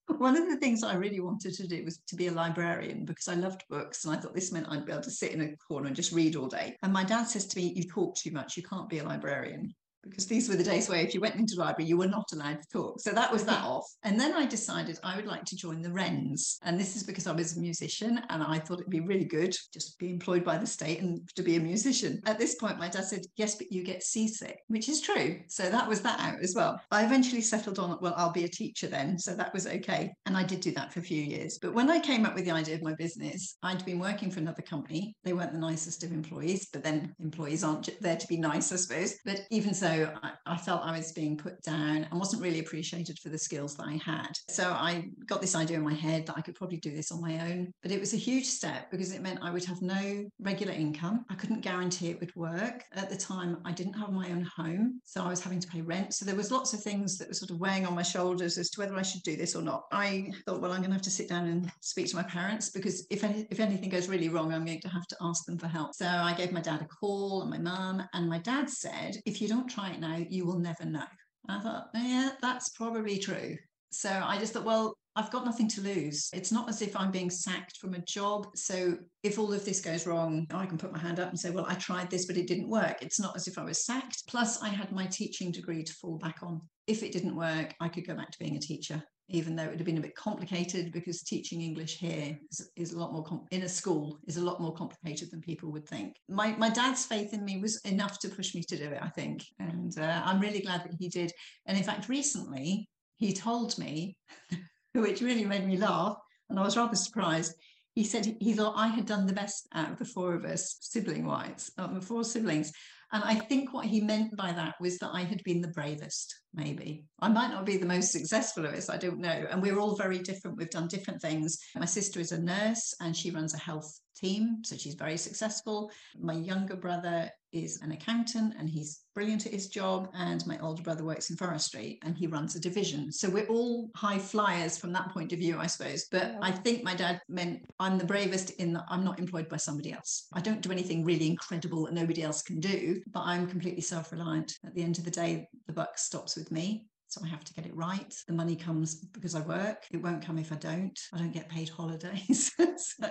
And 0.09 0.19
one 0.19 0.37
of 0.37 0.49
the 0.49 0.57
things 0.57 0.85
I 0.85 0.95
really 0.95 1.21
wanted 1.21 1.55
to 1.55 1.67
do 1.67 1.85
was 1.85 1.99
to 2.07 2.17
be 2.17 2.29
a 2.29 2.33
librarian 2.33 3.05
because 3.05 3.29
I 3.29 3.35
loved 3.35 3.65
books 3.69 4.05
and 4.05 4.15
I 4.15 4.21
thought 4.21 4.35
this 4.35 4.53
meant 4.53 4.69
I'd 4.69 4.87
be 4.87 4.93
able 4.93 5.03
to 5.03 5.11
sit 5.11 5.33
in 5.33 5.41
a 5.41 5.57
corner 5.57 5.88
and 5.88 5.97
just 5.97 6.12
read 6.12 6.37
all 6.37 6.47
day. 6.47 6.77
And 6.83 6.93
my 6.93 7.03
dad 7.03 7.25
says 7.25 7.47
to 7.47 7.59
me, 7.59 7.73
You 7.75 7.85
talk 7.85 8.15
too 8.17 8.31
much, 8.31 8.57
you 8.57 8.62
can't 8.62 8.88
be 8.88 8.99
a 8.99 9.05
librarian 9.05 9.75
because 10.03 10.27
these 10.27 10.49
were 10.49 10.57
the 10.57 10.65
days 10.65 10.88
where 10.88 11.01
if 11.01 11.15
you 11.15 11.21
went 11.21 11.37
into 11.37 11.55
the 11.55 11.61
library, 11.61 11.88
you 11.88 11.97
were 11.97 12.07
not 12.07 12.33
allowed 12.33 12.61
to 12.61 12.69
talk. 12.73 13.01
So 13.01 13.11
that 13.12 13.33
was 13.33 13.45
that 13.45 13.62
off. 13.65 13.87
And 14.03 14.19
then 14.19 14.35
I 14.35 14.47
decided 14.47 14.99
I 15.03 15.17
would 15.17 15.27
like 15.27 15.45
to 15.47 15.57
join 15.57 15.83
the 15.83 15.93
Wrens. 15.93 16.59
And 16.62 16.79
this 16.79 16.97
is 16.97 17.03
because 17.03 17.27
I 17.27 17.33
was 17.33 17.57
a 17.57 17.61
musician 17.61 18.21
and 18.29 18.43
I 18.43 18.59
thought 18.59 18.81
it'd 18.81 18.91
be 18.91 19.01
really 19.01 19.25
good 19.25 19.57
just 19.73 19.93
to 19.93 19.99
be 19.99 20.11
employed 20.11 20.45
by 20.45 20.59
the 20.59 20.67
state 20.67 21.01
and 21.01 21.21
to 21.37 21.43
be 21.43 21.57
a 21.57 21.61
musician. 21.61 22.21
At 22.27 22.38
this 22.38 22.57
point, 22.57 22.79
my 22.79 22.88
dad 22.88 23.05
said, 23.05 23.23
Yes, 23.37 23.55
but 23.55 23.71
you 23.71 23.85
get 23.85 24.03
seasick, 24.03 24.59
which 24.69 24.88
is 24.88 25.01
true. 25.01 25.41
So 25.49 25.69
that 25.71 25.88
was 25.88 26.01
that 26.03 26.21
out 26.21 26.41
as 26.43 26.55
well. 26.55 26.81
I 26.91 27.05
eventually 27.05 27.41
settled 27.41 27.79
on, 27.79 27.99
well, 28.01 28.15
I'll 28.17 28.33
be 28.33 28.45
a 28.45 28.49
teacher 28.49 28.88
then. 28.88 29.19
So 29.19 29.35
that 29.35 29.53
was 29.53 29.67
okay. 29.67 30.12
And 30.27 30.37
I 30.37 30.45
did 30.45 30.61
do 30.61 30.73
that 30.73 30.93
for 30.93 31.01
a 31.01 31.05
few 31.05 31.23
years. 31.23 31.59
But 31.61 31.75
when 31.75 31.91
I 31.91 32.01
came 32.01 32.27
up 32.27 32.35
with 32.35 32.45
the 32.45 32.51
idea 32.51 32.75
of 32.75 32.83
my 32.83 32.95
business, 32.95 33.57
I'd 33.62 33.85
been 33.85 33.99
working 33.99 34.31
for 34.31 34.41
another 34.41 34.62
company. 34.62 35.17
They 35.25 35.33
weren't 35.33 35.53
the 35.53 35.59
nicest 35.59 36.03
of 36.03 36.12
employees, 36.12 36.69
but 36.73 36.83
then 36.83 37.15
employees 37.21 37.65
aren't 37.65 37.88
there 38.01 38.17
to 38.17 38.27
be 38.27 38.37
nice, 38.37 38.73
I 38.73 38.77
suppose. 38.77 39.15
But 39.25 39.41
even 39.51 39.75
so, 39.75 39.91
I, 39.92 40.33
I, 40.46 40.57
felt 40.57 40.83
I 40.83 40.96
was 40.96 41.12
being 41.12 41.37
put 41.37 41.62
down 41.62 42.07
and 42.11 42.18
wasn't 42.18 42.42
really 42.42 42.61
appreciated 42.61 43.18
for 43.18 43.28
the 43.28 43.38
skills 43.38 43.76
that 43.76 43.87
I 43.87 44.00
had. 44.05 44.33
So 44.48 44.70
I 44.70 45.09
got 45.26 45.40
this 45.40 45.55
idea 45.55 45.76
in 45.76 45.85
my 45.85 45.94
head 45.94 46.26
that 46.26 46.37
I 46.37 46.40
could 46.40 46.55
probably 46.55 46.78
do 46.78 46.94
this 46.94 47.12
on 47.12 47.20
my 47.20 47.38
own. 47.40 47.72
But 47.83 47.92
it 47.92 48.00
was 48.00 48.14
a 48.14 48.18
huge 48.18 48.46
step 48.46 48.90
because 48.90 49.12
it 49.12 49.22
meant 49.22 49.40
I 49.42 49.50
would 49.50 49.64
have 49.64 49.83
no 49.83 50.24
regular 50.40 50.72
income. 50.72 51.24
I 51.31 51.35
couldn't 51.35 51.61
guarantee 51.61 52.11
it 52.11 52.20
would 52.20 52.35
work. 52.37 52.85
At 52.94 53.11
the 53.11 53.16
time, 53.16 53.59
I 53.64 53.72
didn't 53.72 53.94
have 53.94 54.12
my 54.12 54.31
own 54.31 54.48
home. 54.57 55.00
So 55.05 55.22
I 55.22 55.28
was 55.28 55.42
having 55.42 55.61
to 55.61 55.68
pay 55.68 55.81
rent. 55.81 56.14
So 56.14 56.24
there 56.24 56.35
was 56.37 56.50
lots 56.50 56.72
of 56.72 56.83
things 56.83 57.18
that 57.18 57.28
were 57.28 57.35
sort 57.35 57.50
of 57.50 57.61
weighing 57.61 57.87
on 57.87 57.94
my 57.94 58.02
shoulders 58.02 58.59
as 58.59 58.70
to 58.70 58.81
whether 58.81 58.96
I 58.96 59.02
should 59.02 59.22
do 59.22 59.37
this 59.37 59.55
or 59.55 59.62
not. 59.62 59.85
I 59.92 60.31
thought, 60.46 60.61
well, 60.61 60.72
I'm 60.72 60.78
going 60.78 60.90
to 60.90 60.94
have 60.94 61.02
to 61.02 61.11
sit 61.11 61.28
down 61.28 61.46
and 61.46 61.70
speak 61.81 62.09
to 62.09 62.16
my 62.16 62.22
parents 62.22 62.70
because 62.70 63.07
if, 63.11 63.24
any, 63.24 63.46
if 63.50 63.61
anything 63.61 63.90
goes 63.90 64.09
really 64.09 64.28
wrong, 64.28 64.52
I'm 64.52 64.64
going 64.64 64.81
to 64.81 64.88
have 64.88 65.07
to 65.09 65.16
ask 65.20 65.44
them 65.44 65.59
for 65.59 65.66
help. 65.66 65.94
So 65.94 66.07
I 66.07 66.35
gave 66.35 66.52
my 66.52 66.61
dad 66.61 66.83
a 66.83 66.87
call 66.87 67.42
and 67.42 67.50
my 67.50 67.59
mum, 67.59 68.02
and 68.12 68.28
my 68.28 68.38
dad 68.38 68.68
said, 68.68 69.16
if 69.26 69.40
you 69.40 69.48
don't 69.48 69.68
try 69.68 69.82
it 69.90 70.01
now, 70.01 70.16
you 70.16 70.47
will 70.47 70.59
never 70.59 70.85
know. 70.85 71.05
And 71.49 71.59
I 71.59 71.61
thought, 71.61 71.88
yeah, 71.95 72.31
that's 72.40 72.71
probably 72.71 73.18
true. 73.18 73.57
So 73.90 74.09
I 74.09 74.38
just 74.38 74.53
thought, 74.53 74.64
well, 74.64 74.97
I've 75.14 75.31
got 75.31 75.45
nothing 75.45 75.68
to 75.68 75.83
lose. 75.83 76.31
It's 76.33 76.53
not 76.53 76.68
as 76.68 76.81
if 76.81 76.97
I'm 76.97 77.11
being 77.11 77.29
sacked 77.29 77.77
from 77.77 77.92
a 77.92 78.01
job. 78.01 78.47
So 78.55 78.97
if 79.23 79.38
all 79.38 79.53
of 79.53 79.64
this 79.64 79.81
goes 79.81 80.07
wrong, 80.07 80.47
I 80.55 80.64
can 80.64 80.79
put 80.79 80.92
my 80.92 80.99
hand 80.99 81.21
up 81.21 81.29
and 81.29 81.38
say, 81.38 81.51
well, 81.51 81.66
I 81.68 81.75
tried 81.75 82.11
this, 82.11 82.25
but 82.25 82.38
it 82.38 82.47
didn't 82.47 82.71
work. 82.71 83.03
It's 83.03 83.21
not 83.21 83.37
as 83.37 83.47
if 83.47 83.59
I 83.59 83.64
was 83.64 83.85
sacked. 83.85 84.27
Plus, 84.27 84.62
I 84.62 84.71
had 84.71 84.90
my 84.90 85.07
teaching 85.07 85.53
degree 85.53 85.83
to 85.83 85.92
fall 85.95 86.16
back 86.16 86.38
on. 86.42 86.62
If 86.87 87.03
it 87.03 87.12
didn't 87.12 87.37
work, 87.37 87.75
I 87.81 87.88
could 87.88 88.07
go 88.07 88.14
back 88.14 88.31
to 88.31 88.38
being 88.38 88.57
a 88.57 88.61
teacher 88.61 89.03
even 89.29 89.57
though 89.57 89.65
it 89.65 89.71
would 89.71 89.79
have 89.79 89.87
been 89.87 89.99
a 89.99 90.03
bit 90.03 90.15
complicated 90.15 90.93
because 90.93 91.23
teaching 91.23 91.61
English 91.61 91.99
here 91.99 92.39
is, 92.51 92.71
is 92.77 92.93
a 92.93 92.99
lot 92.99 93.13
more 93.13 93.47
in 93.51 93.63
a 93.63 93.69
school 93.69 94.19
is 94.27 94.37
a 94.37 94.45
lot 94.45 94.61
more 94.61 94.75
complicated 94.75 95.31
than 95.31 95.41
people 95.41 95.71
would 95.73 95.87
think. 95.89 96.17
My 96.29 96.55
my 96.57 96.69
dad's 96.69 97.07
faith 97.07 97.33
in 97.33 97.45
me 97.45 97.59
was 97.59 97.81
enough 97.85 98.19
to 98.21 98.29
push 98.29 98.55
me 98.55 98.63
to 98.69 98.77
do 98.77 98.85
it, 98.85 98.99
I 99.01 99.09
think, 99.09 99.45
and 99.59 99.97
uh, 99.99 100.23
I'm 100.25 100.41
really 100.41 100.61
glad 100.61 100.85
that 100.85 100.95
he 100.99 101.09
did. 101.09 101.33
And 101.67 101.77
in 101.77 101.85
fact, 101.85 102.09
recently 102.09 102.89
he 103.17 103.33
told 103.33 103.79
me, 103.79 104.17
which 104.95 105.21
really 105.21 105.45
made 105.45 105.67
me 105.67 105.77
laugh, 105.77 106.17
and 106.51 106.59
I 106.59 106.63
was 106.63 106.77
rather 106.77 106.97
surprised. 106.97 107.55
He 107.95 108.05
said 108.05 108.37
he 108.41 108.55
thought 108.55 108.75
I 108.77 108.89
had 108.89 109.05
done 109.05 109.27
the 109.27 109.35
best 109.35 109.69
out 109.75 109.91
of 109.91 109.99
the 109.99 110.07
four 110.07 110.35
of 110.35 110.47
us, 110.47 110.79
sibling 110.81 111.27
wise, 111.27 111.71
um, 111.77 112.01
four 112.01 112.25
siblings. 112.25 112.73
And 113.13 113.23
I 113.23 113.35
think 113.35 113.75
what 113.75 113.85
he 113.85 114.01
meant 114.01 114.35
by 114.35 114.53
that 114.53 114.77
was 114.81 114.97
that 114.99 115.11
I 115.13 115.25
had 115.25 115.43
been 115.45 115.61
the 115.61 115.69
bravest 115.69 116.35
maybe. 116.55 117.05
I 117.21 117.29
might 117.29 117.51
not 117.51 117.67
be 117.67 117.77
the 117.77 117.87
most 117.87 118.12
successful 118.12 118.67
of 118.67 118.75
us, 118.75 118.91
I 118.91 118.97
don't 118.97 119.21
know. 119.21 119.47
And 119.51 119.62
we're 119.62 119.79
all 119.79 119.97
very 119.97 120.19
different. 120.19 120.57
We've 120.57 120.71
done 120.71 120.88
different 120.88 121.21
things. 121.21 121.59
My 121.75 121.87
sister 121.87 122.21
is 122.21 122.33
a 122.33 122.41
nurse 122.41 122.95
and 123.01 123.17
she 123.17 123.31
runs 123.31 123.55
a 123.55 123.59
health 123.59 124.01
team, 124.17 124.62
so 124.65 124.77
she's 124.77 124.95
very 124.95 125.17
successful. 125.17 125.91
My 126.19 126.35
younger 126.35 126.77
brother 126.77 127.31
is 127.53 127.81
an 127.83 127.93
accountant 127.93 128.55
and 128.59 128.69
he's 128.69 129.01
brilliant 129.15 129.47
at 129.47 129.53
his 129.53 129.69
job. 129.69 130.09
And 130.15 130.45
my 130.47 130.59
older 130.61 130.83
brother 130.83 131.05
works 131.05 131.31
in 131.31 131.37
forestry 131.37 131.99
and 132.03 132.17
he 132.17 132.27
runs 132.27 132.57
a 132.57 132.61
division. 132.61 133.12
So 133.12 133.29
we're 133.29 133.47
all 133.47 133.91
high 133.95 134.19
flyers 134.19 134.79
from 134.79 134.93
that 134.93 135.11
point 135.11 135.33
of 135.33 135.38
view, 135.38 135.59
I 135.59 135.67
suppose. 135.67 136.07
But. 136.11 136.37
I 136.41 136.51
think 136.51 136.83
my 136.83 136.95
dad 136.95 137.21
meant 137.29 137.65
I'm 137.79 137.99
the 137.99 138.05
bravest 138.05 138.51
in 138.53 138.73
that 138.73 138.85
I'm 138.88 139.05
not 139.05 139.19
employed 139.19 139.49
by 139.49 139.59
somebody 139.59 139.93
else. 139.93 140.29
I 140.33 140.41
don't 140.41 140.62
do 140.62 140.73
anything 140.73 141.05
really 141.05 141.29
incredible 141.29 141.85
that 141.85 141.95
nobody 141.95 142.23
else 142.23 142.43
can 142.43 142.59
do, 142.59 143.01
but 143.12 143.21
I'm 143.21 143.47
completely 143.47 143.83
self 143.83 144.12
reliant. 144.12 144.59
At 144.65 144.75
the 144.75 144.83
end 144.83 144.99
of 144.99 145.05
the 145.05 145.11
day, 145.11 145.49
the 145.67 145.73
buck 145.73 145.99
stops 145.99 146.37
with 146.37 146.41
me. 146.50 146.87
So 147.12 147.20
I 147.22 147.28
have 147.28 147.44
to 147.44 147.52
get 147.52 147.66
it 147.66 147.76
right. 147.76 148.14
The 148.26 148.33
money 148.33 148.57
comes 148.57 148.94
because 148.94 149.35
I 149.35 149.42
work. 149.42 149.85
It 149.90 149.98
won't 149.98 150.24
come 150.24 150.38
if 150.38 150.50
I 150.50 150.55
don't. 150.55 150.98
I 151.12 151.18
don't 151.18 151.31
get 151.31 151.46
paid 151.46 151.68
holidays. 151.78 152.50
so, 152.57 153.11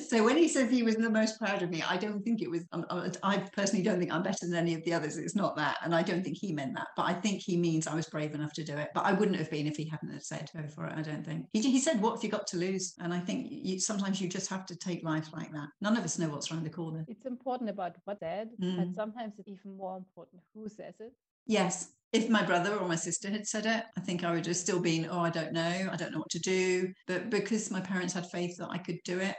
so 0.00 0.24
when 0.24 0.38
he 0.38 0.48
says 0.48 0.70
he 0.70 0.82
was 0.82 0.96
the 0.96 1.10
most 1.10 1.38
proud 1.38 1.60
of 1.60 1.68
me, 1.68 1.82
I 1.86 1.98
don't 1.98 2.22
think 2.22 2.40
it 2.40 2.50
was, 2.50 2.64
um, 2.72 2.86
uh, 2.88 3.10
I 3.22 3.36
personally 3.54 3.84
don't 3.84 3.98
think 3.98 4.10
I'm 4.10 4.22
better 4.22 4.46
than 4.46 4.54
any 4.54 4.72
of 4.72 4.82
the 4.84 4.94
others. 4.94 5.18
It's 5.18 5.36
not 5.36 5.54
that. 5.56 5.76
And 5.82 5.94
I 5.94 6.02
don't 6.02 6.24
think 6.24 6.38
he 6.40 6.54
meant 6.54 6.74
that. 6.76 6.86
But 6.96 7.02
I 7.02 7.12
think 7.12 7.42
he 7.42 7.58
means 7.58 7.86
I 7.86 7.94
was 7.94 8.06
brave 8.06 8.34
enough 8.34 8.54
to 8.54 8.64
do 8.64 8.74
it. 8.74 8.88
But 8.94 9.04
I 9.04 9.12
wouldn't 9.12 9.36
have 9.36 9.50
been 9.50 9.66
if 9.66 9.76
he 9.76 9.84
hadn't 9.84 10.14
have 10.14 10.22
said 10.22 10.48
go 10.56 10.66
for 10.68 10.86
it. 10.86 10.94
I 10.96 11.02
don't 11.02 11.22
think. 11.22 11.44
He, 11.52 11.60
he 11.60 11.78
said, 11.78 12.00
What 12.00 12.14
have 12.14 12.24
you 12.24 12.30
got 12.30 12.46
to 12.48 12.56
lose? 12.56 12.94
And 13.00 13.12
I 13.12 13.20
think 13.20 13.48
you, 13.50 13.78
sometimes 13.78 14.18
you 14.18 14.28
just 14.28 14.48
have 14.48 14.64
to 14.64 14.76
take 14.76 15.04
life 15.04 15.28
like 15.34 15.52
that. 15.52 15.68
None 15.82 15.98
of 15.98 16.04
us 16.04 16.18
know 16.18 16.30
what's 16.30 16.50
around 16.50 16.64
the 16.64 16.70
corner. 16.70 17.04
It's 17.06 17.26
important 17.26 17.68
about 17.68 17.96
what 18.04 18.20
said, 18.20 18.48
mm. 18.58 18.78
but 18.78 18.94
sometimes 18.94 19.34
it's 19.38 19.48
even 19.48 19.76
more 19.76 19.98
important 19.98 20.40
who 20.54 20.70
says 20.70 20.94
it. 21.00 21.12
Yes, 21.46 21.90
if 22.12 22.28
my 22.28 22.42
brother 22.42 22.76
or 22.76 22.86
my 22.86 22.96
sister 22.96 23.30
had 23.30 23.46
said 23.46 23.66
it, 23.66 23.84
I 23.96 24.00
think 24.00 24.22
I 24.22 24.32
would 24.32 24.46
have 24.46 24.56
still 24.56 24.80
been, 24.80 25.08
oh, 25.10 25.20
I 25.20 25.30
don't 25.30 25.52
know, 25.52 25.88
I 25.90 25.96
don't 25.96 26.12
know 26.12 26.18
what 26.18 26.30
to 26.30 26.38
do. 26.38 26.92
But 27.06 27.30
because 27.30 27.70
my 27.70 27.80
parents 27.80 28.12
had 28.12 28.30
faith 28.30 28.56
that 28.58 28.70
I 28.70 28.78
could 28.78 28.98
do 29.04 29.18
it, 29.18 29.36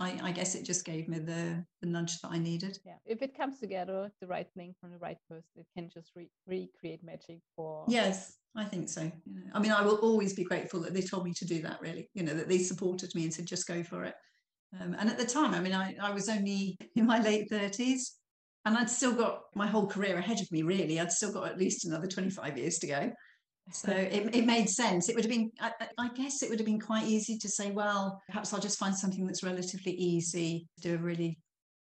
I, 0.00 0.18
I 0.22 0.32
guess 0.32 0.54
it 0.54 0.64
just 0.64 0.84
gave 0.84 1.08
me 1.08 1.18
the, 1.18 1.64
the 1.80 1.88
nudge 1.88 2.20
that 2.20 2.30
I 2.30 2.38
needed. 2.38 2.78
Yeah, 2.84 2.94
if 3.04 3.20
it 3.20 3.36
comes 3.36 3.58
together, 3.58 4.10
the 4.20 4.28
right 4.28 4.46
thing 4.56 4.74
from 4.80 4.92
the 4.92 4.98
right 4.98 5.18
person, 5.28 5.50
it 5.56 5.66
can 5.76 5.90
just 5.92 6.12
re- 6.14 6.30
recreate 6.46 7.02
magic 7.02 7.40
for. 7.56 7.84
Yes, 7.88 8.36
I 8.56 8.64
think 8.64 8.88
so. 8.88 9.02
You 9.02 9.12
know, 9.26 9.50
I 9.54 9.58
mean, 9.60 9.72
I 9.72 9.82
will 9.82 9.96
always 9.96 10.34
be 10.34 10.44
grateful 10.44 10.80
that 10.82 10.94
they 10.94 11.02
told 11.02 11.24
me 11.24 11.32
to 11.34 11.44
do 11.44 11.62
that. 11.62 11.80
Really, 11.80 12.08
you 12.14 12.22
know, 12.22 12.34
that 12.34 12.48
they 12.48 12.58
supported 12.58 13.12
me 13.14 13.24
and 13.24 13.34
said 13.34 13.46
just 13.46 13.66
go 13.66 13.82
for 13.82 14.04
it. 14.04 14.14
Um, 14.80 14.94
and 14.98 15.08
at 15.08 15.18
the 15.18 15.24
time, 15.24 15.54
I 15.54 15.60
mean, 15.60 15.74
I, 15.74 15.96
I 16.00 16.12
was 16.12 16.28
only 16.28 16.76
in 16.94 17.06
my 17.06 17.20
late 17.20 17.48
thirties, 17.50 18.18
and 18.64 18.76
I'd 18.76 18.90
still 18.90 19.12
got 19.12 19.42
my 19.54 19.66
whole 19.66 19.86
career 19.86 20.18
ahead 20.18 20.40
of 20.40 20.50
me, 20.50 20.62
really. 20.62 21.00
I'd 21.00 21.12
still 21.12 21.32
got 21.32 21.48
at 21.48 21.58
least 21.58 21.84
another 21.84 22.06
25 22.06 22.58
years 22.58 22.78
to 22.80 22.86
go. 22.86 23.12
So 23.72 23.92
it, 23.92 24.34
it 24.34 24.46
made 24.46 24.68
sense. 24.68 25.08
It 25.08 25.14
would 25.14 25.24
have 25.24 25.30
been, 25.30 25.50
I, 25.60 25.72
I, 25.98 26.08
guess 26.08 26.42
it 26.42 26.48
would 26.48 26.58
have 26.58 26.66
been 26.66 26.80
quite 26.80 27.06
easy 27.06 27.36
to 27.38 27.48
say, 27.48 27.70
well, 27.70 28.20
perhaps 28.26 28.52
I'll 28.52 28.60
just 28.60 28.78
find 28.78 28.94
something 28.94 29.26
that's 29.26 29.42
relatively 29.42 29.92
easy, 29.92 30.66
to 30.80 30.88
do 30.88 30.94
a 30.94 30.98
really, 30.98 31.38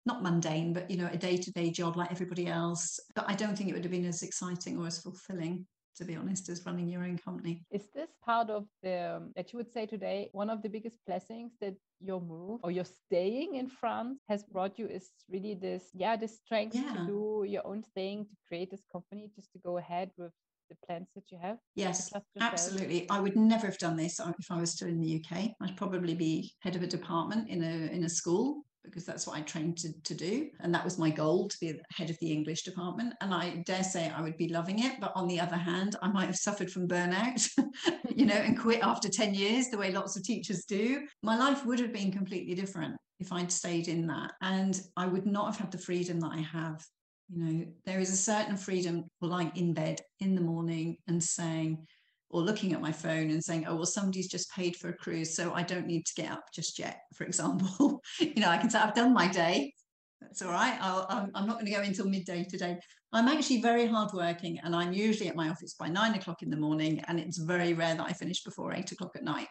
not 0.05 0.23
mundane, 0.23 0.73
but, 0.73 0.89
you 0.89 0.97
know, 0.97 1.09
a 1.11 1.17
day 1.17 1.37
to 1.37 1.51
day 1.51 1.69
job 1.69 1.95
like 1.95 2.11
everybody 2.11 2.47
else. 2.47 2.99
But 3.15 3.25
I 3.27 3.35
don't 3.35 3.55
think 3.55 3.69
it 3.69 3.73
would 3.73 3.83
have 3.83 3.91
been 3.91 4.05
as 4.05 4.23
exciting 4.23 4.79
or 4.79 4.87
as 4.87 5.01
fulfilling 5.01 5.65
to 5.97 6.05
be 6.05 6.15
honest, 6.15 6.49
as 6.49 6.65
running 6.65 6.89
your 6.89 7.03
own 7.03 7.17
company. 7.17 7.63
Is 7.71 7.87
this 7.93 8.09
part 8.23 8.49
of 8.49 8.65
the, 8.83 9.21
that 9.35 9.51
you 9.53 9.57
would 9.57 9.71
say 9.71 9.85
today, 9.85 10.29
one 10.31 10.49
of 10.49 10.61
the 10.61 10.69
biggest 10.69 10.97
blessings 11.05 11.53
that 11.61 11.75
your 11.99 12.21
move 12.21 12.59
or 12.63 12.71
your 12.71 12.85
staying 12.85 13.55
in 13.55 13.67
France 13.67 14.19
has 14.29 14.43
brought 14.43 14.77
you 14.77 14.87
is 14.87 15.09
really 15.29 15.53
this, 15.53 15.89
yeah, 15.93 16.15
this 16.15 16.37
strength 16.37 16.75
yeah. 16.75 16.93
to 16.93 17.05
do 17.05 17.45
your 17.47 17.65
own 17.65 17.83
thing, 17.93 18.25
to 18.25 18.35
create 18.47 18.71
this 18.71 18.85
company, 18.91 19.31
just 19.35 19.51
to 19.53 19.59
go 19.59 19.77
ahead 19.77 20.11
with 20.17 20.31
the 20.69 20.75
plans 20.85 21.07
that 21.15 21.31
you 21.31 21.37
have? 21.41 21.57
Yes, 21.75 22.11
absolutely. 22.39 23.09
I 23.09 23.19
would 23.19 23.35
never 23.35 23.67
have 23.67 23.77
done 23.77 23.95
this 23.95 24.19
if 24.19 24.51
I 24.51 24.59
was 24.59 24.71
still 24.71 24.87
in 24.87 24.99
the 24.99 25.23
UK. 25.23 25.51
I'd 25.61 25.77
probably 25.77 26.15
be 26.15 26.51
head 26.61 26.75
of 26.75 26.83
a 26.83 26.87
department 26.87 27.49
in 27.49 27.63
a 27.63 27.93
in 27.93 28.03
a 28.03 28.09
school 28.09 28.63
because 28.85 29.05
that's 29.05 29.27
what 29.27 29.37
I 29.37 29.41
trained 29.41 29.77
to, 29.79 29.89
to 30.03 30.13
do. 30.13 30.49
And 30.59 30.73
that 30.73 30.83
was 30.83 30.97
my 30.97 31.09
goal 31.09 31.47
to 31.47 31.57
be 31.59 31.73
head 31.91 32.09
of 32.09 32.17
the 32.19 32.31
English 32.31 32.63
department. 32.63 33.13
And 33.21 33.33
I 33.33 33.63
dare 33.65 33.83
say 33.83 34.09
I 34.09 34.21
would 34.21 34.37
be 34.37 34.49
loving 34.49 34.83
it. 34.83 34.99
But 34.99 35.11
on 35.15 35.27
the 35.27 35.39
other 35.39 35.57
hand, 35.57 35.95
I 36.01 36.07
might 36.09 36.27
have 36.27 36.35
suffered 36.35 36.71
from 36.71 36.87
burnout, 36.87 37.47
you 38.15 38.25
know, 38.25 38.35
and 38.35 38.59
quit 38.59 38.83
after 38.83 39.09
10 39.09 39.33
years, 39.33 39.69
the 39.69 39.77
way 39.77 39.91
lots 39.91 40.15
of 40.15 40.23
teachers 40.23 40.65
do. 40.65 41.05
My 41.23 41.37
life 41.37 41.65
would 41.65 41.79
have 41.79 41.93
been 41.93 42.11
completely 42.11 42.55
different 42.55 42.95
if 43.19 43.31
I'd 43.31 43.51
stayed 43.51 43.87
in 43.87 44.07
that. 44.07 44.33
And 44.41 44.79
I 44.97 45.07
would 45.07 45.25
not 45.25 45.47
have 45.47 45.57
had 45.57 45.71
the 45.71 45.77
freedom 45.77 46.19
that 46.21 46.31
I 46.31 46.41
have. 46.41 46.83
You 47.29 47.43
know, 47.43 47.65
there 47.85 47.99
is 47.99 48.11
a 48.11 48.17
certain 48.17 48.55
freedom 48.55 49.05
lying 49.21 49.51
in 49.55 49.73
bed 49.73 49.99
in 50.19 50.35
the 50.35 50.41
morning 50.41 50.97
and 51.07 51.23
saying, 51.23 51.85
or 52.29 52.41
looking 52.41 52.73
at 52.73 52.81
my 52.81 52.91
phone 52.91 53.29
and 53.29 53.43
saying, 53.43 53.65
oh, 53.67 53.75
well, 53.75 53.85
somebody's 53.85 54.27
just 54.27 54.51
paid 54.51 54.75
for 54.75 54.89
a 54.89 54.97
cruise, 54.97 55.35
so 55.35 55.53
I 55.53 55.63
don't 55.63 55.87
need 55.87 56.05
to 56.05 56.13
get 56.15 56.31
up 56.31 56.45
just 56.53 56.79
yet, 56.79 57.01
for 57.13 57.23
example. 57.23 58.01
you 58.19 58.35
know, 58.35 58.49
I 58.49 58.57
can 58.57 58.69
say, 58.69 58.79
I've 58.79 58.95
done 58.95 59.13
my 59.13 59.27
day. 59.27 59.73
That's 60.21 60.41
all 60.41 60.51
right. 60.51 60.77
i 60.81 61.27
am 61.35 61.45
not 61.45 61.55
going 61.55 61.65
to 61.65 61.71
go 61.71 61.81
until 61.81 62.09
midday 62.09 62.43
today. 62.43 62.77
I'm 63.13 63.27
actually 63.27 63.61
very 63.61 63.85
hardworking 63.85 64.59
and 64.63 64.75
I'm 64.75 64.91
usually 64.91 65.29
at 65.29 65.35
my 65.35 65.49
office 65.49 65.75
by 65.75 65.87
nine 65.87 66.15
o'clock 66.15 66.41
in 66.41 66.49
the 66.49 66.57
morning. 66.57 67.01
And 67.07 67.19
it's 67.19 67.37
very 67.37 67.73
rare 67.73 67.95
that 67.95 68.05
I 68.05 68.11
finish 68.11 68.43
before 68.43 68.73
eight 68.73 68.91
o'clock 68.91 69.11
at 69.15 69.23
night. 69.23 69.47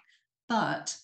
But 0.48 0.94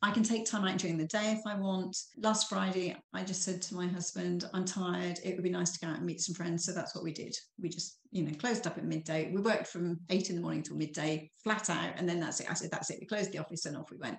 I 0.00 0.12
can 0.12 0.22
take 0.22 0.46
time 0.46 0.64
out 0.64 0.78
during 0.78 0.96
the 0.96 1.06
day 1.06 1.32
if 1.32 1.40
I 1.44 1.56
want. 1.56 1.96
Last 2.22 2.48
Friday, 2.48 2.96
I 3.12 3.24
just 3.24 3.42
said 3.42 3.60
to 3.62 3.74
my 3.74 3.88
husband, 3.88 4.44
I'm 4.54 4.64
tired. 4.64 5.18
It 5.24 5.34
would 5.34 5.42
be 5.42 5.50
nice 5.50 5.72
to 5.72 5.80
go 5.84 5.90
out 5.90 5.96
and 5.96 6.06
meet 6.06 6.20
some 6.20 6.36
friends. 6.36 6.64
So 6.64 6.72
that's 6.72 6.94
what 6.94 7.02
we 7.02 7.12
did. 7.12 7.34
We 7.60 7.68
just, 7.68 7.98
you 8.12 8.22
know, 8.22 8.32
closed 8.38 8.68
up 8.68 8.78
at 8.78 8.84
midday. 8.84 9.32
We 9.34 9.40
worked 9.40 9.66
from 9.66 9.98
eight 10.10 10.30
in 10.30 10.36
the 10.36 10.42
morning 10.42 10.62
till 10.62 10.76
midday, 10.76 11.30
flat 11.42 11.68
out. 11.68 11.94
And 11.96 12.08
then 12.08 12.20
that's 12.20 12.38
it. 12.38 12.48
I 12.48 12.54
said, 12.54 12.70
that's 12.70 12.90
it. 12.90 12.98
We 13.00 13.06
closed 13.06 13.32
the 13.32 13.38
office 13.38 13.66
and 13.66 13.76
off 13.76 13.90
we 13.90 13.96
went. 13.96 14.18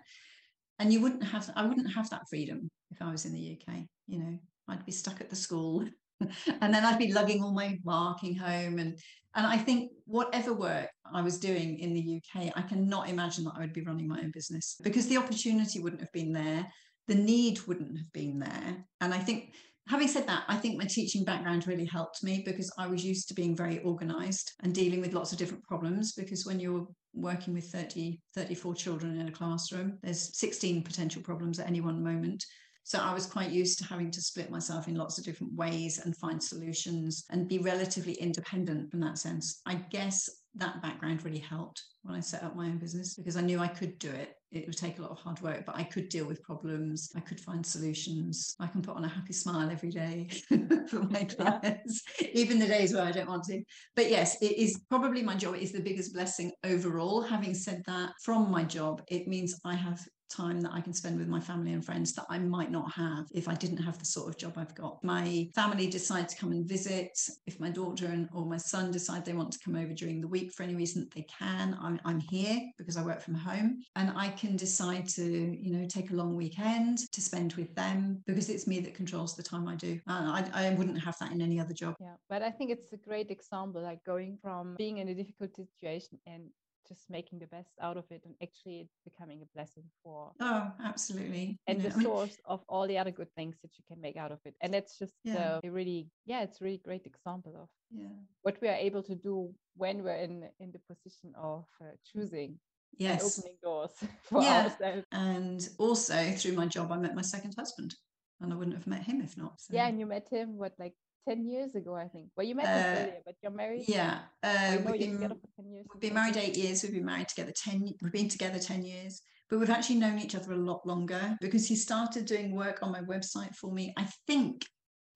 And 0.79 0.91
you 0.91 0.99
wouldn't 0.99 1.23
have, 1.23 1.49
I 1.55 1.65
wouldn't 1.65 1.93
have 1.93 2.09
that 2.09 2.27
freedom 2.29 2.69
if 2.91 3.01
I 3.01 3.09
was 3.09 3.25
in 3.25 3.33
the 3.33 3.57
UK. 3.57 3.85
You 4.07 4.19
know, 4.19 4.39
I'd 4.67 4.85
be 4.85 4.91
stuck 4.91 5.21
at 5.21 5.29
the 5.29 5.35
school 5.35 5.85
and 6.61 6.73
then 6.73 6.83
I'd 6.83 6.99
be 6.99 7.13
lugging 7.13 7.41
all 7.41 7.53
my 7.53 7.77
marking 7.85 8.35
home 8.35 8.79
and 8.79 8.99
and 9.39 9.47
I 9.47 9.57
think 9.57 9.93
whatever 10.05 10.51
work 10.51 10.89
I 11.13 11.21
was 11.21 11.39
doing 11.39 11.79
in 11.79 11.93
the 11.93 12.17
UK, 12.17 12.51
I 12.57 12.61
cannot 12.61 13.07
imagine 13.07 13.45
that 13.45 13.53
I 13.55 13.61
would 13.61 13.71
be 13.71 13.85
running 13.85 14.05
my 14.05 14.19
own 14.19 14.31
business 14.31 14.75
because 14.83 15.07
the 15.07 15.15
opportunity 15.15 15.79
wouldn't 15.79 16.01
have 16.01 16.11
been 16.11 16.33
there, 16.33 16.67
the 17.07 17.15
need 17.15 17.65
wouldn't 17.65 17.97
have 17.97 18.11
been 18.11 18.39
there. 18.39 18.85
And 18.99 19.13
I 19.13 19.17
think 19.17 19.53
having 19.87 20.09
said 20.09 20.27
that, 20.27 20.43
I 20.49 20.57
think 20.57 20.77
my 20.77 20.83
teaching 20.83 21.23
background 21.23 21.67
really 21.67 21.85
helped 21.85 22.21
me 22.21 22.43
because 22.45 22.69
I 22.77 22.87
was 22.87 23.05
used 23.05 23.29
to 23.29 23.33
being 23.33 23.55
very 23.55 23.79
organized 23.79 24.51
and 24.61 24.75
dealing 24.75 24.99
with 24.99 25.13
lots 25.13 25.31
of 25.31 25.37
different 25.37 25.63
problems. 25.63 26.11
Because 26.11 26.45
when 26.45 26.59
you're 26.59 26.85
working 27.13 27.53
with 27.53 27.71
30, 27.71 28.19
34 28.35 28.75
children 28.75 29.21
in 29.21 29.29
a 29.29 29.31
classroom, 29.31 29.99
there's 30.03 30.37
16 30.37 30.83
potential 30.83 31.21
problems 31.21 31.59
at 31.59 31.67
any 31.67 31.79
one 31.79 32.03
moment. 32.03 32.43
So 32.89 32.97
I 32.97 33.13
was 33.13 33.27
quite 33.27 33.51
used 33.51 33.77
to 33.77 33.85
having 33.85 34.09
to 34.09 34.19
split 34.19 34.49
myself 34.49 34.87
in 34.87 34.95
lots 34.95 35.19
of 35.19 35.23
different 35.23 35.53
ways 35.53 35.99
and 36.03 36.17
find 36.17 36.41
solutions 36.41 37.23
and 37.29 37.47
be 37.47 37.59
relatively 37.59 38.13
independent 38.13 38.91
in 38.95 38.99
that 39.01 39.19
sense. 39.19 39.61
I 39.67 39.75
guess 39.75 40.27
that 40.55 40.81
background 40.81 41.23
really 41.23 41.37
helped 41.37 41.83
when 42.01 42.15
I 42.15 42.19
set 42.19 42.41
up 42.41 42.55
my 42.55 42.65
own 42.65 42.79
business 42.79 43.13
because 43.13 43.37
I 43.37 43.41
knew 43.41 43.59
I 43.59 43.67
could 43.67 43.99
do 43.99 44.09
it. 44.09 44.33
It 44.51 44.65
would 44.65 44.75
take 44.75 44.97
a 44.97 45.03
lot 45.03 45.11
of 45.11 45.19
hard 45.19 45.39
work, 45.41 45.67
but 45.67 45.75
I 45.75 45.83
could 45.83 46.09
deal 46.09 46.25
with 46.25 46.41
problems. 46.41 47.11
I 47.15 47.19
could 47.19 47.39
find 47.39 47.63
solutions. 47.63 48.55
I 48.59 48.65
can 48.65 48.81
put 48.81 48.95
on 48.95 49.05
a 49.05 49.07
happy 49.07 49.33
smile 49.33 49.69
every 49.69 49.91
day 49.91 50.27
for 50.89 51.03
my 51.03 51.23
clients, 51.37 52.01
even 52.33 52.57
the 52.57 52.65
days 52.65 52.91
where 52.91 53.03
I 53.03 53.11
don't 53.11 53.29
want 53.29 53.43
to. 53.43 53.61
But 53.95 54.09
yes, 54.09 54.41
it 54.41 54.57
is 54.57 54.81
probably 54.89 55.21
my 55.21 55.35
job 55.35 55.57
is 55.57 55.71
the 55.71 55.79
biggest 55.79 56.15
blessing 56.15 56.51
overall. 56.63 57.21
Having 57.21 57.53
said 57.53 57.83
that, 57.85 58.13
from 58.23 58.49
my 58.49 58.63
job, 58.63 59.03
it 59.09 59.27
means 59.27 59.59
I 59.63 59.75
have 59.75 60.03
time 60.29 60.61
that 60.61 60.73
I 60.73 60.81
can 60.81 60.93
spend 60.93 61.17
with 61.19 61.27
my 61.27 61.39
family 61.39 61.73
and 61.73 61.83
friends 61.83 62.13
that 62.13 62.25
I 62.29 62.39
might 62.39 62.71
not 62.71 62.91
have 62.93 63.27
if 63.33 63.47
I 63.47 63.55
didn't 63.55 63.77
have 63.77 63.97
the 63.97 64.05
sort 64.05 64.29
of 64.29 64.37
job 64.37 64.53
I've 64.57 64.75
got. 64.75 65.03
My 65.03 65.49
family 65.55 65.87
decide 65.87 66.29
to 66.29 66.35
come 66.37 66.51
and 66.51 66.65
visit. 66.65 67.19
If 67.45 67.59
my 67.59 67.69
daughter 67.69 68.07
and 68.07 68.29
or 68.33 68.45
my 68.45 68.57
son 68.57 68.91
decide 68.91 69.25
they 69.25 69.33
want 69.33 69.51
to 69.53 69.59
come 69.59 69.75
over 69.75 69.93
during 69.93 70.21
the 70.21 70.27
week 70.27 70.51
for 70.53 70.63
any 70.63 70.75
reason 70.75 71.01
that 71.01 71.11
they 71.13 71.23
can, 71.23 71.77
I'm, 71.81 71.99
I'm 72.05 72.19
here 72.19 72.59
because 72.77 72.97
I 72.97 73.03
work 73.03 73.21
from 73.21 73.35
home 73.35 73.81
and 73.95 74.11
I 74.15 74.29
can 74.29 74.55
decide 74.55 75.07
to, 75.09 75.23
you 75.23 75.71
know, 75.71 75.85
take 75.87 76.11
a 76.11 76.15
long 76.15 76.35
weekend 76.35 76.99
to 77.11 77.21
spend 77.21 77.53
with 77.53 77.73
them 77.75 78.21
because 78.25 78.49
it's 78.49 78.67
me 78.67 78.79
that 78.81 78.93
controls 78.93 79.35
the 79.35 79.43
time 79.43 79.67
I 79.67 79.75
do. 79.75 79.99
Uh, 80.07 80.41
I, 80.53 80.67
I 80.67 80.69
wouldn't 80.75 81.03
have 81.03 81.17
that 81.19 81.31
in 81.31 81.41
any 81.41 81.59
other 81.59 81.73
job. 81.73 81.95
Yeah, 81.99 82.15
but 82.29 82.41
I 82.41 82.51
think 82.51 82.71
it's 82.71 82.93
a 82.93 82.97
great 82.97 83.31
example, 83.31 83.81
like 83.81 84.03
going 84.03 84.37
from 84.41 84.75
being 84.77 84.97
in 84.99 85.09
a 85.09 85.15
difficult 85.15 85.55
situation 85.55 86.19
and 86.25 86.43
just 86.89 87.09
making 87.09 87.39
the 87.39 87.47
best 87.47 87.69
out 87.81 87.97
of 87.97 88.03
it 88.09 88.21
and 88.25 88.33
actually 88.41 88.79
it's 88.81 88.97
becoming 89.05 89.41
a 89.41 89.45
blessing 89.55 89.83
for 90.03 90.31
oh 90.41 90.71
absolutely 90.83 91.57
and 91.67 91.81
the 91.81 91.91
source 91.91 92.37
of 92.45 92.61
all 92.67 92.87
the 92.87 92.97
other 92.97 93.11
good 93.11 93.31
things 93.35 93.55
that 93.61 93.71
you 93.77 93.83
can 93.87 94.01
make 94.01 94.17
out 94.17 94.31
of 94.31 94.39
it 94.45 94.55
and 94.61 94.73
that's 94.73 94.97
just 94.97 95.13
yeah. 95.23 95.35
uh, 95.35 95.59
a 95.63 95.69
really 95.69 96.07
yeah 96.25 96.41
it's 96.41 96.59
a 96.59 96.63
really 96.63 96.81
great 96.83 97.05
example 97.05 97.53
of 97.61 97.69
yeah 97.91 98.07
what 98.41 98.57
we 98.61 98.67
are 98.67 98.75
able 98.75 99.03
to 99.03 99.15
do 99.15 99.53
when 99.77 100.03
we're 100.03 100.15
in 100.15 100.49
in 100.59 100.71
the 100.71 100.81
position 100.93 101.31
of 101.39 101.65
uh, 101.81 101.85
choosing 102.11 102.57
yes 102.97 103.37
opening 103.39 103.57
doors 103.63 103.91
for 104.23 104.41
yeah. 104.41 104.63
ourselves 104.63 105.05
and 105.11 105.69
also 105.77 106.31
through 106.31 106.53
my 106.53 106.65
job 106.65 106.91
i 106.91 106.97
met 106.97 107.15
my 107.15 107.21
second 107.21 107.53
husband 107.57 107.93
and 108.41 108.51
i 108.51 108.55
wouldn't 108.55 108.75
have 108.75 108.87
met 108.87 109.03
him 109.03 109.21
if 109.21 109.37
not 109.37 109.53
so. 109.59 109.73
yeah 109.73 109.87
and 109.87 109.99
you 109.99 110.05
met 110.05 110.27
him 110.29 110.57
what 110.57 110.73
like 110.79 110.95
10 111.27 111.47
years 111.47 111.75
ago, 111.75 111.95
I 111.95 112.07
think. 112.07 112.27
Well, 112.35 112.45
you 112.45 112.55
met 112.55 112.65
uh, 112.65 112.99
earlier, 113.01 113.21
but 113.25 113.35
you're 113.41 113.51
married. 113.51 113.85
Yeah. 113.87 114.19
Uh, 114.43 114.77
we've, 114.85 114.99
been, 114.99 115.33
we've 115.57 116.01
been 116.01 116.13
married 116.13 116.37
eight 116.37 116.57
years. 116.57 116.83
We've 116.83 116.93
been 116.93 117.05
married 117.05 117.27
together 117.27 117.51
10, 117.55 117.93
we've 118.01 118.11
been 118.11 118.29
together 118.29 118.59
10 118.59 118.83
years, 118.83 119.21
but 119.49 119.59
we've 119.59 119.69
actually 119.69 119.97
known 119.97 120.19
each 120.19 120.35
other 120.35 120.53
a 120.53 120.57
lot 120.57 120.85
longer 120.85 121.37
because 121.41 121.67
he 121.67 121.75
started 121.75 122.25
doing 122.25 122.55
work 122.55 122.79
on 122.81 122.91
my 122.91 123.01
website 123.01 123.55
for 123.55 123.71
me, 123.71 123.93
I 123.97 124.07
think 124.27 124.65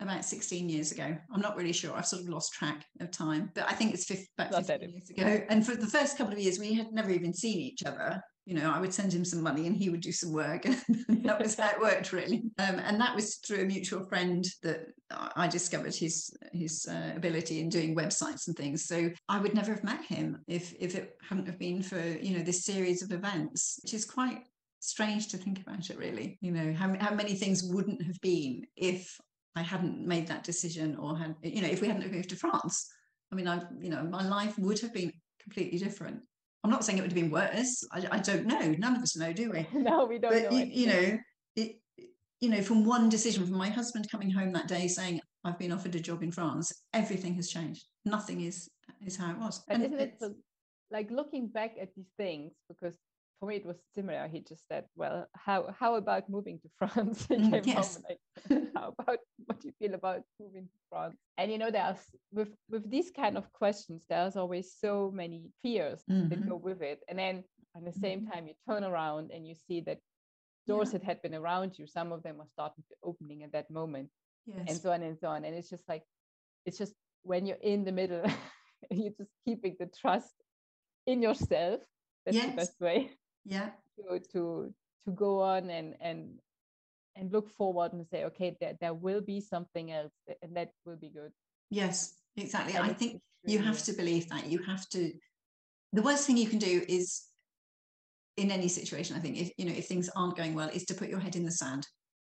about 0.03 0.25
16 0.25 0.69
years 0.69 0.91
ago. 0.91 1.17
I'm 1.33 1.41
not 1.41 1.55
really 1.55 1.73
sure. 1.73 1.95
I've 1.95 2.05
sort 2.05 2.21
of 2.21 2.29
lost 2.29 2.53
track 2.53 2.85
of 2.99 3.11
time, 3.11 3.51
but 3.55 3.65
I 3.69 3.73
think 3.73 3.93
it's 3.93 4.05
50, 4.05 4.27
about 4.37 4.65
15 4.65 4.89
years 4.89 5.09
ago. 5.09 5.45
And 5.49 5.65
for 5.65 5.75
the 5.75 5.87
first 5.87 6.17
couple 6.17 6.33
of 6.33 6.39
years, 6.39 6.59
we 6.59 6.73
had 6.73 6.91
never 6.91 7.11
even 7.11 7.33
seen 7.33 7.59
each 7.59 7.83
other 7.85 8.21
you 8.45 8.55
know, 8.55 8.71
I 8.71 8.79
would 8.79 8.93
send 8.93 9.13
him 9.13 9.23
some 9.23 9.41
money 9.41 9.67
and 9.67 9.75
he 9.75 9.89
would 9.89 10.01
do 10.01 10.11
some 10.11 10.33
work. 10.33 10.65
And 11.07 11.23
that 11.25 11.39
was 11.39 11.55
how 11.55 11.69
it 11.69 11.79
worked, 11.79 12.11
really. 12.11 12.43
Um, 12.59 12.79
and 12.79 12.99
that 12.99 13.15
was 13.15 13.35
through 13.35 13.61
a 13.61 13.65
mutual 13.65 14.05
friend 14.05 14.45
that 14.61 14.87
I 15.09 15.47
discovered 15.47 15.95
his 15.95 16.35
his 16.51 16.85
uh, 16.89 17.13
ability 17.15 17.61
in 17.61 17.69
doing 17.69 17.95
websites 17.95 18.47
and 18.47 18.55
things. 18.55 18.85
So 18.85 19.09
I 19.29 19.39
would 19.39 19.53
never 19.53 19.73
have 19.73 19.83
met 19.83 20.03
him 20.03 20.39
if 20.47 20.73
if 20.79 20.95
it 20.95 21.15
hadn't 21.27 21.47
have 21.47 21.59
been 21.59 21.81
for 21.81 21.99
you 21.99 22.37
know 22.37 22.43
this 22.43 22.65
series 22.65 23.01
of 23.01 23.11
events, 23.11 23.79
which 23.83 23.93
is 23.93 24.05
quite 24.05 24.43
strange 24.79 25.29
to 25.29 25.37
think 25.37 25.61
about 25.61 25.89
it. 25.89 25.97
Really, 25.97 26.37
you 26.41 26.51
know, 26.51 26.73
how 26.73 26.93
how 26.99 27.13
many 27.13 27.35
things 27.35 27.63
wouldn't 27.63 28.03
have 28.03 28.19
been 28.21 28.65
if 28.75 29.17
I 29.55 29.61
hadn't 29.61 30.05
made 30.05 30.27
that 30.27 30.43
decision 30.43 30.95
or 30.95 31.17
had 31.17 31.35
you 31.43 31.61
know 31.61 31.67
if 31.67 31.81
we 31.81 31.87
hadn't 31.87 32.11
moved 32.11 32.29
to 32.29 32.35
France. 32.35 32.89
I 33.31 33.35
mean, 33.35 33.47
I 33.47 33.61
you 33.79 33.89
know 33.89 34.03
my 34.03 34.27
life 34.27 34.57
would 34.57 34.79
have 34.79 34.93
been 34.93 35.11
completely 35.41 35.79
different. 35.79 36.21
I'm 36.63 36.71
not 36.71 36.85
saying 36.85 36.97
it 36.97 37.01
would 37.01 37.11
have 37.11 37.21
been 37.21 37.31
worse. 37.31 37.83
I, 37.91 38.07
I 38.11 38.19
don't 38.19 38.45
know. 38.45 38.73
None 38.77 38.95
of 38.95 39.01
us 39.01 39.17
know, 39.17 39.33
do 39.33 39.51
we? 39.51 39.67
no, 39.73 40.05
we 40.05 40.17
don't 40.17 40.31
but, 40.31 40.51
know. 40.51 40.57
You, 40.57 40.65
you 40.65 40.87
know, 40.87 41.17
it, 41.57 41.75
you 42.39 42.49
know, 42.49 42.61
from 42.61 42.85
one 42.85 43.09
decision, 43.09 43.45
from 43.45 43.57
my 43.57 43.69
husband 43.69 44.09
coming 44.09 44.31
home 44.31 44.53
that 44.53 44.69
day 44.69 44.87
saying, 44.87 45.19
I've 45.43 45.59
been 45.59 45.73
offered 45.73 45.95
a 45.95 45.99
job 45.99 46.23
in 46.23 46.31
France, 46.31 46.71
everything 46.93 47.35
has 47.35 47.49
changed. 47.49 47.85
Nothing 48.05 48.41
is 48.41 48.69
is 49.05 49.17
how 49.17 49.31
it 49.31 49.37
was. 49.37 49.61
But 49.67 49.75
and 49.75 49.85
isn't 49.85 49.99
it 49.99 50.21
like 50.89 51.11
looking 51.11 51.47
back 51.47 51.75
at 51.81 51.93
these 51.95 52.11
things, 52.17 52.53
because 52.69 52.93
for 53.43 53.49
me 53.49 53.57
it 53.57 53.65
was 53.65 53.77
similar. 53.93 54.29
He 54.31 54.39
just 54.39 54.65
said, 54.69 54.85
"Well, 54.95 55.27
how 55.35 55.75
how 55.77 55.95
about 55.95 56.29
moving 56.29 56.59
to 56.59 56.69
France?" 56.79 57.25
he 57.27 57.35
mm, 57.35 57.51
came 57.51 57.63
yes. 57.65 57.95
home 57.95 58.03
like, 58.07 58.71
"How 58.73 58.93
about 58.97 59.19
what 59.45 59.59
do 59.59 59.67
you 59.67 59.73
feel 59.79 59.95
about 59.95 60.21
moving 60.39 60.63
to 60.63 60.77
France?" 60.89 61.17
And 61.37 61.51
you 61.51 61.57
know, 61.57 61.69
there's 61.69 61.99
with 62.31 62.55
with 62.69 62.89
these 62.89 63.11
kind 63.11 63.37
of 63.37 63.51
questions, 63.51 64.05
there's 64.07 64.37
always 64.37 64.73
so 64.79 65.11
many 65.13 65.51
fears 65.61 66.03
mm-hmm. 66.09 66.29
that 66.29 66.47
go 66.47 66.55
with 66.55 66.81
it, 66.81 66.99
and 67.09 67.19
then 67.19 67.43
at 67.75 67.83
the 67.83 67.99
same 67.99 68.21
mm-hmm. 68.21 68.31
time, 68.31 68.47
you 68.47 68.53
turn 68.69 68.85
around 68.85 69.31
and 69.33 69.45
you 69.45 69.55
see 69.67 69.81
that 69.81 69.99
doors 70.65 70.93
yeah. 70.93 70.99
that 70.99 71.03
had 71.03 71.21
been 71.21 71.35
around 71.35 71.77
you, 71.77 71.85
some 71.85 72.13
of 72.13 72.23
them 72.23 72.39
are 72.39 72.47
starting 72.53 72.85
to 72.87 72.95
opening 73.03 73.43
at 73.43 73.51
that 73.51 73.69
moment, 73.69 74.09
yes. 74.45 74.65
and 74.69 74.77
so 74.77 74.93
on 74.93 75.03
and 75.03 75.17
so 75.19 75.27
on. 75.27 75.43
And 75.43 75.53
it's 75.53 75.69
just 75.69 75.83
like, 75.89 76.03
it's 76.65 76.77
just 76.77 76.93
when 77.23 77.45
you're 77.45 77.65
in 77.73 77.83
the 77.83 77.91
middle, 77.91 78.23
you're 78.89 79.17
just 79.17 79.31
keeping 79.43 79.75
the 79.81 79.89
trust 79.99 80.35
in 81.05 81.21
yourself. 81.21 81.81
That's 82.25 82.37
yes. 82.37 82.51
the 82.51 82.55
best 82.55 82.79
way 82.79 83.11
yeah. 83.45 83.69
to 83.97 84.19
to 84.31 84.73
to 85.05 85.11
go 85.11 85.41
on 85.41 85.69
and 85.69 85.95
and 86.01 86.39
and 87.15 87.31
look 87.31 87.49
forward 87.49 87.93
and 87.93 88.07
say 88.07 88.25
okay 88.25 88.55
there, 88.59 88.73
there 88.81 88.93
will 88.93 89.21
be 89.21 89.39
something 89.39 89.91
else 89.91 90.11
and 90.41 90.55
that 90.55 90.71
will 90.85 90.97
be 90.97 91.09
good. 91.09 91.31
Yes 91.69 92.15
exactly. 92.37 92.75
And 92.75 92.85
i 92.85 92.93
think 92.93 93.21
you 93.45 93.59
have 93.59 93.83
to 93.83 93.93
believe 93.93 94.29
that. 94.29 94.47
You 94.47 94.59
have 94.63 94.87
to 94.89 95.11
the 95.91 96.01
worst 96.01 96.25
thing 96.25 96.37
you 96.37 96.47
can 96.47 96.59
do 96.59 96.83
is 96.87 97.23
in 98.37 98.49
any 98.49 98.67
situation 98.67 99.15
i 99.15 99.19
think 99.19 99.37
if 99.37 99.51
you 99.57 99.65
know 99.65 99.73
if 99.73 99.87
things 99.87 100.09
aren't 100.15 100.35
going 100.35 100.55
well 100.55 100.69
is 100.69 100.85
to 100.85 100.95
put 100.95 101.09
your 101.09 101.19
head 101.19 101.35
in 101.35 101.45
the 101.45 101.51
sand. 101.51 101.87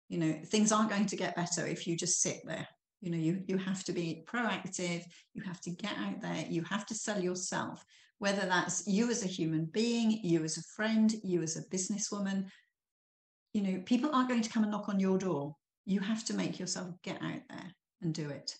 You 0.09 0.19
know 0.19 0.39
things 0.45 0.71
aren't 0.71 0.89
going 0.89 1.07
to 1.07 1.15
get 1.15 1.35
better 1.35 1.65
if 1.65 1.87
you 1.87 1.95
just 1.97 2.21
sit 2.21 2.41
there. 2.45 2.67
You 3.01 3.11
know 3.11 3.17
you 3.17 3.43
you 3.47 3.57
have 3.57 3.83
to 3.85 3.93
be 3.93 4.23
proactive. 4.27 5.03
You 5.33 5.43
have 5.43 5.61
to 5.61 5.71
get 5.71 5.97
out 5.97 6.21
there. 6.21 6.45
You 6.47 6.63
have 6.63 6.85
to 6.87 6.95
sell 6.95 7.21
yourself 7.21 7.83
whether 8.25 8.47
that's 8.47 8.87
you 8.87 9.11
as 9.11 9.23
a 9.23 9.27
human 9.27 9.65
being, 9.65 10.09
you 10.23 10.43
as 10.43 10.57
a 10.57 10.63
friend, 10.75 11.13
you 11.23 11.43
as 11.43 11.57
a 11.57 11.67
businesswoman. 11.73 12.45
You 13.53 13.61
know, 13.61 13.83
people 13.85 14.09
aren't 14.11 14.29
going 14.29 14.41
to 14.41 14.49
come 14.49 14.63
and 14.63 14.71
knock 14.71 14.89
on 14.89 14.99
your 14.99 15.19
door. 15.19 15.55
You 15.85 15.99
have 15.99 16.25
to 16.25 16.33
make 16.33 16.59
yourself 16.59 16.87
get 17.03 17.21
out 17.21 17.43
there 17.51 17.69
and 18.01 18.15
do 18.15 18.27
it. 18.29 18.55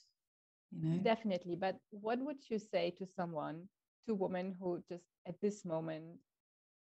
You 0.71 0.89
know, 0.89 0.97
definitely. 0.97 1.55
But 1.55 1.77
what 1.89 2.19
would 2.19 2.41
you 2.47 2.59
say 2.59 2.93
to 2.99 3.07
someone, 3.07 3.63
to 4.05 4.11
a 4.11 4.21
woman 4.25 4.55
who 4.59 4.83
just 4.87 5.07
at 5.27 5.41
this 5.41 5.65
moment 5.65 6.05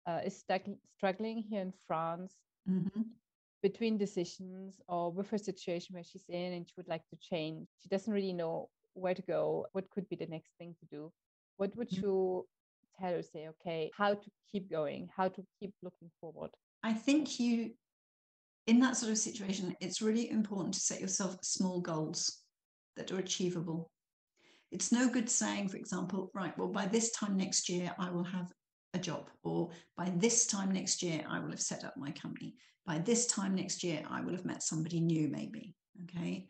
uh, 0.05 0.21
is 0.23 0.37
stuck, 0.37 0.61
struggling 0.95 1.43
here 1.49 1.61
in 1.61 1.73
France 1.87 2.33
mm-hmm. 2.69 3.01
between 3.63 3.97
decisions 3.97 4.79
or 4.87 5.11
with 5.11 5.27
her 5.31 5.39
situation 5.39 5.95
where 5.95 6.03
she's 6.03 6.29
in 6.29 6.53
and 6.53 6.67
she 6.67 6.75
would 6.77 6.87
like 6.87 7.07
to 7.09 7.17
change? 7.19 7.67
She 7.81 7.89
doesn't 7.89 8.13
really 8.13 8.33
know 8.33 8.69
where 8.93 9.15
to 9.15 9.23
go. 9.23 9.65
What 9.71 9.89
could 9.89 10.07
be 10.07 10.15
the 10.15 10.27
next 10.27 10.51
thing 10.59 10.75
to 10.81 10.85
do? 10.97 11.11
What 11.57 11.75
would 11.77 11.89
mm-hmm. 11.89 12.05
you 12.05 12.47
tell 12.99 13.13
or 13.13 13.21
say, 13.21 13.47
okay, 13.49 13.91
how 13.95 14.13
to 14.13 14.31
keep 14.51 14.69
going, 14.69 15.09
how 15.15 15.27
to 15.27 15.43
keep 15.59 15.73
looking 15.81 16.09
forward? 16.19 16.51
I 16.83 16.93
think 16.93 17.39
you, 17.39 17.71
in 18.67 18.79
that 18.81 18.97
sort 18.97 19.11
of 19.11 19.17
situation, 19.17 19.75
it's 19.81 20.01
really 20.01 20.29
important 20.29 20.73
to 20.73 20.79
set 20.79 21.01
yourself 21.01 21.37
small 21.43 21.79
goals 21.81 22.41
that 22.97 23.11
are 23.11 23.19
achievable. 23.19 23.91
It's 24.71 24.91
no 24.91 25.09
good 25.09 25.29
saying, 25.29 25.69
for 25.69 25.77
example, 25.77 26.31
right, 26.33 26.57
well, 26.57 26.67
by 26.67 26.85
this 26.85 27.11
time 27.11 27.37
next 27.37 27.69
year, 27.69 27.93
I 27.97 28.09
will 28.09 28.23
have 28.23 28.51
a 28.93 28.99
job, 28.99 29.29
or 29.43 29.69
by 29.97 30.11
this 30.17 30.45
time 30.45 30.71
next 30.71 31.03
year, 31.03 31.23
I 31.29 31.39
will 31.39 31.51
have 31.51 31.61
set 31.61 31.83
up 31.83 31.95
my 31.97 32.11
company. 32.11 32.55
By 32.85 32.99
this 32.99 33.25
time 33.27 33.55
next 33.55 33.83
year, 33.83 34.03
I 34.09 34.21
will 34.21 34.33
have 34.33 34.45
met 34.45 34.63
somebody 34.63 34.99
new, 34.99 35.27
maybe. 35.27 35.75
Okay 36.03 36.47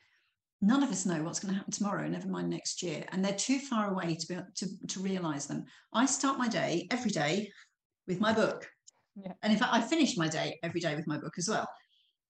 none 0.66 0.84
of 0.84 0.90
us 0.90 1.06
know 1.06 1.22
what's 1.22 1.40
going 1.40 1.54
to 1.54 1.58
happen 1.58 1.72
tomorrow, 1.72 2.08
never 2.08 2.28
mind 2.28 2.50
next 2.50 2.82
year. 2.82 3.06
And 3.12 3.24
they're 3.24 3.34
too 3.34 3.60
far 3.60 3.92
away 3.92 4.16
to 4.16 4.28
be 4.28 4.38
to, 4.56 4.88
to 4.88 5.00
realize 5.00 5.46
them. 5.48 5.66
I 5.94 6.06
start 6.06 6.38
my 6.38 6.48
day 6.48 6.88
every 6.92 7.12
day 7.12 7.52
with 8.08 8.20
my 8.20 8.34
book. 8.34 8.68
Yeah. 9.16 9.34
And 9.44 9.54
in 9.54 9.60
fact, 9.60 9.74
I 9.74 9.82
finish 9.82 10.18
my 10.18 10.28
day 10.28 10.60
every 10.64 10.82
day 10.82 10.96
with 10.96 11.08
my 11.08 11.18
book 11.18 11.36
as 11.38 11.48
well. 11.48 11.68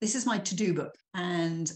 This 0.01 0.15
is 0.15 0.25
my 0.25 0.37
to-do 0.37 0.73
book. 0.73 0.93
And 1.13 1.71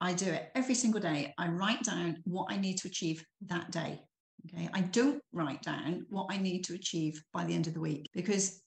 I 0.00 0.12
do 0.12 0.26
it 0.26 0.50
every 0.54 0.74
single 0.74 1.00
day. 1.00 1.34
I 1.38 1.48
write 1.48 1.82
down 1.82 2.18
what 2.24 2.46
I 2.50 2.56
need 2.56 2.78
to 2.78 2.88
achieve 2.88 3.24
that 3.46 3.70
day. 3.70 4.00
Okay. 4.46 4.68
I 4.72 4.82
don't 4.82 5.22
write 5.32 5.62
down 5.62 6.06
what 6.10 6.26
I 6.30 6.36
need 6.38 6.64
to 6.64 6.74
achieve 6.74 7.22
by 7.32 7.44
the 7.44 7.54
end 7.54 7.66
of 7.66 7.74
the 7.74 7.80
week 7.80 8.10
because 8.14 8.60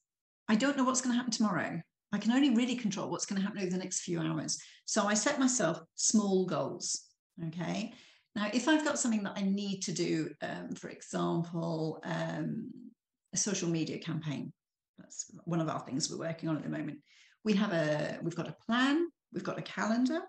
I 0.50 0.56
don't 0.56 0.78
know 0.78 0.84
what's 0.84 1.02
going 1.02 1.14
to 1.14 1.18
happen 1.18 1.32
tomorrow. 1.32 1.80
I 2.12 2.18
can 2.18 2.32
only 2.32 2.56
really 2.56 2.76
control 2.76 3.10
what's 3.10 3.26
going 3.26 3.42
to 3.42 3.46
happen 3.46 3.62
over 3.62 3.70
the 3.70 3.78
next 3.78 4.02
few 4.02 4.20
hours. 4.20 4.58
So 4.86 5.06
I 5.06 5.14
set 5.14 5.40
myself 5.40 5.80
small 5.96 6.46
goals. 6.46 7.07
Okay. 7.48 7.94
Now, 8.36 8.50
if 8.54 8.68
I've 8.68 8.86
got 8.86 9.00
something 9.00 9.24
that 9.24 9.34
I 9.36 9.42
need 9.42 9.82
to 9.84 9.92
do, 9.92 10.30
um, 10.42 10.76
for 10.76 10.90
example, 10.90 12.00
um, 12.04 12.72
a 13.34 13.38
social 13.38 13.70
media 13.70 13.98
campaign, 13.98 14.54
that's 14.98 15.32
one 15.46 15.62
of 15.62 15.70
our 15.70 15.80
things 15.80 16.10
we're 16.10 16.26
working 16.26 16.50
on 16.50 16.58
at 16.58 16.64
the 16.64 16.70
moment. 16.70 17.00
We 17.44 17.54
have 17.54 17.72
a, 17.72 18.20
we've 18.22 18.36
got 18.36 18.48
a 18.48 18.56
plan, 18.66 19.08
we've 19.34 19.44
got 19.44 19.60
a 19.60 19.64
calendar. 19.64 20.22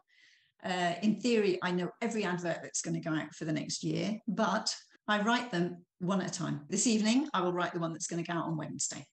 Uh, 0.64 0.94
in 1.02 1.20
theory, 1.20 1.58
I 1.62 1.70
know 1.70 1.90
every 2.00 2.24
advert 2.24 2.60
that's 2.62 2.82
going 2.82 2.94
to 2.94 3.08
go 3.08 3.14
out 3.14 3.34
for 3.34 3.44
the 3.44 3.52
next 3.52 3.84
year, 3.84 4.18
but 4.26 4.74
I 5.06 5.22
write 5.22 5.50
them 5.50 5.84
one 6.00 6.20
at 6.20 6.30
a 6.30 6.38
time. 6.38 6.62
This 6.68 6.86
evening, 6.86 7.28
I 7.32 7.42
will 7.42 7.52
write 7.52 7.72
the 7.72 7.80
one 7.80 7.92
that's 7.92 8.06
going 8.06 8.22
to 8.22 8.30
go 8.30 8.38
out 8.38 8.46
on 8.46 8.56
Wednesday 8.56 9.06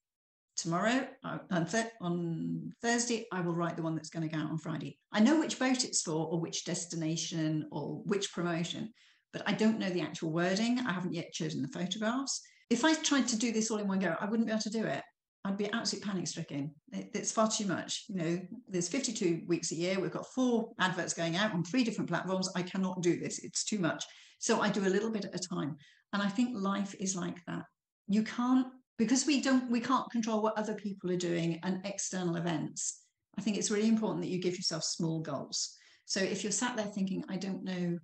tomorrow 0.56 1.08
uh, 1.24 1.39
on, 1.51 1.66
th- 1.66 1.86
on 2.01 2.74
Thursday, 2.82 3.26
I 3.32 3.41
will 3.41 3.53
write 3.53 3.76
the 3.76 3.84
one 3.84 3.95
that's 3.95 4.10
going 4.10 4.28
to 4.28 4.34
go 4.34 4.41
out 4.41 4.49
on 4.49 4.58
Friday. 4.58 4.97
I 5.12 5.20
know 5.20 5.39
which 5.39 5.60
boat 5.60 5.84
it's 5.84 6.01
for, 6.01 6.28
or 6.28 6.39
which 6.39 6.66
destination, 6.66 7.68
or 7.72 8.01
which 8.06 8.34
promotion, 8.34 8.91
but 9.34 9.43
I 9.45 9.53
don't 9.53 9.80
know 9.80 9.89
the 9.89 10.01
actual 10.01 10.32
wording. 10.32 10.80
I 10.80 10.93
haven't 10.93 11.14
yet 11.14 11.34
chosen 11.34 11.62
the 11.62 11.68
photographs. 11.68 12.41
If 12.70 12.84
I 12.84 12.95
tried 12.95 13.28
to 13.30 13.38
do 13.38 13.51
this 13.51 13.70
all 13.70 13.78
in 13.78 13.88
one 13.88 13.99
go, 13.99 14.16
I 14.20 14.26
wouldn't 14.26 14.47
be 14.47 14.51
able 14.51 14.62
to 14.62 14.70
do 14.70 14.84
it. 14.86 15.03
I'd 15.45 15.58
be 15.58 15.72
absolutely 15.72 16.10
panic 16.10 16.28
stricken. 16.28 16.74
It, 16.91 17.12
it's 17.14 17.32
far 17.32 17.47
too 17.47 17.68
much. 17.68 18.06
You 18.08 18.16
know, 18.16 18.41
there's 18.68 18.89
52 18.89 19.43
weeks 19.47 19.72
a 19.72 19.76
year. 19.76 19.99
We've 19.99 20.12
got 20.12 20.26
four 20.34 20.72
adverts 20.80 21.14
going 21.14 21.36
out 21.36 21.53
on 21.53 21.64
three 21.64 21.84
different 21.84 22.10
platforms. 22.10 22.49
I 22.56 22.64
cannot 22.64 23.03
do 23.03 23.20
this. 23.20 23.39
It's 23.39 23.64
too 23.64 23.78
much. 23.78 24.03
So 24.39 24.60
I 24.60 24.70
do 24.70 24.82
a 24.82 24.89
little 24.89 25.12
bit 25.12 25.26
at 25.26 25.36
a 25.36 25.39
time. 25.39 25.78
And 26.14 26.24
I 26.24 26.30
think 26.30 26.51
life 26.56 26.95
is 26.99 27.16
like 27.16 27.38
that. 27.45 27.64
You 28.08 28.24
can't 28.24 28.68
because 28.98 29.26
we 29.26 29.41
don't 29.41 29.70
we 29.70 29.80
can't 29.80 30.10
control 30.12 30.41
what 30.41 30.58
other 30.58 30.76
people 30.76 31.12
are 31.12 31.18
doing 31.18 31.60
and 31.64 31.86
external 31.86 32.36
events 32.36 33.02
i 33.38 33.41
think 33.41 33.58
it's 33.58 33.72
really 33.72 33.88
important 33.88 34.22
that 34.22 34.30
you 34.30 34.39
give 34.39 34.56
yourself 34.56 34.84
small 34.84 35.22
goals. 35.22 35.78
So 36.06 36.20
if 36.20 36.43
you're 36.43 36.52
sat 36.52 36.76
there 36.76 36.86
thinking 36.86 37.24
i 37.30 37.36
don't 37.36 37.64
know 37.64 37.98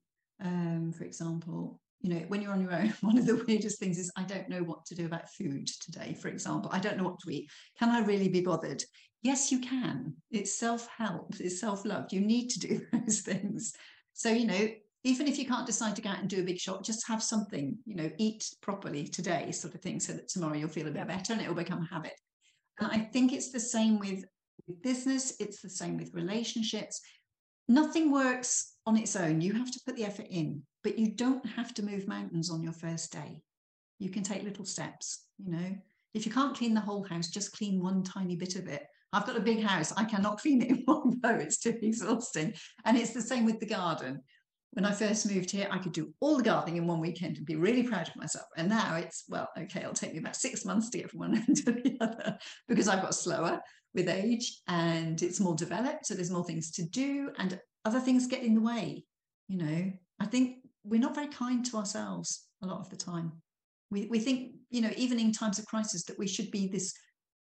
um, 0.43 0.91
for 0.97 1.03
example 1.03 1.79
you 2.01 2.13
know 2.13 2.25
when 2.27 2.41
you're 2.41 2.51
on 2.51 2.61
your 2.61 2.73
own 2.79 2.93
one 3.01 3.17
of 3.17 3.25
the 3.25 3.43
weirdest 3.47 3.79
things 3.79 3.97
is 3.99 4.11
i 4.17 4.23
don't 4.23 4.49
know 4.49 4.63
what 4.63 4.85
to 4.85 4.95
do 4.95 5.05
about 5.05 5.29
food 5.29 5.67
today 5.79 6.13
for 6.19 6.27
example. 6.27 6.69
I 6.73 6.79
don't 6.79 6.97
know 6.97 7.03
what 7.03 7.19
to 7.19 7.31
eat. 7.31 7.49
Can 7.79 7.89
i 7.89 7.99
really 7.99 8.29
be 8.29 8.41
bothered? 8.41 8.83
Yes 9.21 9.51
you 9.51 9.59
can. 9.59 10.15
It's 10.31 10.57
self-help. 10.57 11.35
It's 11.39 11.59
self-love. 11.59 12.07
You 12.11 12.21
need 12.21 12.49
to 12.49 12.59
do 12.59 12.81
those 12.91 13.21
things. 13.21 13.73
So 14.13 14.29
you 14.29 14.47
know 14.47 14.67
even 15.03 15.27
if 15.27 15.39
you 15.39 15.45
can't 15.45 15.65
decide 15.65 15.95
to 15.95 16.01
go 16.01 16.09
out 16.09 16.19
and 16.19 16.29
do 16.29 16.41
a 16.41 16.45
big 16.45 16.59
shot, 16.59 16.83
just 16.83 17.07
have 17.07 17.23
something, 17.23 17.77
you 17.85 17.95
know, 17.95 18.09
eat 18.17 18.43
properly 18.61 19.07
today, 19.07 19.51
sort 19.51 19.73
of 19.73 19.81
thing, 19.81 19.99
so 19.99 20.13
that 20.13 20.27
tomorrow 20.27 20.55
you'll 20.55 20.69
feel 20.69 20.87
a 20.87 20.91
bit 20.91 21.07
better 21.07 21.33
and 21.33 21.41
it 21.41 21.47
will 21.47 21.55
become 21.55 21.81
a 21.81 21.93
habit. 21.93 22.13
And 22.79 22.91
I 22.91 22.99
think 22.99 23.33
it's 23.33 23.51
the 23.51 23.59
same 23.59 23.99
with, 23.99 24.23
with 24.67 24.81
business, 24.83 25.33
it's 25.39 25.61
the 25.61 25.69
same 25.69 25.97
with 25.97 26.13
relationships. 26.13 27.01
Nothing 27.67 28.11
works 28.11 28.75
on 28.85 28.97
its 28.97 29.15
own. 29.15 29.41
You 29.41 29.53
have 29.53 29.71
to 29.71 29.81
put 29.85 29.95
the 29.95 30.05
effort 30.05 30.27
in. 30.29 30.63
but 30.83 30.97
you 30.97 31.11
don't 31.11 31.45
have 31.45 31.73
to 31.75 31.85
move 31.85 32.07
mountains 32.07 32.49
on 32.49 32.63
your 32.63 32.73
first 32.73 33.11
day. 33.11 33.41
You 33.99 34.09
can 34.09 34.23
take 34.23 34.43
little 34.43 34.65
steps, 34.65 35.25
you 35.37 35.51
know. 35.51 35.75
If 36.13 36.25
you 36.25 36.31
can't 36.31 36.57
clean 36.57 36.73
the 36.73 36.81
whole 36.81 37.03
house, 37.03 37.29
just 37.29 37.55
clean 37.55 37.81
one 37.81 38.03
tiny 38.03 38.35
bit 38.35 38.55
of 38.55 38.67
it. 38.67 38.85
I've 39.13 39.25
got 39.25 39.37
a 39.37 39.41
big 39.41 39.63
house. 39.63 39.93
I 39.95 40.05
cannot 40.05 40.39
clean 40.41 40.61
it 40.61 40.69
in 40.69 40.83
one 40.85 41.19
go. 41.21 41.29
It's 41.35 41.59
too 41.59 41.77
exhausting. 41.81 42.53
And 42.85 42.97
it's 42.97 43.13
the 43.13 43.21
same 43.21 43.45
with 43.45 43.59
the 43.59 43.65
garden. 43.65 44.21
When 44.73 44.85
I 44.85 44.93
first 44.93 45.29
moved 45.29 45.51
here, 45.51 45.67
I 45.69 45.79
could 45.79 45.91
do 45.91 46.13
all 46.21 46.37
the 46.37 46.43
gardening 46.43 46.77
in 46.77 46.87
one 46.87 47.01
weekend 47.01 47.35
and 47.37 47.45
be 47.45 47.57
really 47.57 47.83
proud 47.83 48.07
of 48.07 48.15
myself. 48.15 48.45
And 48.55 48.69
now 48.69 48.95
it's, 48.95 49.25
well, 49.27 49.49
okay, 49.57 49.81
it'll 49.81 49.93
take 49.93 50.13
me 50.13 50.19
about 50.19 50.37
six 50.37 50.63
months 50.63 50.89
to 50.89 50.97
get 50.97 51.11
from 51.11 51.19
one 51.19 51.35
end 51.47 51.57
to 51.57 51.71
the 51.73 51.97
other 51.99 52.37
because 52.69 52.87
I've 52.87 53.01
got 53.01 53.13
slower 53.13 53.59
with 53.93 54.07
age 54.07 54.61
and 54.67 55.21
it's 55.21 55.41
more 55.41 55.55
developed. 55.55 56.05
So 56.05 56.13
there's 56.13 56.31
more 56.31 56.45
things 56.45 56.71
to 56.71 56.83
do 56.83 57.31
and 57.37 57.59
other 57.83 57.99
things 57.99 58.27
get 58.27 58.43
in 58.43 58.55
the 58.55 58.61
way. 58.61 59.03
You 59.49 59.57
know, 59.57 59.91
I 60.19 60.25
think 60.25 60.57
we're 60.85 61.01
not 61.01 61.15
very 61.15 61.27
kind 61.27 61.65
to 61.65 61.77
ourselves 61.77 62.47
a 62.63 62.67
lot 62.67 62.79
of 62.79 62.89
the 62.89 62.95
time. 62.95 63.33
We, 63.89 64.05
we 64.05 64.19
think, 64.19 64.53
you 64.69 64.81
know, 64.81 64.91
even 64.95 65.19
in 65.19 65.33
times 65.33 65.59
of 65.59 65.65
crisis, 65.65 66.05
that 66.05 66.17
we 66.17 66.27
should 66.27 66.49
be 66.49 66.67
this 66.67 66.93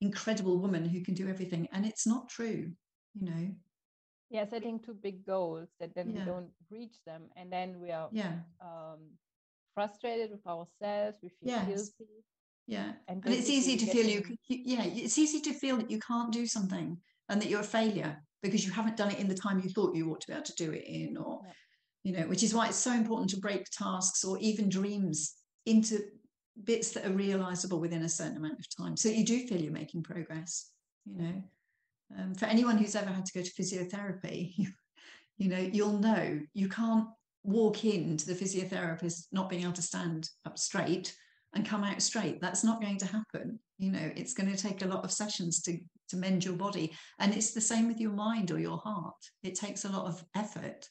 incredible 0.01 0.59
woman 0.59 0.87
who 0.87 1.03
can 1.03 1.13
do 1.13 1.29
everything. 1.29 1.69
And 1.73 1.85
it's 1.85 2.07
not 2.07 2.31
true, 2.31 2.73
you 3.15 3.31
know. 3.31 3.51
Yeah, 4.33 4.47
setting 4.47 4.81
two 4.81 4.95
big 4.95 5.27
goals 5.27 5.69
that 5.79 5.95
then 5.95 6.09
Yeah. 6.09 6.21
we 6.21 6.25
don't 6.25 6.51
reach 6.71 6.97
them. 7.05 7.29
And 7.37 7.53
then 7.53 7.79
we 7.79 7.91
are 7.91 8.09
Yeah. 8.13 8.41
um, 8.61 9.01
frustrated 9.75 10.31
with 10.31 10.47
ourselves, 10.47 11.19
we 11.23 11.29
feel 11.29 11.51
Yes. 11.51 11.67
guilty. 11.67 12.25
Yeah. 12.67 12.95
And, 13.09 13.23
And 13.27 13.35
it's 13.35 13.51
easy 13.51 13.77
to 13.77 13.87
feel 13.87 14.07
you, 14.07 14.23
you, 14.49 14.63
yeah, 14.65 14.85
it's 14.85 15.19
easy 15.19 15.41
to 15.43 15.53
feel 15.53 15.77
that 15.77 15.91
you 15.91 15.99
can't 15.99 16.33
do 16.33 16.47
something 16.47 16.99
and 17.29 17.43
that 17.43 17.51
you're 17.51 17.61
a 17.61 17.75
failure 17.79 18.17
because 18.43 18.65
you 18.65 18.73
haven't 18.73 18.97
done 18.97 19.11
it 19.11 19.19
in 19.19 19.29
the 19.29 19.35
time 19.35 19.61
you 19.61 19.69
thought 19.69 19.95
you 19.95 20.11
ought 20.11 20.23
to 20.23 20.29
be 20.29 20.33
able 20.33 20.45
to 20.45 20.55
do 20.55 20.73
it 20.73 20.85
in, 20.87 21.19
or, 21.19 21.41
Yeah. 21.45 21.53
you 22.05 22.13
know, 22.13 22.27
which 22.27 22.43
is 22.43 22.55
why 22.55 22.69
it's 22.69 22.77
so 22.89 22.93
important 22.93 23.29
to 23.31 23.39
break 23.39 23.65
tasks 23.71 24.25
or 24.25 24.39
even 24.39 24.71
dreams 24.71 25.37
into 25.67 26.01
bits 26.65 26.93
that 26.93 27.05
are 27.05 27.13
realizable 27.13 27.81
within 27.81 28.03
a 28.05 28.09
certain 28.09 28.39
amount 28.39 28.59
of 28.59 28.67
time. 28.77 28.97
So 28.97 29.11
you 29.11 29.27
do 29.27 29.47
feel 29.47 29.61
you're 29.61 29.73
making 29.73 30.05
progress, 30.05 30.73
you 31.05 31.17
know. 31.17 31.43
Um, 32.19 32.35
for 32.35 32.47
anyone 32.47 32.79
who's 32.79 32.97
ever 32.97 33.11
had 33.11 33.25
to 33.27 33.33
go 33.33 33.43
to 33.43 33.51
physiotherapy, 33.63 34.53
you, 34.57 34.69
you 35.39 35.49
know, 35.49 35.59
you'll 35.59 35.99
know 35.99 36.41
you 36.55 36.69
can't 36.69 37.09
walk 37.45 37.85
into 37.85 38.27
the 38.27 38.35
physiotherapist 38.35 39.27
not 39.33 39.51
being 39.51 39.63
able 39.63 39.73
to 39.73 39.83
stand 39.83 40.29
up 40.47 40.59
straight 40.59 41.15
and 41.55 41.67
come 41.67 41.85
out 41.85 42.01
straight. 42.01 42.41
That's 42.41 42.65
not 42.65 42.81
going 42.81 42.99
to 42.99 43.07
happen. 43.07 43.59
You 43.79 43.93
know, 43.93 44.13
it's 44.17 44.35
going 44.35 44.51
to 44.51 44.57
take 44.57 44.83
a 44.83 44.89
lot 44.89 45.05
of 45.05 45.13
sessions 45.13 45.61
to 45.63 45.79
to 46.09 46.17
mend 46.19 46.45
your 46.45 46.57
body, 46.57 46.93
and 47.19 47.35
it's 47.35 47.55
the 47.55 47.61
same 47.61 47.89
with 47.89 47.99
your 47.99 48.11
mind 48.11 48.51
or 48.51 48.59
your 48.59 48.77
heart. 48.77 49.17
It 49.43 49.55
takes 49.55 49.85
a 49.85 49.89
lot 49.89 50.07
of 50.07 50.23
effort, 50.37 50.87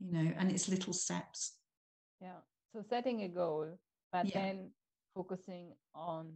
you 0.00 0.10
know, 0.10 0.32
and 0.38 0.50
it's 0.50 0.68
little 0.68 0.94
steps. 0.94 1.58
Yeah. 2.20 2.40
So 2.72 2.82
setting 2.88 3.22
a 3.22 3.28
goal, 3.28 3.78
but 4.10 4.26
Yeah. 4.26 4.40
then 4.40 4.70
focusing 5.14 5.74
on 5.94 6.32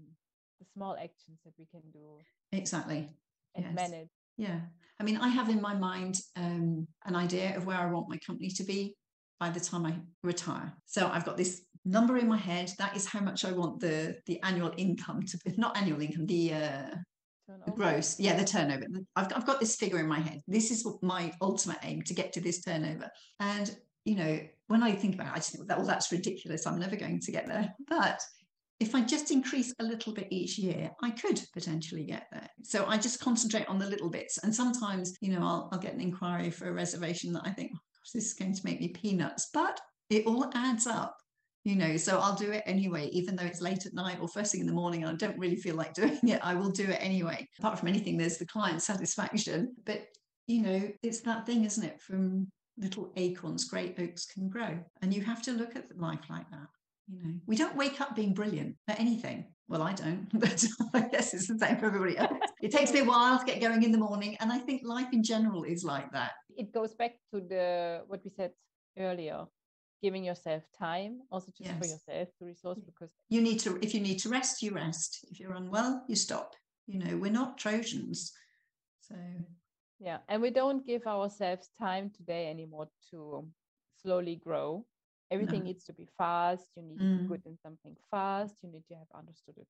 the 0.60 0.66
small 0.74 0.94
actions 0.94 1.40
that 1.44 1.54
we 1.58 1.66
can 1.66 1.82
do 1.92 2.20
Exactly. 2.52 3.08
And 3.54 3.64
Yes. 3.66 3.74
manage. 3.74 4.08
Yeah. 4.36 4.60
I 5.00 5.04
mean, 5.04 5.16
I 5.16 5.28
have 5.28 5.48
in 5.48 5.60
my 5.60 5.74
mind 5.74 6.20
um, 6.36 6.86
an 7.04 7.16
idea 7.16 7.56
of 7.56 7.66
where 7.66 7.78
I 7.78 7.86
want 7.86 8.08
my 8.08 8.18
company 8.18 8.48
to 8.50 8.64
be 8.64 8.96
by 9.40 9.50
the 9.50 9.60
time 9.60 9.84
I 9.84 9.94
retire. 10.22 10.72
So 10.86 11.08
I've 11.08 11.24
got 11.24 11.36
this 11.36 11.62
number 11.84 12.16
in 12.18 12.28
my 12.28 12.36
head. 12.36 12.72
That 12.78 12.96
is 12.96 13.06
how 13.06 13.20
much 13.20 13.44
I 13.44 13.52
want 13.52 13.80
the 13.80 14.16
the 14.26 14.40
annual 14.42 14.72
income 14.76 15.22
to 15.26 15.38
be, 15.38 15.54
not 15.56 15.76
annual 15.76 16.00
income, 16.00 16.26
the 16.26 16.54
uh, 16.54 16.94
the 17.66 17.72
gross, 17.72 18.18
yeah, 18.18 18.36
the 18.36 18.44
turnover. 18.44 18.86
I've, 19.16 19.32
I've 19.34 19.46
got 19.46 19.60
this 19.60 19.76
figure 19.76 19.98
in 19.98 20.06
my 20.06 20.20
head. 20.20 20.40
This 20.46 20.70
is 20.70 20.86
my 21.02 21.32
ultimate 21.40 21.78
aim 21.82 22.02
to 22.02 22.14
get 22.14 22.32
to 22.32 22.40
this 22.40 22.62
turnover. 22.62 23.10
And, 23.40 23.76
you 24.04 24.14
know, 24.14 24.40
when 24.68 24.82
I 24.82 24.92
think 24.92 25.14
about 25.14 25.28
it, 25.28 25.32
I 25.32 25.36
just 25.36 25.52
think, 25.52 25.68
well, 25.68 25.84
that's 25.84 26.12
ridiculous. 26.12 26.66
I'm 26.66 26.78
never 26.78 26.96
going 26.96 27.20
to 27.20 27.32
get 27.32 27.46
there. 27.46 27.74
But 27.88 28.20
if 28.82 28.96
I 28.96 29.00
just 29.00 29.30
increase 29.30 29.72
a 29.78 29.84
little 29.84 30.12
bit 30.12 30.26
each 30.30 30.58
year, 30.58 30.90
I 31.04 31.10
could 31.10 31.40
potentially 31.54 32.02
get 32.02 32.26
there. 32.32 32.48
So 32.64 32.84
I 32.88 32.98
just 32.98 33.20
concentrate 33.20 33.68
on 33.68 33.78
the 33.78 33.86
little 33.86 34.10
bits. 34.10 34.38
And 34.38 34.52
sometimes, 34.52 35.16
you 35.20 35.32
know, 35.32 35.40
I'll, 35.40 35.68
I'll 35.70 35.78
get 35.78 35.94
an 35.94 36.00
inquiry 36.00 36.50
for 36.50 36.68
a 36.68 36.72
reservation 36.72 37.32
that 37.34 37.44
I 37.44 37.50
think, 37.50 37.70
oh, 37.72 37.78
gosh, 37.78 38.10
this 38.12 38.26
is 38.26 38.34
going 38.34 38.54
to 38.54 38.60
make 38.64 38.80
me 38.80 38.88
peanuts. 38.88 39.50
But 39.54 39.80
it 40.10 40.26
all 40.26 40.50
adds 40.54 40.88
up 40.88 41.16
you 41.64 41.76
know 41.76 41.96
so 41.96 42.18
i'll 42.18 42.34
do 42.34 42.50
it 42.50 42.64
anyway 42.66 43.08
even 43.12 43.36
though 43.36 43.44
it's 43.44 43.60
late 43.60 43.86
at 43.86 43.94
night 43.94 44.18
or 44.20 44.26
first 44.26 44.50
thing 44.50 44.60
in 44.60 44.66
the 44.66 44.72
morning 44.72 45.04
and 45.04 45.12
i 45.12 45.14
don't 45.14 45.38
really 45.38 45.54
feel 45.54 45.76
like 45.76 45.94
doing 46.02 46.18
it 46.24 46.40
i 46.42 46.56
will 46.56 46.70
do 46.70 46.82
it 46.82 46.98
anyway 47.00 47.46
apart 47.60 47.78
from 47.78 47.86
anything 47.86 48.18
there's 48.18 48.36
the 48.36 48.46
client 48.46 48.82
satisfaction 48.82 49.72
but 49.86 50.02
you 50.48 50.60
know 50.60 50.90
it's 51.04 51.20
that 51.20 51.46
thing 51.46 51.64
isn't 51.64 51.84
it 51.84 52.00
from 52.00 52.48
little 52.78 53.12
acorns 53.16 53.64
great 53.64 53.94
oaks 54.00 54.26
can 54.26 54.48
grow 54.48 54.76
and 55.02 55.14
you 55.14 55.22
have 55.22 55.40
to 55.40 55.52
look 55.52 55.76
at 55.76 55.84
life 55.96 56.28
like 56.28 56.50
that 56.50 56.66
you 57.12 57.18
know 57.22 57.34
we 57.46 57.56
don't 57.56 57.76
wake 57.76 58.00
up 58.00 58.16
being 58.16 58.34
brilliant 58.34 58.76
at 58.88 58.98
anything. 59.00 59.46
Well 59.68 59.82
i 59.82 59.92
don't 59.92 60.28
but 60.44 60.64
i 60.94 61.00
guess 61.00 61.32
it's 61.34 61.48
the 61.48 61.58
same 61.58 61.76
for 61.78 61.86
everybody 61.86 62.18
else. 62.18 62.32
It 62.62 62.70
takes 62.70 62.92
me 62.92 63.00
a 63.00 63.04
while 63.04 63.38
to 63.38 63.44
get 63.44 63.60
going 63.60 63.82
in 63.82 63.92
the 63.92 63.98
morning 63.98 64.36
and 64.40 64.52
i 64.52 64.58
think 64.58 64.82
life 64.84 65.10
in 65.12 65.22
general 65.22 65.64
is 65.64 65.84
like 65.84 66.10
that. 66.12 66.32
It 66.56 66.72
goes 66.72 66.94
back 66.94 67.12
to 67.32 67.40
the 67.40 68.02
what 68.06 68.20
we 68.24 68.30
said 68.30 68.52
earlier, 68.98 69.46
giving 70.02 70.24
yourself 70.24 70.62
time, 70.78 71.20
also 71.30 71.50
just 71.56 71.70
for 71.80 71.86
yourself 71.86 72.28
to 72.38 72.44
resource 72.44 72.80
because 72.90 73.10
you 73.28 73.40
need 73.40 73.58
to 73.60 73.78
if 73.86 73.94
you 73.94 74.00
need 74.00 74.18
to 74.20 74.28
rest 74.28 74.62
you 74.62 74.72
rest. 74.72 75.10
If 75.30 75.40
you're 75.40 75.54
unwell 75.54 76.04
you 76.08 76.16
stop. 76.16 76.54
You 76.86 76.98
know 76.98 77.16
we're 77.16 77.38
not 77.40 77.58
trojans 77.58 78.32
so. 79.02 79.16
Yeah, 79.98 80.18
and 80.28 80.42
we 80.42 80.50
don't 80.50 80.84
give 80.84 81.06
ourselves 81.06 81.68
time 81.78 82.10
today 82.10 82.48
anymore 82.50 82.88
to 83.10 83.46
slowly 84.02 84.36
grow. 84.36 84.84
Everything 85.30 85.62
No. 85.62 85.64
needs 85.64 85.84
to 85.84 85.92
be 85.92 86.06
fast. 86.18 86.70
You 86.76 86.82
need 86.82 87.02
to 87.04 87.10
Mm. 87.10 87.14
be 87.14 87.22
good 87.26 87.42
in 87.46 87.56
something 87.58 87.96
fast. 88.10 88.56
You 88.62 88.70
need 88.70 88.86
to 88.88 88.94
have 88.94 89.08
understood 89.14 89.56
it 89.58 89.66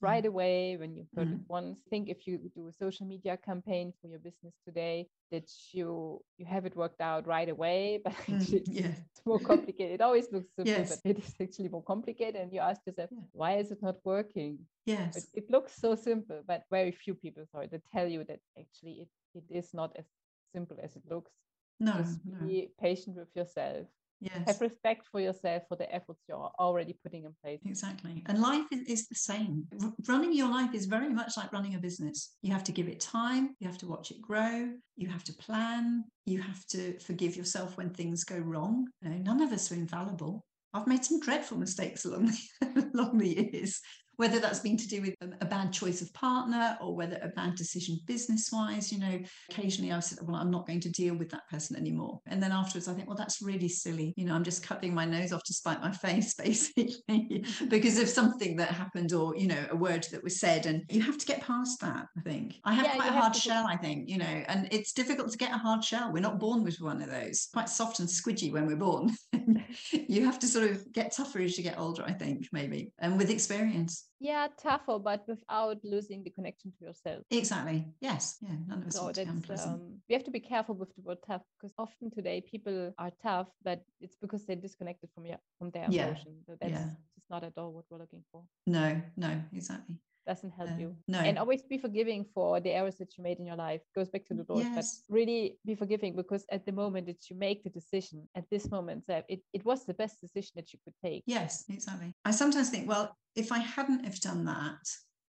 right 0.00 0.24
away 0.24 0.76
when 0.76 0.94
you've 0.94 1.10
heard 1.16 1.32
it 1.32 1.40
once. 1.48 1.82
Think 1.88 2.08
if 2.08 2.26
you 2.26 2.38
do 2.54 2.68
a 2.68 2.72
social 2.72 3.06
media 3.06 3.36
campaign 3.36 3.92
for 4.00 4.08
your 4.08 4.18
business 4.18 4.54
today, 4.64 5.08
that 5.30 5.50
you 5.72 6.22
you 6.38 6.46
have 6.46 6.66
it 6.66 6.76
worked 6.76 7.00
out 7.00 7.26
right 7.26 7.48
away, 7.48 8.00
but 8.04 8.14
Mm, 8.30 8.30
actually 8.30 8.64
yeah. 8.66 8.94
it's 9.10 9.22
more 9.26 9.40
complicated. 9.40 9.94
It 9.94 10.00
always 10.02 10.30
looks 10.32 10.50
simple, 10.58 10.84
Yes. 10.84 10.88
but 10.88 11.00
it 11.04 11.18
is 11.18 11.34
actually 11.40 11.68
more 11.68 11.82
complicated. 11.82 12.36
And 12.40 12.52
you 12.52 12.60
ask 12.60 12.86
yourself, 12.86 13.10
Yeah. 13.10 13.20
why 13.32 13.56
is 13.56 13.70
it 13.70 13.82
not 13.82 13.96
working? 14.04 14.58
yes 14.86 15.14
It, 15.14 15.26
it 15.34 15.50
looks 15.50 15.72
so 15.78 15.94
simple, 15.94 16.42
but 16.46 16.64
very 16.70 16.92
few 16.92 17.14
people, 17.14 17.44
sorry, 17.46 17.68
that 17.68 17.82
tell 17.92 18.06
you 18.08 18.24
that 18.24 18.40
actually 18.58 19.02
it, 19.02 19.08
it 19.34 19.44
is 19.50 19.74
not 19.74 19.96
as 19.96 20.06
simple 20.52 20.76
as 20.82 20.96
it 20.96 21.02
looks. 21.08 21.32
no, 21.80 21.94
Just 21.96 22.20
no. 22.24 22.38
be 22.38 22.70
patient 22.80 23.16
with 23.16 23.34
yourself. 23.34 23.86
Yes. 24.20 24.46
Have 24.46 24.60
respect 24.60 25.06
for 25.10 25.20
yourself 25.20 25.62
for 25.68 25.76
the 25.76 25.92
efforts 25.94 26.22
you're 26.28 26.50
already 26.58 26.94
putting 27.02 27.24
in 27.24 27.34
place. 27.42 27.60
exactly. 27.64 28.22
And 28.26 28.40
life 28.40 28.66
is, 28.70 28.80
is 28.82 29.08
the 29.08 29.14
same. 29.14 29.64
R- 29.82 29.92
running 30.08 30.32
your 30.32 30.48
life 30.48 30.74
is 30.74 30.86
very 30.86 31.08
much 31.08 31.36
like 31.36 31.52
running 31.52 31.74
a 31.74 31.78
business. 31.78 32.36
You 32.42 32.52
have 32.52 32.64
to 32.64 32.72
give 32.72 32.88
it 32.88 33.00
time. 33.00 33.54
You 33.60 33.66
have 33.68 33.78
to 33.78 33.86
watch 33.86 34.10
it 34.10 34.20
grow. 34.20 34.72
You 34.96 35.08
have 35.08 35.24
to 35.24 35.32
plan. 35.34 36.04
You 36.24 36.40
have 36.42 36.64
to 36.68 36.98
forgive 37.00 37.36
yourself 37.36 37.76
when 37.76 37.90
things 37.90 38.24
go 38.24 38.38
wrong. 38.38 38.88
You 39.02 39.10
know, 39.10 39.18
none 39.18 39.40
of 39.40 39.52
us 39.52 39.70
are 39.70 39.76
infallible. 39.76 40.44
I've 40.74 40.86
made 40.86 41.04
some 41.04 41.20
dreadful 41.20 41.58
mistakes 41.58 42.04
along 42.04 42.26
the, 42.26 42.90
along 42.94 43.18
the 43.18 43.28
years 43.28 43.80
whether 44.16 44.38
that's 44.38 44.60
been 44.60 44.76
to 44.76 44.88
do 44.88 45.00
with 45.02 45.14
a, 45.20 45.44
a 45.44 45.46
bad 45.46 45.72
choice 45.72 46.02
of 46.02 46.12
partner 46.14 46.76
or 46.80 46.94
whether 46.94 47.18
a 47.22 47.28
bad 47.28 47.54
decision 47.54 47.98
business 48.06 48.50
wise 48.52 48.92
you 48.92 48.98
know 48.98 49.18
occasionally 49.50 49.92
i've 49.92 50.04
said 50.04 50.18
well 50.22 50.36
i'm 50.36 50.50
not 50.50 50.66
going 50.66 50.80
to 50.80 50.90
deal 50.90 51.14
with 51.14 51.30
that 51.30 51.48
person 51.50 51.76
anymore. 51.76 52.20
And 52.26 52.42
then 52.42 52.52
afterwards 52.52 52.88
i 52.88 52.94
think 52.94 53.06
well 53.06 53.16
that's 53.16 53.42
really 53.42 53.68
silly. 53.68 54.14
You 54.16 54.26
know 54.26 54.34
i'm 54.34 54.44
just 54.44 54.62
cutting 54.62 54.94
my 54.94 55.04
nose 55.04 55.32
off 55.32 55.42
to 55.44 55.54
spite 55.54 55.80
my 55.80 55.92
face 55.92 56.34
basically 56.46 57.44
because 57.68 57.98
of 57.98 58.08
something 58.08 58.56
that 58.56 58.70
happened 58.70 59.12
or 59.12 59.36
you 59.36 59.46
know 59.46 59.66
a 59.70 59.76
word 59.76 60.06
that 60.12 60.22
was 60.22 60.40
said. 60.40 60.66
And 60.66 60.82
you 60.90 61.02
have 61.02 61.18
to 61.18 61.26
get 61.26 61.42
past 61.42 61.80
that 61.80 62.06
i 62.16 62.20
think. 62.22 62.56
I 62.64 62.72
have 62.72 62.86
Yeah, 62.86 62.96
quite 62.96 63.08
a 63.10 63.12
hard 63.12 63.36
shell 63.36 63.66
i 63.66 63.76
think 63.76 64.08
you 64.08 64.18
know 64.18 64.24
and 64.48 64.68
it's 64.70 64.92
difficult 64.92 65.30
to 65.32 65.38
get 65.38 65.52
a 65.52 65.58
hard 65.58 65.84
shell. 65.84 66.12
We're 66.12 66.20
not 66.20 66.38
born 66.38 66.64
with 66.64 66.80
one 66.80 67.02
of 67.02 67.10
those. 67.10 67.48
Quite 67.52 67.68
soft 67.68 68.00
and 68.00 68.08
squidgy 68.08 68.52
when 68.52 68.66
we're 68.66 68.76
born. 68.76 69.14
You 69.92 70.24
have 70.24 70.38
to 70.40 70.46
sort 70.46 70.70
of 70.70 70.90
get 70.92 71.12
tougher 71.12 71.40
as 71.40 71.56
you 71.58 71.64
get 71.64 71.78
older 71.78 72.02
i 72.04 72.12
think 72.12 72.48
maybe 72.52 72.92
and 72.98 73.16
with 73.18 73.30
experience 73.30 74.05
Yeah, 74.18 74.48
tougher, 74.58 74.98
but 74.98 75.24
without 75.28 75.78
losing 75.84 76.24
the 76.24 76.30
connection 76.30 76.72
to 76.78 76.84
yourself. 76.86 77.22
exactly 77.30 77.84
yes 78.00 78.38
yeah 78.40 78.56
none 78.66 78.80
of 78.82 78.86
us 78.88 78.94
So 78.96 79.02
want 79.04 79.14
to 79.14 79.20
be 79.20 79.26
that's 79.26 79.36
unpleasant 79.36 79.74
um, 79.74 80.00
we 80.08 80.14
have 80.14 80.24
to 80.24 80.30
be 80.30 80.40
careful 80.40 80.74
with 80.74 80.94
the 80.96 81.02
word 81.02 81.18
tough 81.26 81.42
because 81.56 81.74
often 81.78 82.10
today 82.10 82.40
people 82.40 82.94
are 82.98 83.12
tough, 83.22 83.48
but 83.62 83.84
it's 84.00 84.16
because 84.16 84.46
they're 84.46 84.56
disconnected 84.56 85.10
from 85.14 85.26
your 85.26 85.38
from 85.58 85.70
their 85.70 85.88
Yeah, 85.90 86.04
emotion. 86.06 86.32
So 86.46 86.56
that's 86.60 86.72
yeah. 86.72 86.88
just 87.14 87.28
not 87.30 87.44
at 87.44 87.52
all 87.58 87.72
what 87.72 87.84
we're 87.90 87.98
looking 88.04 88.24
for. 88.32 88.42
no 88.66 89.00
no 89.16 89.30
exactly 89.52 89.96
Doesn't 90.26 90.50
help 90.50 90.70
Uh, 90.70 90.76
you. 90.82 90.96
no 91.06 91.20
And 91.20 91.38
always 91.38 91.62
be 91.62 91.78
forgiving 91.78 92.24
for 92.34 92.58
the 92.60 92.72
errors 92.72 92.96
that 92.96 93.16
you 93.16 93.22
made 93.22 93.38
in 93.38 93.46
your 93.46 93.56
life. 93.56 93.82
Goes 93.94 94.08
back 94.10 94.24
to 94.26 94.34
the 94.34 94.44
Lord, 94.48 94.64
Yes. 94.64 94.74
but 95.06 95.14
really 95.14 95.58
be 95.64 95.74
forgiving 95.76 96.16
because 96.16 96.44
at 96.50 96.66
the 96.66 96.72
moment 96.72 97.06
that 97.06 97.30
you 97.30 97.36
make 97.36 97.62
the 97.62 97.70
decision, 97.70 98.28
at 98.34 98.44
this 98.50 98.70
moment, 98.70 99.06
that 99.06 99.24
it, 99.28 99.40
it 99.52 99.64
was 99.64 99.84
the 99.86 99.94
best 99.94 100.20
decision 100.20 100.52
that 100.56 100.72
you 100.72 100.78
could 100.84 100.94
take. 101.02 101.22
Yes, 101.26 101.64
exactly. 101.68 102.12
I 102.24 102.32
sometimes 102.32 102.70
think, 102.70 102.88
well, 102.88 103.16
if 103.36 103.52
I 103.52 103.58
hadn't 103.58 104.04
have 104.04 104.20
done 104.20 104.44
that, 104.46 104.82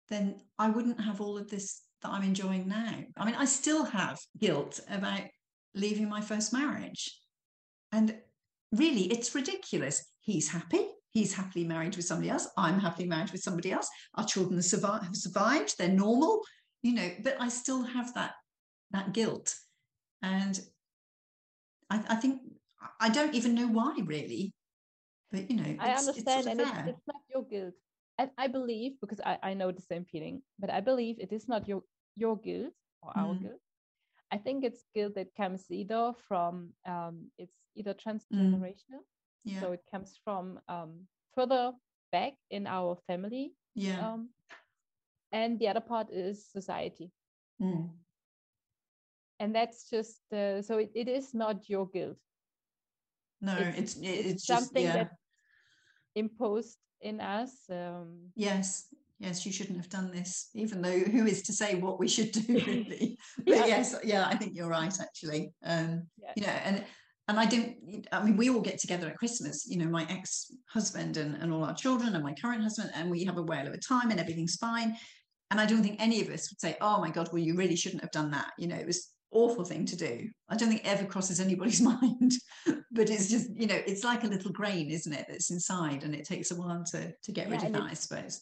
then 0.07 0.25
I 0.57 0.69
wouldn't 0.69 1.01
have 1.01 1.19
all 1.19 1.37
of 1.37 1.49
this 1.49 1.81
that 2.01 2.11
I'm 2.11 2.23
enjoying 2.23 2.67
now. 2.67 3.03
I 3.17 3.25
mean, 3.25 3.35
I 3.35 3.45
still 3.45 3.83
have 3.85 4.19
guilt 4.37 4.79
about 4.89 5.23
leaving 5.75 6.07
my 6.07 6.21
first 6.21 6.53
marriage. 6.53 7.19
And 7.91 8.17
really, 8.71 9.05
it's 9.11 9.35
ridiculous. 9.35 10.05
He's 10.21 10.47
happy. 10.49 10.85
He's 11.13 11.33
happily 11.33 11.65
married 11.65 11.95
with 11.95 12.05
somebody 12.05 12.29
else. 12.29 12.47
I'm 12.57 12.79
happily 12.79 13.07
married 13.07 13.31
with 13.31 13.41
somebody 13.41 13.71
else. 13.71 13.89
Our 14.15 14.25
children 14.25 14.57
have 14.57 15.15
survived. 15.15 15.75
They're 15.77 15.89
normal, 15.89 16.41
you 16.83 16.93
know, 16.93 17.09
but 17.23 17.37
I 17.39 17.49
still 17.49 17.83
have 17.83 18.13
that 18.13 18.33
that 18.91 19.13
guilt. 19.13 19.53
And 20.21 20.59
I, 21.89 22.03
I 22.09 22.15
think 22.15 22.41
I 22.99 23.09
don't 23.09 23.33
even 23.33 23.55
know 23.55 23.67
why 23.67 23.95
really. 24.05 24.53
But 25.31 25.49
you 25.49 25.57
know, 25.57 25.75
I 25.79 25.91
understand, 25.91 26.39
it's 26.39 26.47
and 26.47 26.61
it's, 26.61 26.71
it's, 26.87 27.07
not 27.07 27.21
your 27.33 27.43
guilt. 27.43 27.73
And 28.17 28.31
I 28.37 28.47
believe 28.47 28.93
because 29.01 29.19
I, 29.25 29.37
I 29.43 29.53
know 29.53 29.71
the 29.71 29.81
same 29.81 30.05
feeling, 30.05 30.41
but 30.57 30.69
I 30.69 30.79
believe 30.79 31.17
it 31.19 31.33
is 31.33 31.47
not 31.47 31.67
your 31.67 31.83
your 32.15 32.37
guilt 32.37 32.73
or 33.01 33.11
our 33.15 33.33
mm. 33.33 33.41
guilt. 33.41 33.61
I 34.31 34.37
think 34.37 34.63
it's 34.63 34.83
guilt 34.95 35.15
that 35.15 35.35
comes 35.35 35.65
either 35.69 36.13
from 36.27 36.73
um, 36.85 37.27
it's 37.37 37.55
either 37.75 37.93
mm. 37.93 38.01
transgenerational, 38.03 39.03
mm. 39.03 39.16
Yeah. 39.47 39.59
so 39.61 39.71
it 39.71 39.81
comes 39.91 40.19
from 40.23 40.59
um, 40.67 41.07
further 41.35 41.71
back 42.11 42.33
in 42.49 42.67
our 42.67 42.97
family, 43.07 43.53
yeah, 43.75 44.13
um, 44.13 44.29
and 45.31 45.59
the 45.59 45.67
other 45.67 45.81
part 45.81 46.11
is 46.11 46.45
society. 46.45 47.11
Mm. 47.61 47.89
And 49.39 49.53
that's 49.53 49.89
just 49.89 50.21
uh, 50.33 50.61
so 50.61 50.79
it, 50.79 50.91
it 50.95 51.07
is 51.07 51.33
not 51.33 51.69
your 51.69 51.87
guilt. 51.87 52.17
No, 53.41 53.55
it's 53.57 53.95
it's, 53.95 53.97
it's, 53.97 54.27
it's 54.27 54.45
something 54.47 54.83
just, 54.83 54.95
yeah. 54.95 55.03
that 55.03 55.11
imposed 56.15 56.77
in 57.01 57.21
us. 57.21 57.51
Um, 57.69 58.31
yes, 58.35 58.87
yes, 59.19 59.45
you 59.45 59.51
shouldn't 59.51 59.77
have 59.77 59.89
done 59.89 60.11
this, 60.11 60.49
even 60.53 60.81
though 60.81 60.99
who 60.99 61.25
is 61.25 61.41
to 61.43 61.53
say 61.53 61.75
what 61.75 61.99
we 61.99 62.07
should 62.07 62.31
do, 62.31 62.41
really? 62.49 63.17
but 63.37 63.55
yeah. 63.55 63.65
yes, 63.65 63.95
yeah, 64.03 64.27
I 64.27 64.35
think 64.35 64.53
you're 64.55 64.69
right, 64.69 64.93
actually. 64.99 65.53
Um, 65.63 66.07
yeah. 66.17 66.33
You 66.35 66.43
know, 66.43 66.53
and 66.63 66.83
and 67.27 67.39
I 67.39 67.45
don't, 67.45 68.07
I 68.11 68.23
mean, 68.23 68.37
we 68.37 68.49
all 68.49 68.61
get 68.61 68.79
together 68.79 69.07
at 69.07 69.17
Christmas, 69.17 69.67
you 69.67 69.77
know, 69.77 69.89
my 69.89 70.05
ex 70.09 70.49
husband 70.71 71.17
and, 71.17 71.35
and 71.35 71.51
all 71.51 71.65
our 71.65 71.73
children 71.73 72.15
and 72.15 72.23
my 72.23 72.33
current 72.33 72.63
husband, 72.63 72.91
and 72.95 73.11
we 73.11 73.25
have 73.25 73.37
a 73.37 73.43
whale 73.43 73.67
of 73.67 73.73
a 73.73 73.77
time 73.77 74.11
and 74.11 74.19
everything's 74.19 74.55
fine. 74.55 74.95
And 75.51 75.59
I 75.59 75.65
don't 75.65 75.83
think 75.83 75.97
any 75.99 76.21
of 76.21 76.29
us 76.29 76.49
would 76.49 76.61
say, 76.61 76.77
oh 76.79 77.01
my 77.01 77.09
God, 77.09 77.29
well, 77.31 77.41
you 77.41 77.55
really 77.55 77.75
shouldn't 77.75 78.01
have 78.01 78.11
done 78.11 78.31
that. 78.31 78.51
You 78.57 78.67
know, 78.67 78.75
it 78.75 78.85
was 78.85 79.11
awful 79.31 79.65
thing 79.65 79.85
to 79.85 79.95
do. 79.97 80.29
I 80.49 80.55
don't 80.55 80.69
think 80.69 80.81
ever 80.85 81.05
crosses 81.05 81.39
anybody's 81.41 81.81
mind, 82.01 82.31
but 82.91 83.09
it's 83.09 83.29
just, 83.29 83.49
you 83.55 83.67
know, 83.67 83.79
it's 83.85 84.05
like 84.05 84.23
a 84.23 84.27
little 84.27 84.51
grain, 84.51 84.89
isn't 84.89 85.13
it? 85.13 85.25
That's 85.27 85.51
inside 85.51 86.03
and 86.03 86.15
it 86.15 86.25
takes 86.25 86.51
a 86.51 86.55
while 86.55 86.83
to, 86.91 87.11
to 87.11 87.31
get 87.31 87.49
rid 87.49 87.61
yeah, 87.61 87.67
of 87.67 87.73
that, 87.73 87.83
I 87.83 87.93
suppose. 87.93 88.41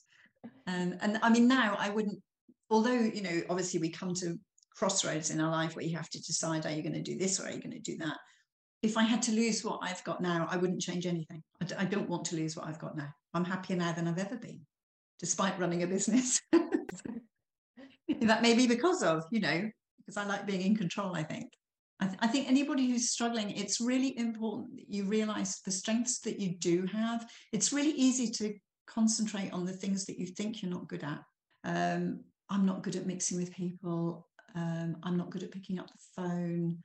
Um, 0.68 0.96
and 1.02 1.20
I 1.24 1.30
mean, 1.30 1.48
now 1.48 1.76
I 1.80 1.90
wouldn't, 1.90 2.22
although, 2.70 2.94
you 2.94 3.24
know, 3.24 3.42
obviously 3.50 3.80
we 3.80 3.90
come 3.90 4.14
to 4.16 4.38
crossroads 4.76 5.32
in 5.32 5.42
our 5.42 5.52
life 5.52 5.76
where 5.76 5.86
you 5.86 5.98
have 5.98 6.10
to 6.10 6.22
decide, 6.22 6.66
are 6.66 6.72
you 6.72 6.84
going 6.84 6.94
to 6.94 7.02
do 7.02 7.18
this 7.18 7.40
or 7.40 7.46
are 7.46 7.52
you 7.52 7.62
going 7.62 7.72
to 7.72 7.80
do 7.80 7.98
that? 7.98 8.18
If 8.86 8.98
I 8.98 9.04
had 9.04 9.24
to 9.24 9.32
lose 9.32 9.64
what 9.64 9.80
I've 9.82 10.04
got 10.04 10.22
now, 10.22 10.48
I 10.48 10.58
wouldn't 10.58 10.80
change 10.80 11.08
anything. 11.08 11.42
I 11.60 11.66
d- 11.66 11.76
I 11.76 11.86
don't 11.86 12.08
want 12.08 12.24
to 12.26 12.36
lose 12.36 12.56
what 12.56 12.68
I've 12.68 12.78
got 12.78 12.96
now. 12.96 13.10
I'm 13.34 13.44
happier 13.44 13.76
now 13.76 13.92
than 13.94 14.08
I've 14.08 14.20
ever 14.20 14.36
been, 14.36 14.62
despite 15.20 15.58
running 15.60 15.82
a 15.82 15.88
business. 15.88 16.40
that 18.22 18.44
may 18.44 18.54
be 18.54 18.68
because 18.68 19.02
of, 19.02 19.24
you 19.32 19.40
know, 19.40 19.68
because 19.98 20.18
I 20.18 20.26
like 20.26 20.46
being 20.46 20.62
in 20.62 20.78
control, 20.78 21.16
I 21.16 21.24
think. 21.24 21.52
I, 22.00 22.06
th- 22.06 22.20
I, 22.22 22.28
think 22.28 22.48
anybody 22.48 22.88
who's 22.88 23.10
struggling, 23.10 23.50
it's 23.50 23.82
really 23.82 24.16
important 24.20 24.76
that 24.76 24.88
you 24.88 25.06
realize 25.06 25.62
the 25.66 25.72
strengths 25.72 26.20
that 26.20 26.40
you 26.40 26.56
do 26.60 26.86
have. 26.86 27.28
It's 27.54 27.74
really 27.74 27.94
easy 27.94 28.30
to 28.34 28.54
concentrate 28.86 29.52
on 29.52 29.66
the 29.66 29.74
things 29.74 30.06
that 30.06 30.20
you 30.20 30.28
think 30.28 30.62
you're 30.62 30.70
not 30.70 30.88
good 30.88 31.04
at. 31.04 31.22
Um, 31.64 32.20
I'm 32.52 32.68
not 32.68 32.84
good 32.84 32.98
at 32.98 33.08
mixing 33.08 33.40
with 33.40 33.52
people. 33.52 34.28
Um, 34.54 34.98
I'm 35.02 35.18
not 35.18 35.32
good 35.32 35.42
at 35.42 35.52
picking 35.52 35.80
up 35.80 35.88
the 35.88 36.22
phone. 36.22 36.84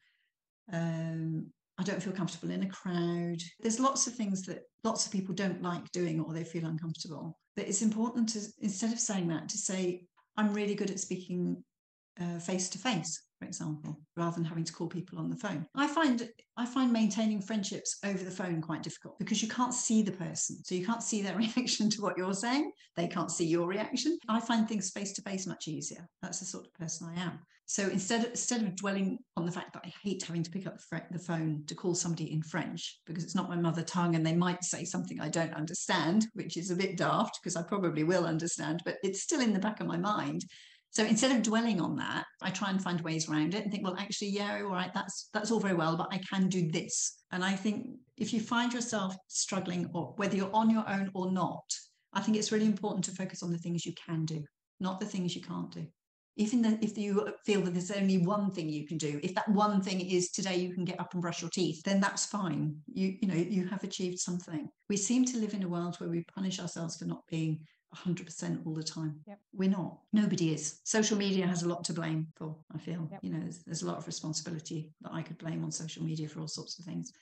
Um, 0.73 1.53
I 1.81 1.83
don't 1.83 2.03
feel 2.03 2.13
comfortable 2.13 2.51
in 2.53 2.63
a 2.63 2.69
crowd. 2.69 3.41
There's 3.61 3.81
lots 3.81 4.07
of 4.07 4.15
things 4.15 4.43
that 4.43 4.65
lots 4.85 5.07
of 5.07 5.13
people 5.13 5.35
don't 5.35 5.63
like 5.63 5.91
doing 5.93 6.21
or 6.21 6.35
they 6.35 6.45
feel 6.45 6.67
uncomfortable. 6.67 7.39
But 7.57 7.69
it's 7.69 7.81
important 7.81 8.29
to, 8.31 8.41
instead 8.61 8.93
of 8.93 9.01
saying 9.01 9.29
that, 9.29 9.49
to 9.49 9.57
say, 9.57 10.05
I'm 10.37 10.53
really 10.53 10.75
good 10.75 10.91
at 10.91 11.01
speaking 11.01 11.65
uh, 12.21 12.39
face 12.39 12.69
to 12.71 12.79
face 12.79 13.23
for 13.41 13.47
example 13.47 13.99
rather 14.17 14.37
than 14.37 14.45
having 14.45 14.65
to 14.65 14.73
call 14.73 14.87
people 14.87 15.19
on 15.19 15.31
the 15.31 15.37
phone. 15.37 15.67
I 15.75 15.87
find 15.87 16.29
i 16.57 16.67
find 16.67 16.93
maintaining 16.93 17.41
friendships 17.41 17.99
over 18.05 18.23
the 18.23 18.31
phone 18.31 18.61
quite 18.61 18.83
difficult 18.83 19.19
because 19.19 19.43
you 19.43 19.49
can't 19.49 19.75
see 19.75 20.03
the 20.03 20.13
person. 20.13 20.63
So 20.65 20.75
you 20.75 20.85
can't 20.85 21.03
see 21.03 21.23
their 21.23 21.37
reaction 21.45 21.89
to 21.91 22.03
what 22.03 22.19
you're 22.19 22.35
saying. 22.35 22.71
They 22.97 23.09
can't 23.09 23.31
see 23.31 23.47
your 23.47 23.67
reaction. 23.67 24.19
I 24.29 24.41
find 24.41 24.69
things 24.69 24.91
face 24.91 25.13
to 25.15 25.23
face 25.23 25.47
much 25.47 25.69
easier. 25.69 26.07
That's 26.23 26.41
the 26.41 26.47
sort 26.47 26.67
of 26.67 26.75
person 26.75 27.11
i 27.17 27.21
am. 27.21 27.41
So 27.71 27.85
instead 27.85 28.25
of, 28.25 28.31
instead 28.31 28.63
of 28.63 28.75
dwelling 28.75 29.21
on 29.37 29.47
the 29.47 29.53
fact 29.53 29.75
that 29.75 29.85
I 29.87 29.93
hate 30.03 30.25
having 30.25 30.43
to 30.43 30.51
pick 30.51 30.67
up 30.67 30.81
the 31.13 31.21
phone 31.21 31.63
to 31.69 31.75
call 31.77 31.95
somebody 31.95 32.33
in 32.33 32.43
French 32.43 32.99
because 33.07 33.23
it's 33.23 33.37
not 33.37 33.49
my 33.49 33.55
mother 33.55 33.85
tongue 33.85 34.17
and 34.17 34.27
they 34.27 34.35
might 34.35 34.65
say 34.65 34.85
something 34.85 35.21
I 35.21 35.29
don't 35.29 35.55
understand, 35.55 36.27
which 36.35 36.57
is 36.57 36.73
a 36.73 36.77
bit 36.77 36.97
daft 36.97 37.39
because 37.41 37.55
I 37.55 37.63
probably 37.63 38.03
will 38.03 38.27
understand, 38.27 38.83
but 38.85 38.97
it's 39.05 39.23
still 39.23 39.41
in 39.41 39.53
the 39.53 39.61
back 39.61 39.79
of 39.79 39.87
my 39.87 39.97
mind. 39.97 40.45
So 40.93 41.05
instead 41.05 41.31
of 41.31 41.43
dwelling 41.43 41.81
on 41.81 41.97
that, 41.97 42.25
I 42.43 42.51
try 42.51 42.71
and 42.71 42.83
find 42.83 43.01
ways 43.01 43.29
around 43.29 43.55
it 43.55 43.63
and 43.63 43.71
think, 43.71 43.85
well, 43.85 43.97
actually, 43.97 44.31
yeah, 44.31 44.61
all 44.63 44.73
right, 44.73 44.93
that's 44.93 45.29
that's 45.33 45.51
all 45.53 45.61
very 45.61 45.75
well, 45.75 45.97
but 45.97 46.09
I 46.11 46.19
can 46.19 46.49
do 46.49 46.71
this. 46.71 47.23
And 47.31 47.45
I 47.45 47.53
think 47.53 47.87
if 48.17 48.33
you 48.33 48.41
find 48.41 48.73
yourself 48.73 49.15
struggling, 49.29 49.89
or 49.95 50.15
whether 50.17 50.37
you're 50.37 50.55
on 50.55 50.69
your 50.69 50.89
own 50.89 51.11
or 51.15 51.31
not, 51.31 51.63
I 52.13 52.21
think 52.21 52.37
it's 52.37 52.51
really 52.51 52.67
important 52.67 53.05
to 53.05 53.13
focus 53.13 53.43
on 53.43 53.53
the 53.53 53.59
things 53.59 53.87
you 53.87 53.95
can 54.05 54.25
do, 54.25 54.43
not 54.81 54.99
the 54.99 55.07
things 55.07 55.37
you 55.37 55.43
can't 55.43 55.71
do. 55.71 55.87
Even 56.37 56.79
if 56.81 56.97
you 56.97 57.35
feel 57.45 57.61
that 57.63 57.75
there's 57.75 57.91
only 57.91 58.19
one 58.19 58.51
thing 58.51 58.69
you 58.69 58.87
can 58.87 58.97
do, 58.97 59.21
if 59.23 59.35
that 59.35 59.49
one 59.49 59.83
thing 59.83 60.01
is 60.01 60.31
today 60.31 60.57
you 60.57 60.73
can 60.75 60.85
get 60.85 60.99
up 60.99 61.13
and 61.13 61.23
brush 61.23 61.41
your 61.41 61.51
teeth, 61.51 61.83
then 61.85 62.01
that's 62.01 62.27
fine. 62.27 62.75
You 62.93 63.15
you 63.21 63.29
know 63.29 63.35
you 63.35 63.69
have 63.69 63.85
achieved 63.85 64.19
something. 64.19 64.69
We 64.89 64.97
seem 64.97 65.25
to 65.27 65.39
live 65.39 65.55
in 65.55 65.63
a 65.63 65.69
world 65.69 65.97
where 65.99 66.11
we 66.11 66.25
punish 66.35 66.59
ourselves 66.59 66.97
for 66.97 67.05
not 67.05 67.23
being 67.31 67.61
100% 67.95 68.67
all 68.67 68.75
the 68.75 68.83
time. 68.83 69.21
Yep. 69.27 69.39
We're 69.53 69.71
not. 69.71 69.99
Nobody 70.13 70.53
is. 70.53 70.81
Social 70.85 71.17
media 71.17 71.47
has 71.47 71.63
a 71.63 71.69
lot 71.69 71.85
to 71.85 71.93
blame 71.93 72.29
for, 72.37 72.57
I 72.75 72.79
feel. 72.79 73.09
Yep. 73.11 73.21
You 73.23 73.31
know, 73.31 73.41
there's, 73.41 73.63
there's 73.65 73.83
a 73.83 73.87
lot 73.87 73.99
of 73.99 74.07
responsibility 74.07 74.93
that 75.03 75.13
I 75.13 75.23
could 75.23 75.39
blame 75.39 75.65
on 75.65 75.73
social 75.73 76.03
media 76.03 76.29
for 76.29 76.41
all 76.41 76.49
sorts 76.49 76.79
of 76.79 76.85
things. 76.85 77.13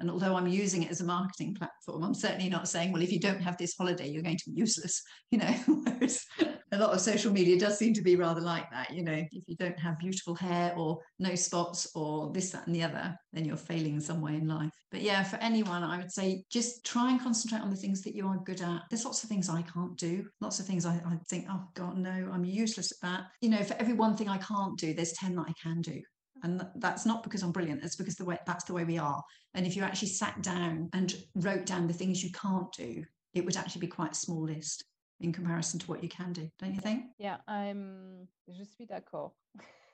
And 0.00 0.10
although 0.10 0.36
I'm 0.36 0.46
using 0.46 0.82
it 0.82 0.90
as 0.90 1.00
a 1.00 1.04
marketing 1.04 1.54
platform, 1.54 2.02
I'm 2.02 2.14
certainly 2.14 2.50
not 2.50 2.68
saying, 2.68 2.92
well, 2.92 3.02
if 3.02 3.12
you 3.12 3.20
don't 3.20 3.40
have 3.40 3.56
this 3.56 3.74
holiday, 3.78 4.08
you're 4.08 4.22
going 4.22 4.36
to 4.36 4.50
be 4.50 4.56
useless. 4.56 5.02
You 5.32 5.38
know, 5.38 5.54
whereas 5.66 6.24
a 6.72 6.78
lot 6.78 6.92
of 6.92 7.00
social 7.00 7.32
media 7.32 7.58
does 7.58 7.78
seem 7.78 7.94
to 7.94 8.02
be 8.02 8.16
rather 8.16 8.40
like 8.40 8.70
that. 8.70 8.92
You 8.92 9.02
know, 9.02 9.12
if 9.12 9.42
you 9.46 9.56
don't 9.56 9.78
have 9.78 9.98
beautiful 9.98 10.34
hair 10.34 10.74
or 10.76 10.98
no 11.18 11.34
spots 11.34 11.88
or 11.94 12.32
this, 12.32 12.50
that, 12.50 12.66
and 12.66 12.74
the 12.74 12.82
other, 12.82 13.16
then 13.32 13.44
you're 13.44 13.56
failing 13.56 13.94
in 13.94 14.00
some 14.00 14.20
way 14.20 14.34
in 14.34 14.48
life. 14.48 14.72
But 14.90 15.02
yeah, 15.02 15.22
for 15.22 15.36
anyone, 15.36 15.82
I 15.84 15.98
would 15.98 16.12
say 16.12 16.44
just 16.50 16.84
try 16.84 17.10
and 17.10 17.20
concentrate 17.20 17.62
on 17.62 17.70
the 17.70 17.76
things 17.76 18.02
that 18.02 18.14
you 18.14 18.26
are 18.26 18.38
good 18.44 18.62
at. 18.62 18.82
There's 18.90 19.04
lots 19.04 19.22
of 19.22 19.28
things 19.28 19.48
I 19.48 19.62
can't 19.62 19.96
do, 19.96 20.26
lots 20.40 20.58
of 20.58 20.66
things 20.66 20.86
I, 20.86 20.94
I 21.06 21.18
think, 21.30 21.46
oh 21.50 21.64
God, 21.74 21.98
no, 21.98 22.30
I'm 22.32 22.44
useless 22.44 22.92
at 22.92 23.08
that. 23.08 23.26
You 23.40 23.50
know, 23.50 23.62
for 23.62 23.74
every 23.74 23.94
one 23.94 24.16
thing 24.16 24.28
I 24.28 24.38
can't 24.38 24.76
do, 24.78 24.92
there's 24.92 25.12
10 25.12 25.36
that 25.36 25.46
I 25.48 25.52
can 25.62 25.80
do 25.80 26.00
and 26.42 26.66
that's 26.76 27.06
not 27.06 27.22
because 27.22 27.42
i'm 27.42 27.50
brilliant 27.50 27.82
it's 27.82 27.96
because 27.96 28.14
the 28.14 28.24
way 28.24 28.38
that's 28.46 28.64
the 28.64 28.72
way 28.72 28.84
we 28.84 28.98
are 28.98 29.22
and 29.54 29.66
if 29.66 29.74
you 29.74 29.82
actually 29.82 30.06
sat 30.06 30.42
down 30.42 30.88
and 30.92 31.16
wrote 31.36 31.64
down 31.64 31.86
the 31.86 31.94
things 31.94 32.22
you 32.22 32.30
can't 32.32 32.70
do 32.76 33.02
it 33.34 33.44
would 33.44 33.56
actually 33.56 33.80
be 33.80 33.86
quite 33.86 34.12
a 34.12 34.16
small 34.16 34.42
list 34.42 34.84
in 35.20 35.32
comparison 35.32 35.78
to 35.80 35.86
what 35.86 36.02
you 36.02 36.08
can 36.08 36.32
do, 36.32 36.48
don't 36.58 36.74
you 36.74 36.80
think? 36.80 37.04
Yeah, 37.18 37.38
I'm. 37.48 38.28
Je 38.48 38.64
suis 38.64 38.86
d'accord. 38.86 39.32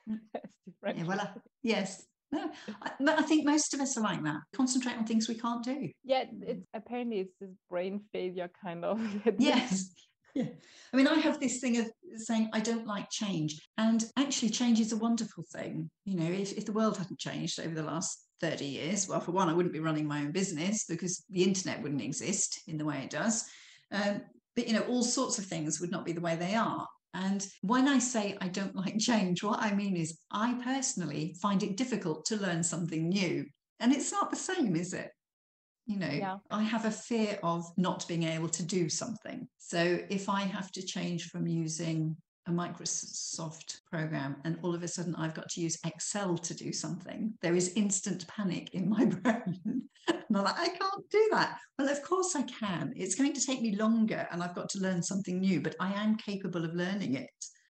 Mm. 0.08 0.18
yeah, 0.96 1.04
voilà. 1.04 1.34
Yes. 1.62 2.04
No, 2.32 2.50
I, 2.82 2.90
I 3.18 3.22
think 3.22 3.44
most 3.44 3.74
of 3.74 3.80
us 3.80 3.96
are 3.96 4.00
like 4.00 4.22
that. 4.24 4.40
Concentrate 4.56 4.96
on 4.96 5.04
things 5.04 5.28
we 5.28 5.34
can't 5.34 5.62
do. 5.62 5.90
Yeah, 6.02 6.24
it's 6.40 6.66
apparently 6.72 7.20
it's 7.20 7.34
this 7.40 7.50
brain 7.68 8.00
failure 8.12 8.50
kind 8.62 8.84
of. 8.84 9.00
yes. 9.38 9.90
Yeah. 10.34 10.44
I 10.94 10.96
mean, 10.96 11.06
I 11.06 11.16
have 11.16 11.40
this 11.40 11.60
thing 11.60 11.76
of 11.76 11.90
saying 12.16 12.48
I 12.54 12.60
don't 12.60 12.86
like 12.86 13.10
change. 13.10 13.60
And 13.76 14.02
actually, 14.16 14.48
change 14.48 14.80
is 14.80 14.92
a 14.92 14.96
wonderful 14.96 15.44
thing. 15.52 15.90
You 16.06 16.16
know, 16.16 16.32
if, 16.32 16.56
if 16.56 16.64
the 16.64 16.72
world 16.72 16.96
hadn't 16.96 17.18
changed 17.18 17.60
over 17.60 17.74
the 17.74 17.82
last 17.82 18.18
30 18.40 18.64
years, 18.64 19.06
well, 19.06 19.20
for 19.20 19.32
one, 19.32 19.50
I 19.50 19.52
wouldn't 19.52 19.74
be 19.74 19.80
running 19.80 20.06
my 20.06 20.20
own 20.20 20.32
business 20.32 20.86
because 20.88 21.22
the 21.28 21.42
internet 21.42 21.82
wouldn't 21.82 22.00
exist 22.00 22.62
in 22.66 22.78
the 22.78 22.84
way 22.86 23.02
it 23.04 23.10
does. 23.10 23.44
Um, 23.90 24.22
but 24.56 24.66
you 24.66 24.74
know 24.74 24.82
all 24.82 25.02
sorts 25.02 25.38
of 25.38 25.44
things 25.44 25.80
would 25.80 25.90
not 25.90 26.04
be 26.04 26.12
the 26.12 26.20
way 26.20 26.36
they 26.36 26.54
are 26.54 26.86
and 27.14 27.46
when 27.60 27.88
I 27.88 27.98
say 27.98 28.36
I 28.40 28.48
don't 28.48 28.74
like 28.74 28.98
change, 28.98 29.42
what 29.42 29.60
I 29.60 29.74
mean 29.74 29.96
is 29.96 30.18
I 30.30 30.58
personally 30.64 31.36
find 31.42 31.62
it 31.62 31.76
difficult 31.76 32.24
to 32.26 32.36
learn 32.36 32.62
something 32.62 33.08
new. 33.08 33.44
And 33.80 33.92
it's 33.92 34.12
not 34.12 34.30
the 34.30 34.36
same, 34.36 34.76
is 34.76 34.94
it? 34.94 35.10
You 35.86 35.98
know, 35.98 36.10
yeah. 36.10 36.36
I 36.50 36.62
have 36.62 36.84
a 36.84 36.90
fear 36.90 37.38
of 37.42 37.66
not 37.76 38.06
being 38.08 38.22
able 38.22 38.48
to 38.48 38.62
do 38.62 38.88
something. 38.88 39.46
So 39.58 39.98
if 40.08 40.28
I 40.28 40.42
have 40.42 40.70
to 40.72 40.82
change 40.82 41.24
from 41.24 41.46
using 41.46 42.16
a 42.46 42.50
Microsoft 42.50 43.80
program 43.90 44.36
and 44.44 44.58
all 44.62 44.74
of 44.74 44.82
a 44.82 44.88
sudden 44.88 45.14
I've 45.14 45.34
got 45.34 45.48
to 45.50 45.60
use 45.60 45.78
Excel 45.84 46.36
to 46.38 46.54
do 46.54 46.72
something, 46.72 47.32
there 47.40 47.54
is 47.54 47.72
instant 47.74 48.26
panic 48.26 48.74
in 48.74 48.88
my 48.88 49.04
brain. 49.22 49.82
and 50.08 50.36
I'm 50.36 50.44
like, 50.44 50.58
I 50.58 50.68
can't 50.68 51.10
do 51.10 51.28
that. 51.32 51.56
Well, 51.78 51.88
of 51.88 52.02
course 52.02 52.34
I 52.34 52.42
can. 52.42 52.92
It's 52.96 53.14
going 53.14 53.32
to 53.34 53.46
take 53.46 53.62
me 53.62 53.76
longer 53.76 54.26
and 54.30 54.42
I've 54.42 54.54
got 54.54 54.68
to 54.70 54.80
learn 54.80 55.02
something 55.02 55.40
new, 55.40 55.60
but 55.60 55.76
I 55.80 55.92
am 55.92 56.16
capable 56.16 56.64
of 56.64 56.74
learning 56.74 57.14
it. 57.14 57.30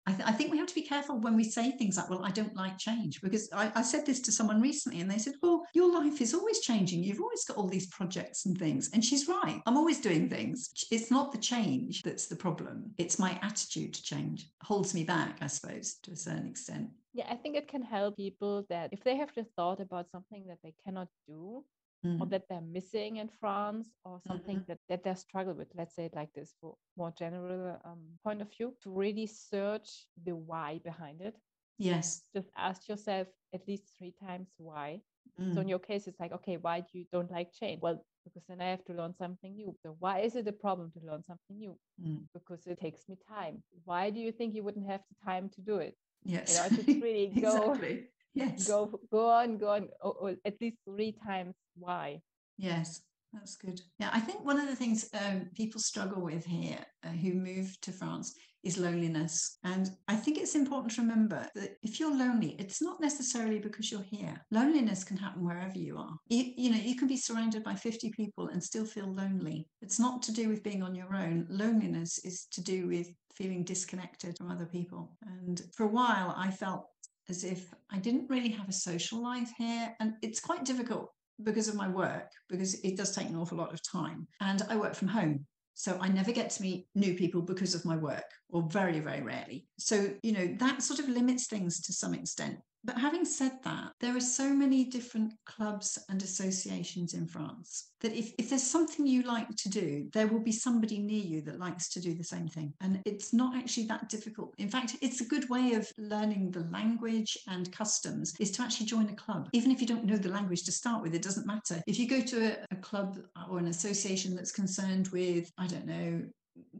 I, 0.08 0.12
th- 0.12 0.28
I, 0.28 0.32
think 0.32 0.52
we 0.52 0.58
have 0.58 0.68
to 0.68 0.74
be 0.74 0.82
careful 0.82 1.18
when 1.18 1.34
we 1.34 1.42
say 1.42 1.72
things 1.72 1.96
like, 1.96 2.08
well, 2.08 2.24
I 2.24 2.30
don't 2.30 2.54
like 2.54 2.78
change. 2.78 3.20
Because 3.20 3.48
I, 3.52 3.72
I, 3.74 3.82
said 3.82 4.06
this 4.06 4.20
to 4.20 4.32
someone 4.32 4.60
recently 4.60 5.00
and 5.00 5.10
they 5.10 5.18
said, 5.18 5.34
well, 5.42 5.64
your 5.74 5.92
life 5.92 6.20
is 6.20 6.32
always 6.32 6.60
changing. 6.60 7.02
You've 7.02 7.20
always 7.20 7.44
got 7.44 7.56
all 7.56 7.66
these 7.66 7.88
projects 7.88 8.46
and 8.46 8.56
things. 8.56 8.90
And 8.92 9.04
she's 9.04 9.26
right. 9.26 9.60
I'm 9.66 9.76
always 9.76 10.00
doing 10.00 10.28
things. 10.28 10.70
It's 10.92 11.10
not 11.10 11.32
the 11.32 11.38
change 11.38 12.02
that's 12.02 12.26
the 12.26 12.36
problem, 12.36 12.92
it's 12.98 13.18
my 13.18 13.38
attitude 13.42 13.94
to 13.94 14.02
change. 14.02 14.48
holds 14.62 14.94
me 14.94 15.02
back, 15.02 15.38
I 15.40 15.48
suppose, 15.48 15.96
to 16.04 16.12
a 16.12 16.16
certain 16.16 16.46
extent. 16.46 16.88
Yeah, 17.12 17.26
I 17.30 17.34
think 17.34 17.56
it 17.56 17.66
can 17.66 17.82
help 17.82 18.16
people 18.16 18.64
that 18.68 18.90
if 18.92 19.02
they 19.02 19.16
have 19.16 19.32
the 19.34 19.44
thought 19.56 19.80
about 19.80 20.10
something 20.10 20.44
that 20.48 20.58
they 20.62 20.74
cannot 20.84 21.08
do, 21.26 21.64
mm. 22.06 22.20
or 22.20 22.26
that 22.26 22.44
they're 22.48 22.60
missing 22.60 23.16
in 23.16 23.28
France 23.28 23.88
or 24.04 24.20
something 24.26 24.56
mm-hmm. 24.56 24.72
that, 24.72 24.78
that 24.88 25.04
they 25.04 25.14
struggle 25.14 25.54
with, 25.54 25.68
let's 25.74 25.94
say 25.94 26.06
it 26.06 26.14
like 26.14 26.32
this 26.34 26.54
for 26.60 26.74
more 26.96 27.12
general 27.18 27.78
um, 27.84 28.00
point 28.24 28.40
of 28.40 28.48
view, 28.56 28.74
to 28.82 28.90
really 28.90 29.26
search 29.26 30.06
the 30.24 30.34
why 30.34 30.80
behind 30.84 31.20
it. 31.20 31.36
Yes. 31.78 32.22
Just 32.34 32.48
ask 32.56 32.88
yourself 32.88 33.28
at 33.54 33.66
least 33.68 33.84
three 33.98 34.14
times 34.26 34.48
why. 34.56 35.00
Mm. 35.40 35.54
So 35.54 35.60
in 35.60 35.66
mm. 35.66 35.70
your 35.70 35.78
case, 35.78 36.06
it's 36.06 36.20
like, 36.20 36.32
okay, 36.32 36.56
why 36.56 36.80
do 36.80 36.98
you 36.98 37.04
don't 37.12 37.30
like 37.30 37.52
change? 37.52 37.80
Well, 37.82 38.02
because 38.24 38.42
then 38.48 38.60
I 38.60 38.70
have 38.70 38.84
to 38.86 38.92
learn 38.92 39.14
something 39.14 39.54
new. 39.54 39.74
So 39.82 39.96
why 39.98 40.20
is 40.20 40.36
it 40.36 40.48
a 40.48 40.52
problem 40.52 40.90
to 40.92 41.06
learn 41.06 41.22
something 41.22 41.58
new? 41.58 41.76
Mm. 42.02 42.22
Because 42.32 42.66
it 42.66 42.80
takes 42.80 43.08
me 43.08 43.18
time. 43.28 43.62
Why 43.84 44.10
do 44.10 44.20
you 44.20 44.32
think 44.32 44.54
you 44.54 44.62
wouldn't 44.62 44.88
have 44.88 45.02
the 45.08 45.24
time 45.24 45.50
to 45.50 45.60
do 45.60 45.76
it? 45.76 45.96
Yes. 46.24 46.58
You 46.72 46.76
know, 46.76 46.82
to 46.82 47.00
really 47.00 47.26
go 47.40 47.72
exactly. 47.72 48.06
Yes. 48.36 48.68
Go 48.68 49.00
go 49.10 49.30
on, 49.30 49.56
go 49.56 49.70
on, 49.70 49.88
or, 50.02 50.12
or 50.12 50.34
at 50.44 50.60
least 50.60 50.76
three 50.84 51.16
times 51.26 51.54
why. 51.74 52.20
Yes, 52.58 53.00
that's 53.32 53.56
good. 53.56 53.80
Yeah, 53.98 54.10
I 54.12 54.20
think 54.20 54.44
one 54.44 54.60
of 54.60 54.68
the 54.68 54.76
things 54.76 55.08
um, 55.14 55.48
people 55.54 55.80
struggle 55.80 56.22
with 56.22 56.44
here 56.44 56.84
uh, 57.02 57.08
who 57.08 57.32
move 57.32 57.80
to 57.80 57.92
France 57.92 58.34
is 58.62 58.76
loneliness. 58.76 59.58
And 59.64 59.90
I 60.08 60.16
think 60.16 60.38
it's 60.38 60.54
important 60.54 60.92
to 60.94 61.00
remember 61.00 61.48
that 61.54 61.76
if 61.82 62.00
you're 62.00 62.14
lonely, 62.14 62.56
it's 62.58 62.82
not 62.82 63.00
necessarily 63.00 63.58
because 63.58 63.90
you're 63.90 64.02
here. 64.02 64.38
Loneliness 64.50 65.04
can 65.04 65.16
happen 65.16 65.44
wherever 65.44 65.78
you 65.78 65.96
are. 65.96 66.16
You, 66.28 66.52
you 66.56 66.70
know, 66.70 66.78
you 66.78 66.96
can 66.96 67.08
be 67.08 67.16
surrounded 67.16 67.62
by 67.62 67.74
50 67.74 68.10
people 68.10 68.48
and 68.48 68.62
still 68.62 68.84
feel 68.84 69.12
lonely. 69.14 69.68
It's 69.80 70.00
not 70.00 70.20
to 70.22 70.32
do 70.32 70.48
with 70.48 70.64
being 70.64 70.82
on 70.82 70.94
your 70.94 71.14
own. 71.14 71.46
Loneliness 71.48 72.18
is 72.24 72.46
to 72.52 72.62
do 72.62 72.86
with 72.88 73.08
feeling 73.36 73.62
disconnected 73.64 74.36
from 74.36 74.50
other 74.50 74.66
people. 74.66 75.16
And 75.22 75.62
for 75.74 75.84
a 75.84 75.90
while, 75.90 76.34
I 76.36 76.50
felt 76.50 76.88
as 77.28 77.44
if 77.44 77.72
I 77.90 77.98
didn't 77.98 78.30
really 78.30 78.50
have 78.50 78.68
a 78.68 78.72
social 78.72 79.22
life 79.22 79.52
here. 79.56 79.94
And 80.00 80.14
it's 80.22 80.40
quite 80.40 80.64
difficult 80.64 81.10
because 81.42 81.68
of 81.68 81.74
my 81.74 81.88
work, 81.88 82.30
because 82.48 82.74
it 82.80 82.96
does 82.96 83.14
take 83.14 83.28
an 83.28 83.36
awful 83.36 83.58
lot 83.58 83.72
of 83.72 83.82
time. 83.82 84.26
And 84.40 84.62
I 84.70 84.76
work 84.76 84.94
from 84.94 85.08
home. 85.08 85.46
So 85.74 85.98
I 86.00 86.08
never 86.08 86.32
get 86.32 86.48
to 86.50 86.62
meet 86.62 86.86
new 86.94 87.14
people 87.14 87.42
because 87.42 87.74
of 87.74 87.84
my 87.84 87.96
work, 87.96 88.24
or 88.48 88.62
very, 88.62 88.98
very 89.00 89.20
rarely. 89.20 89.66
So, 89.78 90.10
you 90.22 90.32
know, 90.32 90.56
that 90.58 90.82
sort 90.82 91.00
of 91.00 91.08
limits 91.08 91.46
things 91.46 91.82
to 91.82 91.92
some 91.92 92.14
extent. 92.14 92.58
But 92.84 92.98
having 92.98 93.24
said 93.24 93.58
that, 93.64 93.92
there 94.00 94.16
are 94.16 94.20
so 94.20 94.52
many 94.52 94.84
different 94.84 95.32
clubs 95.44 95.98
and 96.08 96.22
associations 96.22 97.14
in 97.14 97.26
France 97.26 97.90
that 98.00 98.12
if, 98.12 98.32
if 98.38 98.48
there's 98.48 98.62
something 98.62 99.06
you 99.06 99.22
like 99.22 99.48
to 99.56 99.68
do, 99.68 100.08
there 100.12 100.28
will 100.28 100.40
be 100.40 100.52
somebody 100.52 100.98
near 100.98 101.22
you 101.22 101.40
that 101.42 101.58
likes 101.58 101.88
to 101.90 102.00
do 102.00 102.14
the 102.14 102.22
same 102.22 102.46
thing. 102.46 102.72
And 102.80 103.00
it's 103.04 103.32
not 103.32 103.56
actually 103.56 103.86
that 103.86 104.08
difficult. 104.08 104.54
In 104.58 104.68
fact, 104.68 104.96
it's 105.00 105.20
a 105.20 105.26
good 105.26 105.48
way 105.50 105.72
of 105.72 105.90
learning 105.98 106.52
the 106.52 106.66
language 106.70 107.36
and 107.48 107.72
customs 107.72 108.34
is 108.38 108.52
to 108.52 108.62
actually 108.62 108.86
join 108.86 109.08
a 109.08 109.16
club. 109.16 109.48
Even 109.52 109.72
if 109.72 109.80
you 109.80 109.86
don't 109.86 110.04
know 110.04 110.16
the 110.16 110.28
language 110.28 110.62
to 110.64 110.72
start 110.72 111.02
with, 111.02 111.14
it 111.14 111.22
doesn't 111.22 111.46
matter. 111.46 111.82
If 111.86 111.98
you 111.98 112.08
go 112.08 112.20
to 112.20 112.52
a, 112.52 112.56
a 112.70 112.76
club 112.76 113.18
or 113.50 113.58
an 113.58 113.66
association 113.66 114.36
that's 114.36 114.52
concerned 114.52 115.08
with, 115.08 115.50
I 115.58 115.66
don't 115.66 115.86
know, 115.86 116.22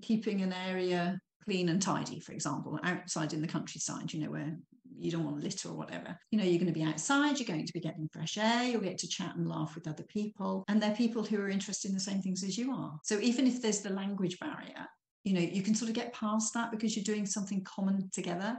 keeping 0.03 0.43
an 0.43 0.53
area 0.53 1.19
clean 1.45 1.69
and 1.69 1.81
tidy, 1.81 2.21
for 2.21 2.33
example, 2.33 2.79
outside 2.83 3.33
in 3.33 3.41
the 3.41 3.47
countryside, 3.47 4.13
you 4.13 4.21
know, 4.21 4.31
where 4.31 4.57
you 4.99 5.11
don't 5.11 5.25
want 5.25 5.39
to 5.39 5.43
litter 5.43 5.69
or 5.69 5.75
whatever. 5.75 6.19
You 6.31 6.39
know, 6.39 6.45
you're 6.45 6.59
going 6.59 6.73
to 6.73 6.79
be 6.79 6.85
outside, 6.85 7.39
you're 7.39 7.47
going 7.47 7.67
to 7.67 7.73
be 7.73 7.81
getting 7.81 8.09
fresh 8.13 8.39
air, 8.39 8.65
you'll 8.65 8.81
get 8.81 8.99
to 8.99 9.09
chat 9.09 9.37
and 9.37 9.49
laugh 9.49 9.75
with 9.75 9.89
other 9.89 10.05
people. 10.05 10.65
And 10.69 10.81
they're 10.81 10.95
people 10.95 11.23
who 11.23 11.41
are 11.41 11.49
interested 11.49 11.89
in 11.89 11.95
the 11.95 12.01
same 12.01 12.23
things 12.23 12.43
as 12.43 12.57
you 12.57 12.73
are. 12.73 12.99
So 13.05 13.19
even 13.21 13.47
if 13.47 13.63
there's 13.63 13.81
the 13.81 13.91
language 13.91 14.39
barrier, 14.39 14.87
you 15.25 15.35
know, 15.35 15.41
you 15.41 15.63
can 15.63 15.75
sort 15.75 15.89
of 15.89 15.95
get 15.95 16.15
past 16.15 16.55
that 16.55 16.71
because 16.71 16.97
you're 16.97 17.05
doing 17.05 17.27
something 17.27 17.65
common 17.65 18.09
together. 18.13 18.57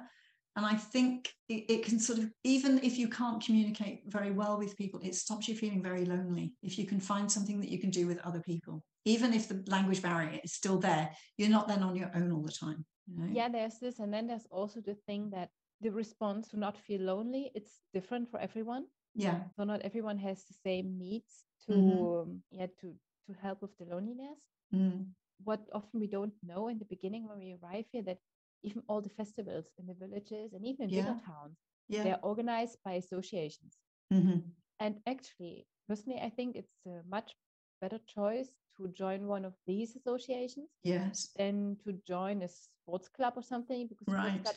And 0.58 0.66
I 0.66 0.74
think 0.74 1.32
it, 1.50 1.66
it, 1.70 1.86
can 1.86 2.00
sort 2.00 2.18
of, 2.18 2.32
even 2.44 2.80
if 2.84 2.98
you 2.98 3.08
can't 3.08 3.44
communicate 3.44 4.02
very 4.08 4.32
well 4.32 4.58
with 4.58 4.76
people, 4.76 5.00
it 5.04 5.14
stops 5.14 5.48
you 5.48 5.56
feeling 5.56 5.84
very 5.84 6.04
lonely. 6.04 6.54
If 6.64 6.80
you 6.80 6.88
can 6.88 7.00
find 7.00 7.32
something 7.32 7.60
that 7.62 7.70
you 7.70 7.80
can 7.80 7.92
do 7.92 8.08
with 8.08 8.20
other 8.26 8.40
people, 8.40 8.84
even 9.06 9.34
if 9.34 9.48
the 9.48 9.64
language 9.68 10.02
barrier 10.02 10.40
is 10.44 10.54
still 10.54 10.80
there, 10.80 11.10
you're 11.38 11.50
not 11.50 11.68
then 11.68 11.84
on 11.84 11.96
your 11.96 12.12
own 12.16 12.32
all 12.32 12.42
the 12.42 12.52
time. 12.52 12.84
You 13.08 13.20
know? 13.20 13.30
Yeah, 13.32 13.50
there's 13.50 13.78
this. 13.80 14.00
And 14.00 14.12
then 14.12 14.28
there's 14.28 14.48
also 14.50 14.82
the 14.82 14.96
thing 15.06 15.30
that 15.30 15.50
the 15.82 15.92
response 15.92 16.48
to 16.50 16.58
not 16.58 16.78
feel 16.78 17.02
lonely 17.02 17.52
it's 17.54 17.82
different 17.94 18.30
for 18.30 18.40
everyone 18.40 18.86
yeah 19.16 19.40
so 19.56 19.64
not 19.64 19.82
everyone 19.82 20.18
has 20.18 20.44
the 20.44 20.54
same 20.54 20.98
needs 20.98 21.46
to 21.66 21.74
mm-hmm. 21.74 22.32
um, 22.32 22.42
yeah 22.52 22.68
to 22.80 22.94
to 23.26 23.34
help 23.42 23.62
with 23.62 23.78
the 23.78 23.86
loneliness 23.86 24.40
mm. 24.74 25.06
what 25.44 25.62
often 25.74 26.00
we 26.00 26.08
don't 26.08 26.34
know 26.44 26.68
in 26.70 26.78
the 26.80 26.86
beginning 26.86 27.28
when 27.28 27.40
we 27.40 27.58
arrive 27.62 27.86
here 27.92 28.04
that 28.04 28.20
even 28.64 28.82
all 28.88 29.02
the 29.02 29.10
festivals 29.10 29.66
in 29.78 29.86
the 29.86 29.94
villages 29.94 30.54
and 30.54 30.66
even 30.66 30.84
in 30.84 30.90
yeah. 30.90 31.02
bigger 31.02 31.20
towns 31.26 31.58
yeah. 31.90 32.04
they're 32.04 32.20
organized 32.24 32.78
by 32.86 32.94
associations 32.94 33.78
mm-hmm. 34.14 34.40
and 34.80 34.96
actually 35.08 35.66
personally 35.88 36.20
i 36.22 36.30
think 36.30 36.56
it's 36.56 36.86
a 36.86 37.02
much 37.10 37.36
better 37.82 38.00
choice 38.08 38.50
to 38.78 38.88
join 38.90 39.28
one 39.28 39.46
of 39.46 39.54
these 39.66 39.96
associations 39.96 40.70
yes 40.84 41.30
than 41.38 41.78
to 41.84 41.94
join 42.08 42.42
a 42.44 42.48
sports 42.48 43.10
club 43.10 43.34
or 43.36 43.44
something 43.44 43.88
because 43.88 44.08
right. 44.14 44.44
club, 44.44 44.56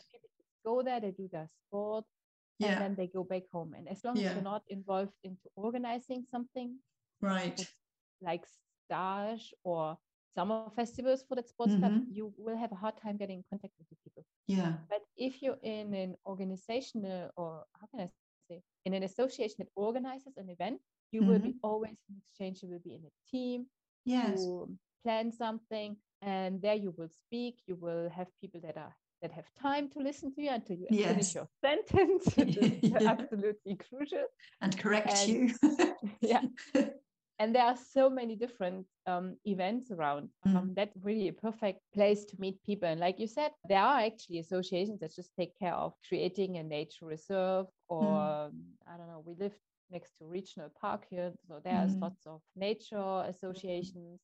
go 0.64 0.82
there, 0.82 1.00
they 1.00 1.11
do 1.12 1.28
their 1.32 1.48
sport, 1.66 2.04
yeah. 2.58 2.68
and 2.68 2.80
then 2.80 2.94
they 2.96 3.06
go 3.06 3.24
back 3.24 3.42
home. 3.52 3.74
And 3.76 3.88
as 3.88 4.04
long 4.04 4.16
yeah. 4.16 4.28
as 4.28 4.34
you're 4.34 4.42
not 4.42 4.62
involved 4.68 5.12
into 5.24 5.48
organizing 5.56 6.24
something, 6.30 6.76
right, 7.20 7.66
like 8.20 8.44
stage 8.86 9.54
or 9.64 9.96
summer 10.36 10.64
festivals 10.76 11.24
for 11.28 11.34
that 11.34 11.48
sports 11.48 11.72
mm-hmm. 11.72 11.80
club, 11.80 12.02
you 12.11 12.32
will 12.36 12.56
have 12.56 12.72
a 12.72 12.76
hard 12.76 12.94
time 13.02 13.16
getting 13.16 13.38
in 13.38 13.44
contact 13.50 13.74
with 13.78 13.88
the 13.88 13.96
people. 14.04 14.24
Yeah. 14.46 14.74
But 14.88 15.00
if 15.16 15.42
you're 15.42 15.58
in 15.62 15.94
an 15.94 16.14
organizational 16.26 17.30
or 17.36 17.64
how 17.80 17.86
can 17.90 18.00
I 18.06 18.11
say, 18.48 18.62
in 18.84 18.94
an 18.94 19.02
association 19.02 19.56
that 19.58 19.68
organizes 19.74 20.34
an 20.36 20.48
event, 20.50 20.80
you 21.12 21.20
mm-hmm. 21.20 21.30
will 21.30 21.38
be 21.38 21.48
mm-hmm. 21.48 21.66
always 21.70 21.96
in 22.08 22.16
exchange. 22.22 22.62
You 22.62 22.68
will 22.70 22.84
be 22.84 22.94
in 22.94 23.02
a 23.04 23.30
team. 23.30 23.66
Yes. 24.04 24.40
To 24.40 24.68
plan 25.04 25.32
something, 25.32 25.96
and 26.22 26.62
there 26.62 26.74
you 26.74 26.94
will 26.96 27.11
speak. 27.26 27.56
You 27.66 27.76
will 27.76 28.08
have 28.11 28.28
people 28.40 28.61
that 28.62 28.76
are 28.76 28.94
that 29.22 29.32
have 29.32 29.46
time 29.60 29.88
to 29.90 29.98
listen 30.00 30.32
to 30.34 30.42
you 30.42 30.50
until 30.50 30.76
you 30.76 30.86
yes. 30.90 31.08
finish 31.08 31.34
your 31.34 31.48
sentence. 31.60 32.34
yeah. 32.82 33.10
absolutely 33.10 33.76
crucial. 33.76 34.24
And 34.60 34.76
correct 34.78 35.10
and, 35.10 35.28
you. 35.28 35.54
yeah. 36.20 36.42
And 37.40 37.54
there 37.54 37.64
are 37.64 37.76
so 37.94 38.10
many 38.10 38.36
different 38.36 38.84
um, 39.06 39.34
events 39.46 39.90
around. 39.90 40.28
Mm. 40.46 40.56
Um, 40.56 40.72
that's 40.76 40.94
really 41.02 41.28
a 41.28 41.32
perfect 41.32 41.80
place 41.94 42.26
to 42.26 42.36
meet 42.38 42.62
people. 42.66 42.86
And 42.86 43.00
like 43.00 43.18
you 43.18 43.26
said, 43.26 43.52
there 43.66 43.80
are 43.80 44.00
actually 44.00 44.40
associations 44.40 45.00
that 45.00 45.16
just 45.16 45.30
take 45.38 45.58
care 45.58 45.72
of 45.72 45.94
creating 46.06 46.58
a 46.58 46.62
nature 46.62 47.06
reserve, 47.06 47.64
or 47.88 48.02
mm. 48.02 48.50
I 48.86 48.98
don't 48.98 49.06
know, 49.06 49.22
we 49.24 49.36
live 49.42 49.54
next 49.90 50.12
to 50.18 50.26
regional 50.26 50.70
park 50.78 51.06
here, 51.08 51.32
so 51.48 51.62
there's 51.64 51.94
mm. 51.94 52.02
lots 52.02 52.26
of 52.26 52.42
nature 52.56 53.24
associations 53.26 54.20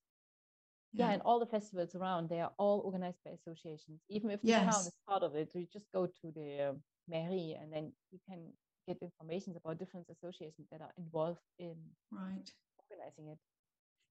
yeah. 0.99 1.11
and 1.11 1.23
all 1.23 1.39
the 1.39 1.47
festivals 1.47 1.95
around 1.95 2.29
they 2.29 2.41
are 2.41 2.53
all 2.59 2.81
organized 2.85 3.19
by 3.25 3.33
associations. 3.33 4.01
Even 4.09 4.31
if 4.31 4.41
the 4.43 4.49
yes. 4.49 4.75
town 4.75 4.87
is 4.87 4.93
part 5.09 5.23
of 5.23 5.35
it 5.35 5.51
you 5.55 5.67
just 5.73 5.87
go 5.93 6.07
to 6.07 6.33
the 6.35 6.77
mairie 7.09 7.57
and 7.61 7.73
then 7.73 7.93
you 8.11 8.19
can 8.29 8.41
get 8.87 8.99
information 9.03 9.55
about 9.57 9.79
different 9.79 10.07
associations 10.11 10.69
that 10.71 10.81
are 10.81 10.93
involved 10.99 11.41
in 11.59 11.75
right. 12.13 12.51
organizing 12.91 13.29
it. 13.33 13.39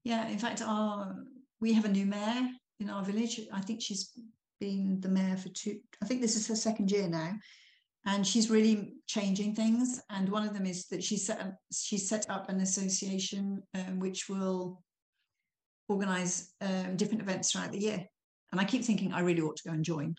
Yeah 0.03 0.27
in 0.27 0.37
fact 0.37 0.61
our 0.61 1.15
we 1.61 1.73
have 1.73 1.85
a 1.85 1.89
new 1.89 2.05
mayor 2.05 2.49
in 2.79 2.89
our 2.89 3.03
village. 3.03 3.39
I 3.53 3.61
think 3.61 3.81
she's 3.81 4.11
been 4.59 5.01
the 5.01 5.09
mayor 5.09 5.35
for 5.35 5.49
two 5.49 5.79
i 6.01 6.05
think 6.05 6.21
this 6.21 6.37
is 6.37 6.47
her 6.47 6.55
second 6.55 6.91
year 6.91 7.07
now. 7.07 7.33
And 8.07 8.25
she's 8.25 8.51
really 8.51 8.93
changing 9.07 9.55
things. 9.55 9.99
And 10.11 10.29
one 10.29 10.47
of 10.47 10.53
them 10.53 10.65
is 10.67 10.85
that 10.89 11.03
she 11.03 11.17
set 11.17 11.41
up, 11.41 11.55
she 11.73 11.97
set 11.97 12.29
up 12.29 12.49
an 12.49 12.61
association 12.61 13.63
um, 13.73 13.99
which 13.99 14.29
will 14.29 14.83
organise 15.87 16.53
um, 16.61 16.95
different 16.95 17.21
events 17.21 17.51
throughout 17.51 17.71
the 17.71 17.79
year. 17.79 18.05
And 18.51 18.61
I 18.61 18.65
keep 18.65 18.83
thinking 18.83 19.13
I 19.13 19.21
really 19.21 19.41
ought 19.41 19.57
to 19.57 19.63
go 19.63 19.71
and 19.71 19.83
join. 19.83 20.15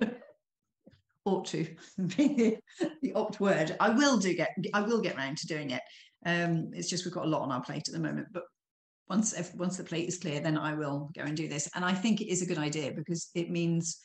ought 1.24 1.44
to 1.46 1.66
be 2.16 2.56
the 3.02 3.12
opt 3.14 3.40
word. 3.40 3.76
I 3.80 3.90
will 3.90 4.18
do 4.18 4.34
get 4.34 4.56
I 4.72 4.80
will 4.80 5.00
get 5.00 5.16
round 5.16 5.38
to 5.38 5.46
doing 5.46 5.70
it. 5.70 5.82
Um, 6.24 6.70
it's 6.72 6.88
just 6.88 7.04
we've 7.04 7.14
got 7.14 7.26
a 7.26 7.28
lot 7.28 7.42
on 7.42 7.52
our 7.52 7.62
plate 7.62 7.88
at 7.88 7.94
the 7.94 8.00
moment, 8.00 8.28
but 8.32 8.44
once 9.08 9.32
if, 9.32 9.54
once 9.54 9.76
the 9.76 9.84
plate 9.84 10.08
is 10.08 10.18
clear, 10.18 10.40
then 10.40 10.58
I 10.58 10.74
will 10.74 11.10
go 11.16 11.22
and 11.22 11.36
do 11.36 11.48
this. 11.48 11.68
And 11.74 11.84
I 11.84 11.92
think 11.92 12.20
it 12.20 12.30
is 12.30 12.42
a 12.42 12.46
good 12.46 12.58
idea 12.58 12.92
because 12.92 13.30
it 13.34 13.50
means 13.50 13.98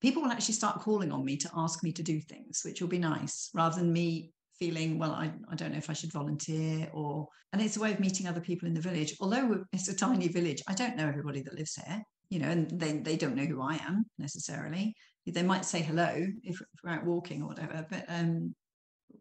people 0.00 0.22
will 0.22 0.32
actually 0.32 0.54
start 0.54 0.80
calling 0.80 1.12
on 1.12 1.24
me 1.24 1.36
to 1.36 1.50
ask 1.56 1.82
me 1.82 1.92
to 1.92 2.02
do 2.02 2.20
things, 2.20 2.62
which 2.64 2.80
will 2.80 2.88
be 2.88 2.98
nice, 2.98 3.50
rather 3.54 3.76
than 3.76 3.92
me 3.92 4.33
feeling, 4.58 4.98
well, 4.98 5.12
I, 5.12 5.32
I 5.50 5.54
don't 5.54 5.72
know 5.72 5.78
if 5.78 5.90
I 5.90 5.94
should 5.94 6.12
volunteer 6.12 6.88
or, 6.92 7.26
and 7.52 7.62
it's 7.62 7.76
a 7.76 7.80
way 7.80 7.92
of 7.92 8.00
meeting 8.00 8.26
other 8.26 8.40
people 8.40 8.68
in 8.68 8.74
the 8.74 8.80
village. 8.80 9.14
Although 9.20 9.64
it's 9.72 9.88
a 9.88 9.96
tiny 9.96 10.28
village, 10.28 10.62
I 10.68 10.74
don't 10.74 10.96
know 10.96 11.08
everybody 11.08 11.42
that 11.42 11.54
lives 11.54 11.74
here. 11.74 12.02
you 12.30 12.38
know, 12.40 12.48
and 12.48 12.70
they, 12.80 12.98
they 12.98 13.16
don't 13.16 13.36
know 13.36 13.44
who 13.44 13.62
I 13.62 13.74
am 13.76 14.06
necessarily. 14.18 14.94
They 15.26 15.42
might 15.42 15.64
say 15.64 15.80
hello 15.80 16.26
if, 16.42 16.60
we're 16.82 16.90
out 16.90 17.04
walking 17.04 17.42
or 17.42 17.48
whatever, 17.48 17.86
but 17.88 18.04
um, 18.08 18.54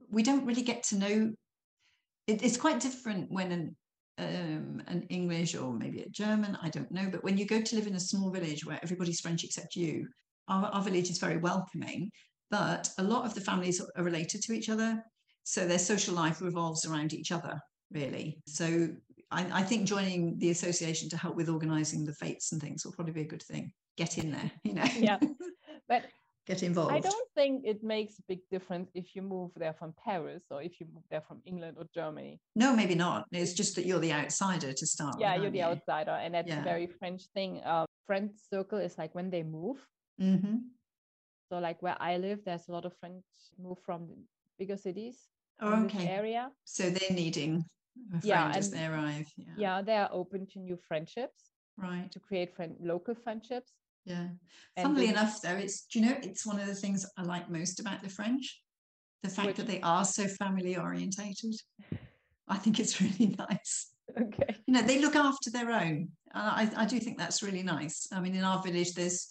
we 0.09 0.23
don't 0.23 0.45
really 0.45 0.63
get 0.63 0.83
to 0.83 0.97
know. 0.97 1.31
It, 2.27 2.43
it's 2.43 2.57
quite 2.57 2.79
different 2.79 3.31
when 3.31 3.51
an 3.51 3.75
um, 4.19 4.81
an 4.87 5.07
English 5.09 5.55
or 5.55 5.73
maybe 5.73 6.01
a 6.01 6.09
German, 6.09 6.57
I 6.61 6.69
don't 6.69 6.91
know. 6.91 7.09
But 7.11 7.23
when 7.23 7.37
you 7.37 7.45
go 7.45 7.61
to 7.61 7.75
live 7.75 7.87
in 7.87 7.95
a 7.95 7.99
small 7.99 8.29
village 8.29 8.65
where 8.65 8.79
everybody's 8.83 9.21
French 9.21 9.43
except 9.43 9.75
you, 9.75 10.07
our, 10.47 10.65
our 10.65 10.83
village 10.83 11.09
is 11.09 11.17
very 11.17 11.37
welcoming. 11.37 12.11
But 12.51 12.89
a 12.99 13.03
lot 13.03 13.25
of 13.25 13.33
the 13.33 13.41
families 13.41 13.81
are 13.95 14.03
related 14.03 14.43
to 14.43 14.53
each 14.53 14.69
other. 14.69 15.03
So 15.43 15.67
their 15.67 15.79
social 15.79 16.15
life 16.15 16.41
revolves 16.41 16.85
around 16.85 17.13
each 17.13 17.31
other, 17.31 17.59
really. 17.91 18.39
So 18.47 18.89
I, 19.29 19.59
I 19.59 19.63
think 19.63 19.87
joining 19.87 20.37
the 20.39 20.51
association 20.51 21.09
to 21.09 21.17
help 21.17 21.35
with 21.35 21.49
organising 21.49 22.05
the 22.05 22.13
fêtes 22.13 22.51
and 22.51 22.61
things 22.61 22.85
will 22.85 22.93
probably 22.93 23.13
be 23.13 23.21
a 23.21 23.27
good 23.27 23.43
thing. 23.43 23.71
Get 23.97 24.17
in 24.17 24.31
there, 24.31 24.51
you 24.63 24.73
know. 24.73 24.85
Yeah. 24.97 25.19
But 25.87 26.05
get 26.47 26.63
involved. 26.63 26.93
I 26.93 26.99
don't 26.99 27.29
think 27.35 27.63
it 27.65 27.83
makes 27.83 28.19
a 28.19 28.23
big 28.27 28.39
difference 28.49 28.89
if 28.95 29.15
you 29.15 29.21
move 29.21 29.51
there 29.57 29.73
from 29.73 29.93
Paris 30.03 30.43
or 30.49 30.61
if 30.61 30.79
you 30.79 30.87
move 30.93 31.03
there 31.11 31.21
from 31.21 31.41
England 31.45 31.75
or 31.77 31.85
Germany. 31.93 32.39
No, 32.55 32.75
maybe 32.75 32.95
not. 32.95 33.25
It's 33.31 33.53
just 33.53 33.75
that 33.75 33.85
you're 33.85 33.99
the 33.99 34.13
outsider 34.13 34.71
to 34.71 34.87
start. 34.87 35.15
Yeah, 35.19 35.33
with, 35.33 35.41
you're 35.43 35.51
the 35.51 35.57
you? 35.57 35.63
outsider, 35.65 36.11
and 36.11 36.33
that's 36.33 36.47
Yeah. 36.47 36.61
a 36.61 36.63
very 36.63 36.87
French 36.87 37.23
thing. 37.33 37.61
Um, 37.65 37.85
French 38.07 38.31
circle 38.49 38.79
is 38.79 38.97
like 38.97 39.13
when 39.13 39.29
they 39.29 39.43
move. 39.43 39.85
Mhm. 40.21 40.61
So, 41.49 41.59
like 41.59 41.81
where 41.81 41.97
I 41.99 42.17
live, 42.17 42.43
there's 42.45 42.67
a 42.69 42.71
lot 42.71 42.85
of 42.85 42.95
French 42.97 43.23
move 43.59 43.79
from 43.85 44.09
bigger 44.57 44.77
cities 44.77 45.32
Oh, 45.63 45.85
okay. 45.85 46.07
area. 46.07 46.51
So 46.65 46.89
they're 46.89 47.15
needing 47.15 47.63
a 48.09 48.21
friend 48.21 48.23
Yeah, 48.25 48.51
as 48.55 48.69
they 48.71 48.85
arrive. 48.85 49.27
Yeah. 49.37 49.53
Yeah, 49.57 49.81
they 49.81 49.95
are 49.97 50.09
open 50.11 50.45
to 50.53 50.59
new 50.59 50.77
friendships 50.87 51.49
Right. 51.77 52.11
to 52.11 52.19
create 52.19 52.55
friend 52.55 52.75
local 52.81 53.15
friendships. 53.15 53.71
Yeah. 54.05 54.27
And 54.75 54.83
Funnily 54.87 55.07
enough, 55.07 55.41
though, 55.41 55.55
it's 55.55 55.85
do 55.85 55.99
you 55.99 56.05
know 56.05 56.17
it's 56.21 56.45
one 56.45 56.59
of 56.59 56.67
the 56.67 56.75
things 56.75 57.05
I 57.17 57.23
like 57.23 57.49
most 57.49 57.79
about 57.79 58.03
the 58.03 58.09
French, 58.09 58.61
the 59.23 59.29
fact 59.29 59.47
Which- 59.47 59.55
that 59.57 59.67
they 59.67 59.81
are 59.81 60.05
so 60.05 60.27
family 60.27 60.75
orientated. 60.77 61.55
I 62.47 62.57
think 62.57 62.79
it's 62.79 62.99
really 63.05 63.35
nice. 63.39 63.91
Okay. 64.19 64.55
You 64.67 64.73
know, 64.73 64.81
they 64.81 64.99
look 64.99 65.15
after 65.15 65.49
their 65.49 65.71
own. 65.71 66.09
Uh, 66.35 66.51
I 66.61 66.71
I 66.83 66.85
do 66.85 66.99
think 66.99 67.17
that's 67.17 67.41
really 67.41 67.63
nice. 67.63 68.07
I 68.11 68.19
mean, 68.19 68.35
in 68.35 68.43
our 68.43 68.61
village, 68.61 68.93
there's 68.93 69.27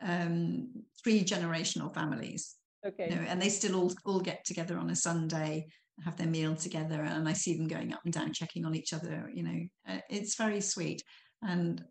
um, 0.00 0.68
three 1.02 1.22
generational 1.24 1.92
families, 1.94 2.56
Okay. 2.86 3.08
you 3.08 3.16
know, 3.16 3.22
and 3.22 3.40
they 3.40 3.48
still 3.48 3.76
all 3.76 3.92
all 4.04 4.20
get 4.20 4.44
together 4.44 4.78
on 4.78 4.90
a 4.90 4.96
Sunday, 4.96 5.66
have 6.04 6.16
their 6.16 6.26
meal 6.26 6.54
together, 6.54 7.02
and 7.02 7.28
I 7.28 7.32
see 7.32 7.56
them 7.56 7.68
going 7.68 7.92
up 7.92 8.00
and 8.04 8.12
down, 8.12 8.32
checking 8.32 8.64
on 8.64 8.74
each 8.74 8.92
other. 8.92 9.30
You 9.32 9.42
know, 9.42 9.60
uh, 9.88 10.00
it's 10.10 10.36
very 10.36 10.60
sweet. 10.60 11.02
And 11.42 11.82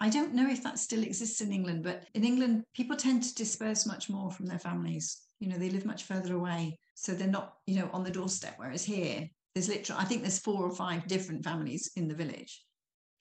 I 0.00 0.10
don't 0.10 0.34
know 0.34 0.48
if 0.48 0.62
that 0.62 0.78
still 0.78 1.02
exists 1.02 1.40
in 1.40 1.52
England, 1.52 1.82
but 1.82 2.04
in 2.14 2.24
England, 2.24 2.64
people 2.74 2.96
tend 2.96 3.22
to 3.22 3.34
disperse 3.34 3.86
much 3.86 4.10
more 4.10 4.30
from 4.30 4.46
their 4.46 4.58
families. 4.58 5.22
You 5.40 5.48
know, 5.48 5.58
they 5.58 5.70
live 5.70 5.86
much 5.86 6.04
further 6.04 6.34
away, 6.34 6.78
so 6.94 7.12
they're 7.12 7.28
not, 7.28 7.54
you 7.66 7.76
know, 7.80 7.90
on 7.92 8.04
the 8.04 8.10
doorstep. 8.10 8.54
Whereas 8.56 8.84
here, 8.84 9.28
there's 9.54 9.68
literally, 9.68 10.02
I 10.02 10.04
think 10.04 10.22
there's 10.22 10.38
four 10.38 10.64
or 10.64 10.74
five 10.74 11.06
different 11.06 11.44
families 11.44 11.90
in 11.96 12.08
the 12.08 12.14
village 12.14 12.62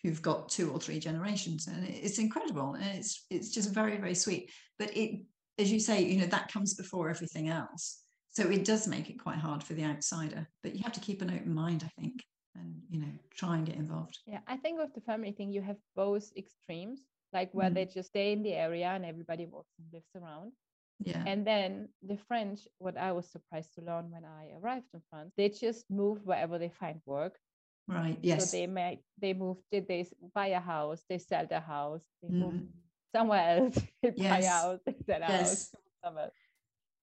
who've 0.03 0.21
got 0.21 0.49
two 0.49 0.69
or 0.71 0.79
three 0.79 0.99
generations, 0.99 1.67
and 1.67 1.87
it's 1.87 2.19
incredible, 2.19 2.73
and 2.73 2.97
it's 2.97 3.25
it's 3.29 3.49
just 3.49 3.73
very 3.73 3.97
very 3.97 4.15
sweet. 4.15 4.51
But 4.77 4.95
it, 4.95 5.21
as 5.57 5.71
you 5.71 5.79
say, 5.79 6.03
you 6.03 6.19
know, 6.19 6.27
that 6.27 6.51
comes 6.51 6.73
before 6.73 7.09
everything 7.09 7.47
else. 7.49 8.03
So 8.29 8.49
it 8.49 8.65
does 8.65 8.87
make 8.87 9.09
it 9.09 9.17
quite 9.19 9.37
hard 9.37 9.63
for 9.63 9.73
the 9.73 9.85
outsider, 9.85 10.47
but 10.61 10.75
you 10.75 10.83
have 10.83 10.91
to 10.93 10.99
keep 10.99 11.21
an 11.21 11.31
open 11.31 11.53
mind, 11.53 11.83
I 11.85 12.01
think, 12.01 12.21
and 12.55 12.81
you 12.89 12.99
know, 12.99 13.11
try 13.33 13.55
and 13.55 13.65
get 13.65 13.75
involved. 13.75 14.19
Yeah, 14.25 14.41
I 14.47 14.57
think 14.57 14.77
with 14.77 14.93
the 14.93 15.01
family 15.01 15.31
thing, 15.31 15.51
you 15.51 15.61
have 15.61 15.77
both 15.95 16.31
extremes, 16.35 17.01
like 17.31 17.53
where 17.53 17.69
Mhm. 17.69 17.75
they 17.75 17.85
just 17.85 18.09
stay 18.09 18.33
in 18.33 18.43
the 18.43 18.53
area 18.53 18.87
and 18.87 19.05
everybody 19.05 19.45
walks 19.45 19.71
and 19.79 19.87
lives 19.93 20.09
around. 20.15 20.51
Yeah. 20.99 21.23
And 21.25 21.47
then 21.47 21.89
the 22.01 22.17
French, 22.17 22.67
what 22.77 22.97
I 22.97 23.11
was 23.13 23.29
surprised 23.29 23.73
to 23.75 23.81
learn 23.81 24.11
when 24.11 24.25
I 24.25 24.51
arrived 24.51 24.87
in 24.93 25.01
France, 25.09 25.33
they 25.37 25.49
just 25.49 25.89
move 25.89 26.25
wherever 26.25 26.57
they 26.59 26.69
find 26.69 27.01
work. 27.05 27.39
Right. 27.87 28.17
Yes. 28.21 28.51
So 28.51 28.57
they 28.57 28.67
make 28.67 28.99
they 29.17 29.33
move, 29.33 29.57
did 29.71 29.87
they 29.87 30.05
buy 30.33 30.47
a 30.47 30.59
house, 30.59 31.05
they 31.07 31.19
sell 31.19 31.45
their 31.47 31.61
house, 31.61 32.03
they 32.21 32.29
move 32.29 32.55
Mhm. 32.55 32.71
Somewhere 33.15 33.57
else, 33.59 33.75
they 34.01 34.09
buy 34.11 34.15
Yes. 34.41 34.47
house, 34.47 34.79
they 34.85 34.95
sell 35.05 35.19
Yes. 35.19 35.69
they 35.69 35.77
move 35.77 35.93
somewhere. 36.03 36.23
else. 36.25 36.33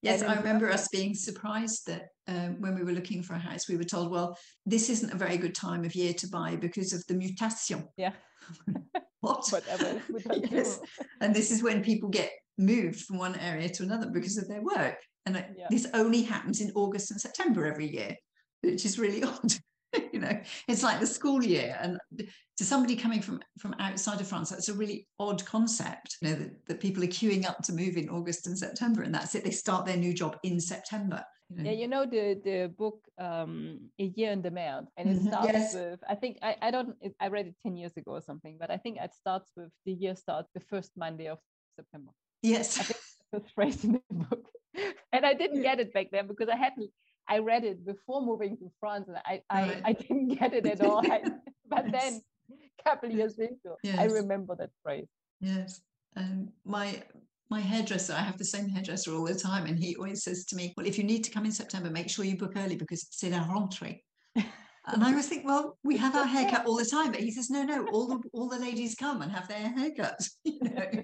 Yes, 0.04 0.24
I 0.24 0.34
remember 0.36 0.72
us 0.72 0.88
being 0.88 1.14
surprised 1.14 1.86
that 1.86 2.08
um, 2.28 2.60
when 2.60 2.74
we 2.74 2.84
were 2.84 2.92
looking 2.92 3.22
for 3.22 3.36
a 3.36 3.40
house, 3.40 3.70
we 3.70 3.78
were 3.78 3.84
told, 3.84 4.10
well, 4.10 4.36
this 4.66 4.90
isn't 4.90 5.14
a 5.14 5.18
very 5.18 5.38
good 5.38 5.54
time 5.54 5.86
of 5.86 5.94
year 5.94 6.14
to 6.14 6.28
buy 6.28 6.56
because 6.56 6.92
of 6.92 7.06
the 7.08 7.14
mutation. 7.14 7.88
Yeah. 7.98 8.14
What? 9.22 9.48
Whatever. 9.52 10.02
Yes. 10.50 10.80
And 11.22 11.36
this 11.36 11.52
is 11.52 11.62
when 11.62 11.84
people 11.84 12.10
get 12.10 12.32
moved 12.58 13.02
from 13.02 13.20
one 13.20 13.36
area 13.38 13.70
to 13.70 13.84
another 13.84 14.10
because 14.10 14.38
of 14.40 14.48
their 14.48 14.64
work. 14.64 14.98
And 15.28 15.36
Yeah. 15.56 15.68
this 15.70 15.86
only 15.94 16.24
happens 16.24 16.60
in 16.60 16.72
August 16.74 17.12
and 17.12 17.22
September 17.22 17.68
every 17.68 17.88
year, 17.88 18.16
which 18.64 18.84
is 18.84 18.98
really 18.98 19.24
odd. 19.24 19.54
you 20.14 20.20
know, 20.20 20.40
it's 20.68 20.84
like 20.84 21.00
the 21.00 21.08
school 21.08 21.44
year. 21.44 21.78
And 21.82 21.98
to 22.58 22.66
somebody 22.66 22.96
coming 22.96 23.22
from 23.22 23.42
from 23.60 23.76
outside 23.80 24.22
of 24.22 24.28
France, 24.28 24.50
that's 24.50 24.70
a 24.70 24.74
really 24.74 25.08
odd 25.20 25.44
concept. 25.46 26.18
You 26.22 26.30
know, 26.30 26.36
that, 26.36 26.66
that 26.68 26.80
people 26.80 27.04
are 27.04 27.08
queuing 27.08 27.46
up 27.46 27.60
to 27.64 27.74
move 27.74 27.98
in 27.98 28.10
August 28.10 28.48
and 28.48 28.58
September, 28.58 29.02
and 29.04 29.14
that's 29.14 29.36
it. 29.36 29.44
They 29.44 29.52
start 29.52 29.86
their 29.86 29.98
new 29.98 30.14
job 30.14 30.38
in 30.44 30.60
September. 30.60 31.24
you 31.50 31.58
know. 31.64 31.70
Yeah, 31.72 31.78
you 31.78 31.88
know 31.88 32.06
the 32.06 32.40
the 32.44 32.74
book 32.78 33.00
um, 33.20 33.80
A 34.00 34.06
Year 34.16 34.32
in 34.32 34.42
the 34.42 34.52
Mail, 34.52 34.88
and 34.98 35.10
it 35.10 35.18
Mhm, 35.18 35.28
starts 35.28 35.54
yes. 35.54 35.74
with 35.74 36.00
I 36.08 36.16
think 36.16 36.38
I, 36.42 36.56
I 36.62 36.72
don't 36.72 36.96
I 37.20 37.28
read 37.28 37.48
it 37.48 37.56
ten 37.62 37.76
years 37.76 37.98
ago 37.98 38.12
or 38.12 38.22
something, 38.22 38.58
but 38.60 38.72
I 38.72 38.78
think 38.78 38.98
it 39.00 39.14
starts 39.14 39.52
with 39.58 39.72
the 39.86 39.94
year 39.94 40.16
starts 40.16 40.50
the 40.54 40.62
first 40.62 40.92
Monday 40.96 41.28
of 41.28 41.40
September. 41.76 42.12
Yes. 42.42 42.80
I 42.80 42.84
think 42.84 43.00
the 43.34 43.42
phrase 43.56 43.84
in 43.84 43.94
the 43.94 44.02
book, 44.12 44.46
and 45.14 45.26
I 45.26 45.34
didn't 45.34 45.62
get 45.62 45.80
it 45.80 45.94
back 45.94 46.08
then 46.12 46.28
because 46.28 46.50
I 46.50 46.56
hadn't. 46.56 46.90
I 47.28 47.38
read 47.40 47.64
it 47.64 47.86
before 47.86 48.26
moving 48.26 48.58
to 48.58 48.72
France, 48.80 49.08
and 49.08 49.18
I 49.26 49.42
I, 49.50 49.82
I 49.86 49.94
didn't 49.94 50.28
get 50.40 50.54
it 50.54 50.66
at 50.66 50.82
all. 50.82 51.00
I, 51.06 51.22
but 51.70 51.86
Yes. 51.92 52.04
then, 52.04 52.22
a 52.52 52.84
couple 52.84 53.10
of 53.10 53.16
years 53.16 53.38
later, 53.38 53.76
I 53.98 54.06
remember 54.06 54.56
that 54.58 54.72
phrase. 54.84 55.08
Yes. 55.40 55.82
Um, 56.16 56.50
my 56.66 57.04
my 57.50 57.60
hairdresser, 57.60 58.14
I 58.14 58.22
have 58.22 58.38
the 58.38 58.46
same 58.46 58.70
hairdresser 58.70 59.14
all 59.14 59.26
the 59.26 59.36
time, 59.36 59.66
and 59.66 59.78
he 59.78 59.96
always 59.96 60.24
says 60.24 60.46
to 60.46 60.56
me, 60.56 60.74
"Well, 60.76 60.86
if 60.86 60.98
you 60.98 61.04
need 61.04 61.24
to 61.26 61.32
come 61.32 61.46
in 61.46 61.52
September, 61.52 61.90
make 61.90 62.10
sure 62.10 62.26
you 62.26 62.38
book 62.38 62.54
early 62.56 62.76
because 62.76 63.08
c'est 63.12 63.30
la 63.30 63.44
rentrée." 63.44 64.02
And 64.88 65.04
I 65.04 65.14
was 65.14 65.28
thinking, 65.28 65.48
well, 65.48 65.78
we 65.84 65.96
have 65.98 66.16
our 66.16 66.26
haircut 66.26 66.66
all 66.66 66.76
the 66.76 66.86
time, 66.86 67.12
but 67.12 67.20
he 67.20 67.32
says, 67.32 67.50
no, 67.52 67.64
no, 67.64 67.86
all 67.88 68.08
the 68.08 68.20
all 68.34 68.50
the 68.50 68.58
ladies 68.58 68.96
come 68.96 69.22
and 69.22 69.32
have 69.32 69.48
their 69.48 69.70
haircut. 69.70 70.20
You 70.44 70.60
know, 70.62 71.04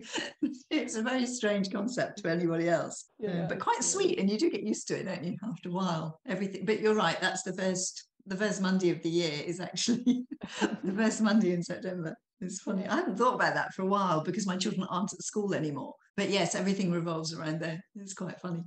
it's 0.70 0.96
a 0.96 1.02
very 1.02 1.26
strange 1.26 1.72
concept 1.72 2.20
to 2.20 2.30
anybody 2.30 2.70
else, 2.70 3.06
um, 3.24 3.30
Yeah, 3.30 3.46
but 3.48 3.60
quite 3.60 3.78
yeah. 3.78 3.88
sweet, 3.94 4.20
and 4.20 4.30
you 4.30 4.38
do 4.38 4.50
get 4.50 4.64
used 4.64 4.88
to 4.88 5.00
it, 5.00 5.06
don't 5.06 5.24
you? 5.24 5.36
After 5.44 5.70
a 5.70 5.72
while, 5.72 6.20
everything. 6.28 6.66
But 6.66 6.80
you're 6.80 6.96
right, 6.96 7.20
that's 7.22 7.44
the 7.44 7.54
first 7.54 8.08
the 8.26 8.36
first 8.36 8.62
Monday 8.62 8.90
of 8.90 9.02
the 9.04 9.10
year 9.10 9.32
is 9.46 9.60
actually 9.60 10.26
the 10.84 10.94
first 10.96 11.22
Monday 11.22 11.54
in 11.54 11.64
September. 11.64 12.16
It's 12.42 12.62
funny. 12.62 12.86
I 12.88 12.96
hadn't 12.96 13.18
thought 13.18 13.36
about 13.36 13.56
that 13.56 13.74
for 13.74 13.82
a 13.84 13.88
while 13.88 14.22
because 14.22 14.46
my 14.46 14.58
children 14.58 14.86
aren't 14.90 15.14
at 15.14 15.24
school 15.24 15.54
anymore. 15.54 15.94
But 16.16 16.30
yes, 16.30 16.54
everything 16.56 16.92
revolves 16.92 17.34
around 17.34 17.60
there. 17.62 17.82
It's 17.96 18.14
quite 18.14 18.40
funny. 18.40 18.64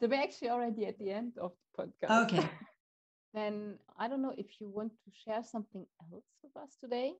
So 0.00 0.08
we're 0.08 0.22
actually 0.22 0.50
already 0.50 0.86
at 0.86 0.98
the 0.98 1.10
end 1.10 1.32
of 1.40 1.52
the 1.76 1.84
podcast. 1.84 2.24
Okay. 2.26 2.48
Then 3.34 3.78
I 3.98 4.08
don't 4.08 4.22
know 4.22 4.34
if 4.36 4.46
you 4.60 4.68
want 4.68 4.92
to 4.92 5.10
share 5.24 5.42
something 5.44 5.84
else 6.12 6.24
with 6.42 6.56
us 6.56 6.76
today. 6.80 7.12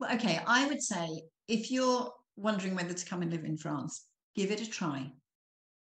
Well, 0.00 0.14
okay. 0.14 0.40
I 0.46 0.66
would 0.66 0.82
say 0.82 1.08
if 1.48 1.70
you're 1.70 2.12
wondering 2.36 2.74
whether 2.74 2.94
to 2.94 3.06
come 3.06 3.22
and 3.22 3.30
live 3.30 3.44
in 3.44 3.56
France, 3.56 4.06
give 4.34 4.50
it 4.50 4.60
a 4.60 4.68
try 4.68 5.12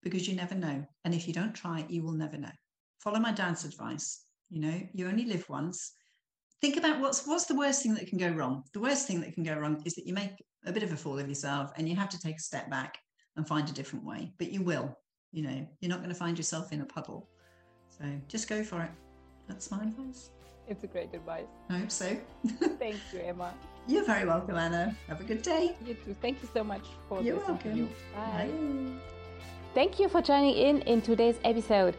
because 0.04 0.28
you 0.28 0.36
never 0.36 0.56
know. 0.56 0.86
And 1.04 1.14
if 1.14 1.28
you 1.28 1.34
don't 1.34 1.54
try 1.54 1.86
you 1.90 2.04
will 2.04 2.14
never 2.14 2.38
know. 2.38 2.52
Follow 3.00 3.20
my 3.20 3.32
dad's 3.32 3.66
advice. 3.66 4.24
You 4.50 4.62
know, 4.62 4.82
you 4.94 5.08
only 5.08 5.26
live 5.26 5.48
once. 5.50 5.94
Think 6.62 6.78
about 6.78 7.00
what's 7.00 7.28
what's 7.28 7.46
the 7.46 7.56
worst 7.56 7.84
thing 7.84 7.94
that 7.96 8.08
can 8.08 8.18
go 8.18 8.30
wrong. 8.30 8.64
The 8.74 8.80
worst 8.80 9.08
thing 9.08 9.22
that 9.22 9.34
can 9.34 9.44
go 9.44 9.56
wrong 9.56 9.82
is 9.86 9.94
that 9.96 10.08
you 10.08 10.14
make 10.14 10.32
a 10.66 10.72
bit 10.72 10.84
of 10.84 10.92
a 10.92 10.98
fool 10.98 11.20
of 11.20 11.28
yourself 11.28 11.72
and 11.76 11.88
you 11.88 11.96
have 11.96 12.10
to 12.10 12.20
take 12.20 12.38
a 12.38 12.42
step 12.42 12.70
back 12.70 12.98
and 13.36 13.48
find 13.48 13.70
a 13.70 13.74
different 13.74 14.06
way. 14.06 14.34
But 14.38 14.52
you 14.52 14.62
will. 14.62 14.98
You 15.34 15.44
know, 15.44 15.68
you're 15.82 15.90
not 15.90 16.00
going 16.00 16.10
to 16.10 16.16
find 16.16 16.38
yourself 16.38 16.72
in 16.72 16.82
a 16.82 16.86
puddle. 16.86 17.30
So 17.90 18.06
just 18.28 18.48
go 18.48 18.64
for 18.64 18.82
it. 18.82 18.92
That's 19.48 19.72
my 19.72 19.84
advice. 19.84 20.30
It's 20.68 20.84
a 20.84 20.88
great 20.88 21.14
advice. 21.14 21.46
I 21.70 21.80
hope 21.80 21.92
so. 21.92 22.18
Thank 22.80 22.98
you, 23.14 23.20
Emma. 23.22 23.54
You're 23.88 24.04
very 24.04 24.26
welcome, 24.28 24.56
Anna. 24.58 24.96
Have 25.08 25.22
a 25.22 25.24
good 25.24 25.42
day. 25.42 25.76
You 25.86 25.94
too. 25.94 26.16
Thank 26.22 26.42
you 26.42 26.50
so 26.54 26.64
much 26.64 26.84
for 27.08 27.22
You're 27.22 27.38
this 27.40 27.48
welcome. 27.48 27.72
interview. 27.72 27.88
Bye. 28.14 28.50
Bye. 28.52 29.00
Thank 29.74 30.00
you 30.00 30.10
for 30.10 30.22
joining 30.22 30.56
in 30.56 30.82
in 30.82 31.02
today's 31.02 31.38
episode. 31.46 31.96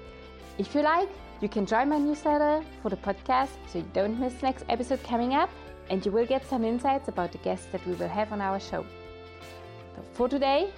If 0.58 0.74
you 0.74 0.82
like, 0.82 1.08
you 1.40 1.48
can 1.48 1.64
join 1.64 1.88
my 1.88 1.98
newsletter 1.98 2.62
for 2.82 2.90
the 2.90 2.96
podcast 2.96 3.50
so 3.68 3.78
you 3.78 3.88
don't 3.94 4.18
miss 4.20 4.42
next 4.42 4.64
episode 4.68 5.02
coming 5.02 5.34
up 5.34 5.48
and 5.88 6.04
you 6.04 6.12
will 6.12 6.26
get 6.26 6.44
some 6.46 6.64
insights 6.64 7.08
about 7.08 7.32
the 7.32 7.38
guests 7.38 7.66
that 7.72 7.86
we 7.86 7.94
will 7.94 8.08
have 8.08 8.32
on 8.32 8.40
our 8.42 8.60
show. 8.60 8.84
So 9.96 10.02
for 10.12 10.28
today, 10.28 10.70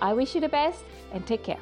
I 0.00 0.12
wish 0.12 0.34
you 0.34 0.40
the 0.40 0.48
best 0.48 0.84
and 1.12 1.26
take 1.26 1.42
care. 1.42 1.58